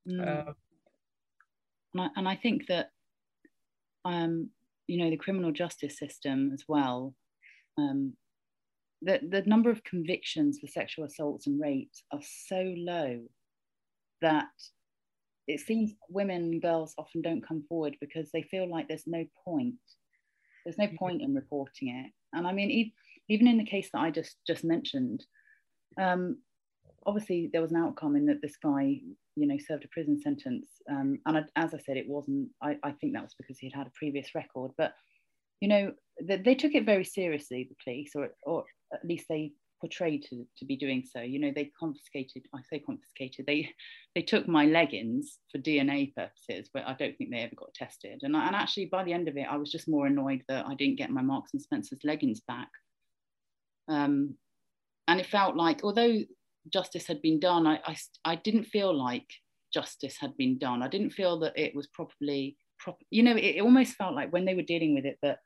Mm. 0.10 0.22
Uh, 0.22 0.54
and, 1.94 2.02
I, 2.02 2.08
and 2.16 2.28
I 2.28 2.36
think 2.36 2.68
that 2.68 2.89
um, 4.06 4.50
you 4.88 4.98
know 4.98 5.10
the 5.10 5.18
criminal 5.18 5.52
justice 5.52 5.98
system 5.98 6.52
as 6.54 6.64
well 6.68 7.14
um, 7.78 8.14
the, 9.04 9.20
the 9.30 9.41
number 9.45 9.70
of 9.70 9.84
convictions 9.84 10.60
for 10.60 10.68
sexual 10.68 11.06
assaults 11.06 11.47
and 11.47 11.60
rapes 11.60 12.04
are 12.12 12.22
so 12.22 12.74
low 12.78 13.22
that 14.22 14.47
it 15.47 15.60
seems 15.60 15.93
women 16.10 16.43
and 16.43 16.62
girls 16.62 16.93
often 16.97 17.22
don't 17.22 17.45
come 17.45 17.64
forward 17.68 17.95
because 17.99 18.32
they 18.32 18.43
feel 18.43 18.70
like 18.70 18.88
there's 18.88 19.08
no 19.08 19.26
point. 19.43 19.76
There's 20.64 20.78
no 20.78 20.88
point 20.97 21.22
in 21.22 21.34
reporting 21.34 21.89
it. 21.89 22.12
And 22.34 22.47
i 22.47 22.51
mean 22.51 22.91
even 23.30 23.47
in 23.47 23.58
the 23.58 23.66
case 23.66 23.89
that 23.93 24.01
i 24.01 24.10
just 24.10 24.38
just 24.45 24.64
mentioned 24.64 25.24
um, 25.97 26.38
obviously 27.06 27.49
there 27.51 27.62
was 27.62 27.72
an 27.72 27.78
outcome 27.78 28.16
in 28.16 28.26
that 28.26 28.41
this 28.41 28.58
guy 28.58 28.99
you 29.36 29.47
know 29.47 29.58
served 29.58 29.86
a 29.86 29.88
prison 29.89 30.20
sentence. 30.20 30.68
Um, 30.89 31.20
and 31.26 31.38
I, 31.38 31.43
as 31.56 31.74
i 31.74 31.78
said 31.78 31.97
it 31.97 32.08
wasn't 32.08 32.49
I, 32.62 32.78
I 32.84 32.91
think 32.91 33.14
that 33.14 33.24
was 33.24 33.36
because 33.38 33.60
he 33.60 33.68
had 33.68 33.78
had 33.78 33.88
a 33.88 33.93
previous 33.95 34.34
record 34.34 34.72
but 34.78 34.93
you 35.64 35.70
know 35.70 35.93
they, 36.22 36.38
they 36.38 36.55
took 36.55 36.76
it 36.76 36.86
very 36.86 37.05
seriously 37.05 37.70
the 37.70 37.82
police 37.82 38.11
or, 38.16 38.28
or 38.43 38.66
at 38.93 39.05
least 39.05 39.28
they 39.30 39.53
portrayed 39.80 40.24
to, 40.30 40.45
to 40.57 40.66
be 40.66 40.78
doing 40.78 41.03
so. 41.05 41.20
You 41.22 41.39
know 41.39 41.51
they 41.55 41.72
confiscated 41.80 42.43
i 42.53 42.59
say 42.70 42.80
confiscated 42.80 43.45
they 43.45 43.70
they 44.14 44.22
took 44.22 44.45
my 44.47 44.66
leggings 44.66 45.39
for 45.49 45.59
dna 45.59 46.14
purposes 46.16 46.70
but 46.74 46.84
i 46.86 46.93
don't 46.99 47.18
think 47.18 47.32
they 47.32 47.45
ever 47.47 47.55
got 47.55 47.74
tested. 47.74 48.20
And, 48.24 48.36
I, 48.36 48.47
and 48.47 48.55
actually 48.55 48.88
by 48.97 49.03
the 49.05 49.14
end 49.14 49.30
of 49.30 49.38
it 49.38 49.47
i 49.49 49.55
was 49.55 49.72
just 49.72 49.88
more 49.88 50.05
annoyed 50.07 50.43
that 50.49 50.66
i 50.68 50.76
didn't 50.76 50.97
get 50.97 51.18
my 51.18 51.22
marks 51.22 51.53
and 51.53 51.61
spencer's 51.61 52.03
leggings 52.03 52.41
back. 52.45 52.70
Um, 53.88 54.36
and 55.07 55.20
it 55.20 55.28
felt 55.28 55.55
like 55.55 55.82
although 55.84 56.20
justice 56.72 57.07
had 57.07 57.22
been 57.22 57.39
done, 57.39 57.68
I, 57.68 57.80
I, 57.86 57.95
I 58.26 58.36
didn't 58.36 58.66
feel 58.66 58.93
like 58.97 59.28
justice 59.74 60.16
had 60.20 60.36
been 60.38 60.57
done. 60.57 60.82
I 60.84 60.88
didn't 60.88 61.11
feel 61.11 61.39
that 61.39 61.57
it 61.57 61.76
was 61.76 61.88
properly, 61.88 62.57
proper, 62.80 63.03
you 63.09 63.24
know, 63.24 63.36
it, 63.36 63.57
it 63.57 63.61
almost 63.61 63.95
felt 63.95 64.16
like 64.16 64.32
when 64.32 64.45
they 64.45 64.55
were 64.55 64.61
dealing 64.74 64.95
with 64.95 65.05
it 65.05 65.18
that 65.22 65.39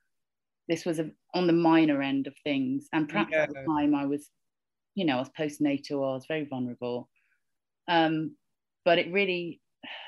this 0.68 0.86
was 0.86 1.00
a, 1.00 1.10
on 1.34 1.48
the 1.48 1.54
minor 1.54 2.02
end 2.02 2.28
of 2.28 2.36
things. 2.44 2.88
And 2.94 3.08
perhaps 3.08 3.32
yeah. 3.32 3.44
at 3.44 3.50
the 3.50 3.66
time 3.68 3.96
I 3.96 4.06
was, 4.06 4.30
you 4.96 5.06
know, 5.06 5.18
I 5.18 5.20
was 5.20 5.30
postnatal, 5.30 6.10
I 6.10 6.14
was 6.14 6.26
very 6.28 6.46
vulnerable. 6.46 7.10
Um, 7.88 8.36
but 8.84 9.00
it 9.00 9.12
really, 9.12 9.62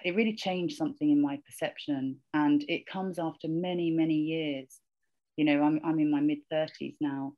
it 0.03 0.16
really 0.16 0.36
changed 0.36 0.78
something 0.78 1.10
in 1.10 1.22
my 1.22 1.39
perception. 1.45 2.18
And 2.34 2.64
it 2.68 2.88
comes 2.88 3.20
after 3.20 3.47
many, 3.47 3.91
many 3.91 4.16
years. 4.16 4.80
You 5.38 5.45
know, 5.45 5.64
I'm, 5.64 5.80
I'm 5.86 5.99
in 5.99 6.12
my 6.12 6.20
mid 6.20 6.39
30s 6.51 6.95
now. 6.99 7.34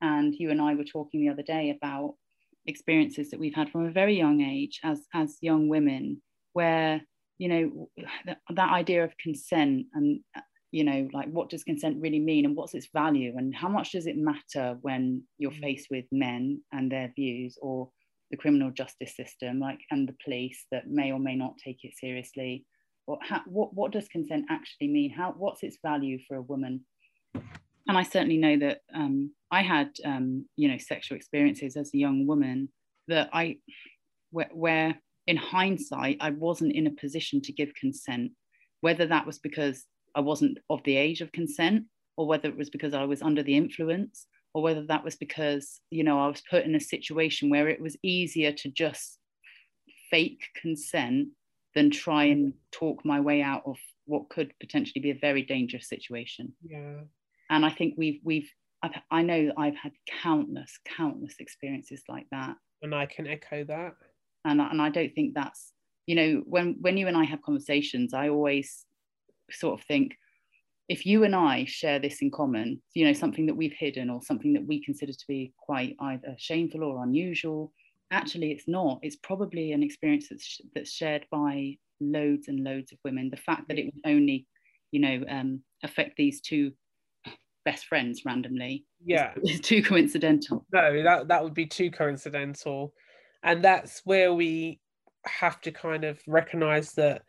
And 0.00 0.34
you 0.34 0.50
and 0.50 0.60
I 0.60 0.74
were 0.74 0.84
talking 0.84 1.20
the 1.20 1.32
other 1.32 1.42
day 1.42 1.70
about 1.70 2.14
experiences 2.66 3.30
that 3.30 3.40
we've 3.40 3.54
had 3.54 3.70
from 3.70 3.86
a 3.86 3.90
very 3.92 4.16
young 4.16 4.40
age 4.40 4.80
as 4.82 5.06
as 5.14 5.36
young 5.40 5.68
women 5.68 6.22
where 6.54 7.00
you 7.38 7.48
know 7.48 7.88
that, 8.24 8.38
that 8.54 8.70
idea 8.70 9.04
of 9.04 9.16
consent 9.18 9.86
and 9.92 10.20
you 10.74 10.82
know 10.82 11.08
like 11.12 11.28
what 11.28 11.50
does 11.50 11.62
consent 11.62 11.98
really 12.00 12.18
mean 12.18 12.44
and 12.44 12.56
what's 12.56 12.74
its 12.74 12.88
value? 12.92 13.34
And 13.36 13.54
how 13.54 13.68
much 13.68 13.92
does 13.92 14.08
it 14.08 14.16
matter 14.16 14.76
when 14.82 15.22
you're 15.38 15.52
mm. 15.52 15.60
faced 15.60 15.86
with 15.88 16.04
men 16.10 16.60
and 16.72 16.90
their 16.90 17.12
views 17.14 17.56
or 17.62 17.90
the 18.32 18.36
criminal 18.36 18.72
justice 18.72 19.14
system 19.14 19.60
like 19.60 19.78
and 19.92 20.08
the 20.08 20.16
police 20.24 20.66
that 20.72 20.88
may 20.88 21.12
or 21.12 21.20
may 21.20 21.36
not 21.36 21.54
take 21.64 21.78
it 21.84 21.92
seriously? 21.96 22.66
Or 23.06 23.18
how, 23.22 23.42
what 23.46 23.72
what 23.72 23.92
does 23.92 24.08
consent 24.08 24.46
actually 24.50 24.88
mean? 24.88 25.10
How 25.10 25.32
what's 25.36 25.62
its 25.62 25.78
value 25.80 26.18
for 26.26 26.36
a 26.36 26.42
woman? 26.42 26.84
And 27.86 27.98
I 27.98 28.02
certainly 28.02 28.38
know 28.38 28.58
that 28.58 28.78
um, 28.94 29.30
I 29.50 29.62
had, 29.62 29.90
um, 30.04 30.46
you 30.56 30.68
know, 30.68 30.78
sexual 30.78 31.16
experiences 31.16 31.76
as 31.76 31.90
a 31.94 31.98
young 31.98 32.26
woman 32.26 32.70
that 33.08 33.28
I, 33.32 33.58
where, 34.30 34.48
where 34.52 34.98
in 35.26 35.36
hindsight, 35.36 36.16
I 36.20 36.30
wasn't 36.30 36.74
in 36.74 36.86
a 36.86 37.00
position 37.02 37.42
to 37.42 37.52
give 37.52 37.74
consent, 37.78 38.32
whether 38.80 39.06
that 39.06 39.26
was 39.26 39.38
because 39.38 39.84
I 40.14 40.20
wasn't 40.20 40.58
of 40.70 40.82
the 40.84 40.96
age 40.96 41.20
of 41.20 41.32
consent 41.32 41.84
or 42.16 42.26
whether 42.26 42.48
it 42.48 42.56
was 42.56 42.70
because 42.70 42.94
I 42.94 43.04
was 43.04 43.22
under 43.22 43.42
the 43.42 43.56
influence 43.56 44.26
or 44.54 44.62
whether 44.62 44.86
that 44.86 45.04
was 45.04 45.16
because, 45.16 45.80
you 45.90 46.04
know, 46.04 46.20
I 46.20 46.28
was 46.28 46.42
put 46.48 46.64
in 46.64 46.74
a 46.74 46.80
situation 46.80 47.50
where 47.50 47.68
it 47.68 47.80
was 47.80 47.96
easier 48.02 48.52
to 48.52 48.70
just 48.70 49.18
fake 50.10 50.44
consent 50.60 51.28
than 51.74 51.90
try 51.90 52.24
and 52.24 52.52
mm. 52.52 52.56
talk 52.70 53.04
my 53.04 53.20
way 53.20 53.42
out 53.42 53.62
of 53.66 53.76
what 54.06 54.28
could 54.28 54.52
potentially 54.60 55.00
be 55.00 55.10
a 55.10 55.18
very 55.20 55.42
dangerous 55.42 55.88
situation. 55.88 56.52
Yeah 56.62 57.00
and 57.50 57.64
I 57.64 57.70
think 57.70 57.94
we've 57.96 58.20
we've 58.24 58.50
I've, 58.82 58.92
I 59.10 59.22
know 59.22 59.52
I've 59.56 59.76
had 59.76 59.92
countless 60.22 60.78
countless 60.84 61.36
experiences 61.38 62.02
like 62.08 62.26
that, 62.30 62.56
and 62.82 62.94
I 62.94 63.06
can 63.06 63.26
echo 63.26 63.64
that. 63.64 63.94
And 64.44 64.60
and 64.60 64.80
I 64.80 64.90
don't 64.90 65.14
think 65.14 65.34
that's 65.34 65.72
you 66.06 66.14
know 66.14 66.42
when 66.46 66.76
when 66.80 66.96
you 66.96 67.08
and 67.08 67.16
I 67.16 67.24
have 67.24 67.42
conversations, 67.42 68.14
I 68.14 68.28
always 68.28 68.84
sort 69.50 69.78
of 69.80 69.86
think 69.86 70.16
if 70.88 71.06
you 71.06 71.24
and 71.24 71.34
I 71.34 71.64
share 71.64 71.98
this 71.98 72.20
in 72.20 72.30
common, 72.30 72.82
you 72.94 73.06
know, 73.06 73.12
something 73.12 73.46
that 73.46 73.56
we've 73.56 73.72
hidden 73.72 74.10
or 74.10 74.20
something 74.22 74.52
that 74.52 74.66
we 74.66 74.84
consider 74.84 75.12
to 75.12 75.26
be 75.26 75.52
quite 75.56 75.96
either 75.98 76.34
shameful 76.36 76.84
or 76.84 77.02
unusual, 77.02 77.72
actually 78.10 78.52
it's 78.52 78.68
not. 78.68 78.98
It's 79.02 79.16
probably 79.16 79.72
an 79.72 79.82
experience 79.82 80.28
that's, 80.28 80.60
that's 80.74 80.92
shared 80.92 81.26
by 81.30 81.78
loads 82.00 82.48
and 82.48 82.62
loads 82.62 82.92
of 82.92 82.98
women. 83.04 83.30
The 83.30 83.38
fact 83.38 83.68
that 83.68 83.78
it 83.78 83.86
would 83.86 84.10
only, 84.10 84.46
you 84.92 85.00
know, 85.00 85.24
um, 85.28 85.60
affect 85.82 86.16
these 86.16 86.42
two 86.42 86.72
best 87.64 87.86
friends 87.86 88.22
randomly. 88.26 88.84
Yeah. 89.04 89.32
It's 89.42 89.60
too 89.66 89.82
coincidental. 89.82 90.66
No, 90.72 91.02
that, 91.02 91.28
that 91.28 91.42
would 91.42 91.54
be 91.54 91.66
too 91.66 91.90
coincidental. 91.90 92.92
And 93.42 93.64
that's 93.64 94.02
where 94.04 94.34
we 94.34 94.80
have 95.24 95.62
to 95.62 95.72
kind 95.72 96.04
of 96.04 96.20
recognize 96.26 96.92
that 96.92 97.22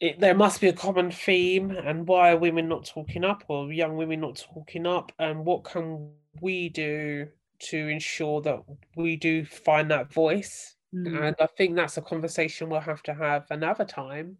it, 0.00 0.20
there 0.20 0.34
must 0.34 0.60
be 0.60 0.68
a 0.68 0.72
common 0.72 1.10
theme 1.10 1.70
and 1.70 2.06
why 2.06 2.32
are 2.32 2.36
women 2.36 2.68
not 2.68 2.84
talking 2.84 3.24
up 3.24 3.44
or 3.48 3.72
young 3.72 3.96
women 3.96 4.20
not 4.20 4.44
talking 4.52 4.86
up 4.86 5.12
and 5.18 5.44
what 5.44 5.64
can 5.64 6.10
we 6.40 6.68
do 6.68 7.26
to 7.60 7.88
ensure 7.88 8.40
that 8.42 8.60
we 8.96 9.16
do 9.16 9.44
find 9.44 9.90
that 9.90 10.12
voice 10.12 10.74
mm. 10.94 11.26
and 11.26 11.36
i 11.40 11.46
think 11.56 11.76
that's 11.76 11.96
a 11.96 12.02
conversation 12.02 12.68
we'll 12.68 12.80
have 12.80 13.02
to 13.02 13.14
have 13.14 13.46
another 13.50 13.84
time 13.84 14.36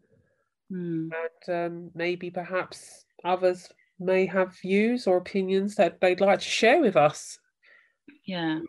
mm. 0.71 1.09
and 1.49 1.73
um, 1.73 1.91
maybe 1.95 2.31
perhaps 2.31 3.05
others 3.25 3.69
may 3.99 4.27
have 4.27 4.57
views 4.61 5.07
or 5.07 5.17
opinions 5.17 5.75
that 5.77 6.01
they'd 6.01 6.21
like 6.21 6.41
to 6.41 6.45
share 6.45 6.81
with 6.81 6.97
us. 6.97 7.39
Yeah, 8.25 8.61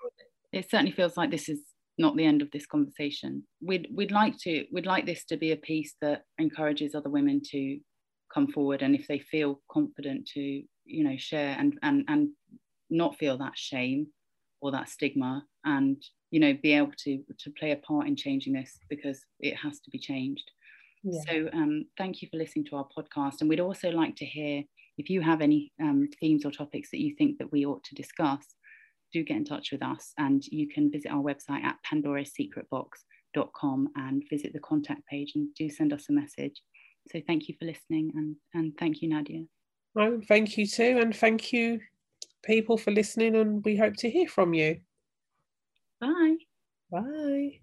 it 0.52 0.70
certainly 0.70 0.92
feels 0.92 1.18
like 1.18 1.32
this 1.32 1.50
is 1.50 1.60
not 1.98 2.16
the 2.16 2.26
end 2.26 2.42
of 2.42 2.52
this 2.52 2.66
conversation. 2.66 3.44
We'd 3.62 3.88
we'd 3.94 4.12
like 4.12 4.38
to 4.40 4.66
we'd 4.72 4.86
like 4.86 5.06
this 5.06 5.26
to 5.26 5.38
be 5.38 5.52
a 5.52 5.58
piece 5.58 5.96
that 6.02 6.24
encourages 6.38 6.94
other 6.94 7.10
women 7.10 7.42
to 7.52 7.80
come 8.34 8.48
forward 8.48 8.82
and 8.82 8.96
if 8.96 9.08
they 9.08 9.20
feel 9.20 9.62
confident 9.72 10.28
to 10.34 10.42
you 10.42 11.04
know 11.04 11.16
share 11.18 11.56
and 11.58 11.78
and 11.84 12.04
and 12.08 12.30
not 12.90 13.18
feel 13.18 13.38
that 13.38 13.54
shame 13.56 14.08
or 14.62 14.72
that 14.72 14.90
stigma 14.90 15.44
and 15.64 16.04
you 16.32 16.40
know 16.40 16.54
be 16.62 16.74
able 16.74 16.92
to 16.98 17.24
to 17.40 17.52
play 17.58 17.72
a 17.72 17.78
part 17.78 18.08
in 18.08 18.16
changing 18.16 18.54
this 18.54 18.78
because 18.90 19.24
it 19.40 19.56
has 19.56 19.80
to 19.80 19.90
be 19.90 20.00
changed. 20.00 20.50
Yeah. 21.04 21.22
So 21.28 21.50
um, 21.54 21.86
thank 21.98 22.22
you 22.22 22.28
for 22.32 22.38
listening 22.38 22.66
to 22.66 22.78
our 22.78 22.88
podcast 22.98 23.42
and 23.42 23.50
we'd 23.50 23.60
also 23.60 23.90
like 23.90 24.16
to 24.18 24.26
hear 24.26 24.64
if 24.98 25.10
you 25.10 25.22
have 25.22 25.42
any 25.42 25.72
um, 25.82 26.08
themes 26.20 26.46
or 26.46 26.52
topics 26.52 26.90
that 26.92 27.02
you 27.02 27.16
think 27.18 27.38
that 27.38 27.52
we 27.52 27.66
ought 27.66 27.84
to 27.84 27.96
discuss, 27.96 28.55
do 29.16 29.24
get 29.24 29.38
in 29.38 29.46
touch 29.46 29.72
with 29.72 29.82
us 29.82 30.12
and 30.18 30.46
you 30.48 30.68
can 30.68 30.92
visit 30.92 31.10
our 31.10 31.24
website 31.24 31.64
at 31.64 31.78
pandorasecretbox.com 31.90 33.88
and 33.96 34.24
visit 34.30 34.52
the 34.52 34.60
contact 34.60 35.08
page 35.08 35.32
and 35.36 35.48
do 35.56 35.70
send 35.70 35.94
us 35.94 36.10
a 36.10 36.12
message. 36.12 36.62
So 37.12 37.22
thank 37.26 37.48
you 37.48 37.56
for 37.58 37.64
listening 37.66 38.12
and, 38.16 38.36
and 38.54 38.78
thank 38.78 39.02
you, 39.02 39.08
Nadia. 39.08 39.46
Well, 39.94 40.20
thank 40.28 40.58
you 40.58 40.68
too. 40.68 41.00
And 41.02 41.16
thank 41.16 41.54
you, 41.54 41.80
people, 42.44 42.78
for 42.78 42.92
listening. 42.92 43.38
And 43.38 43.64
we 43.64 43.78
hope 43.78 43.94
to 44.00 44.10
hear 44.10 44.28
from 44.28 44.54
you. 44.54 44.82
Bye. 46.02 46.36
Bye. 46.92 47.62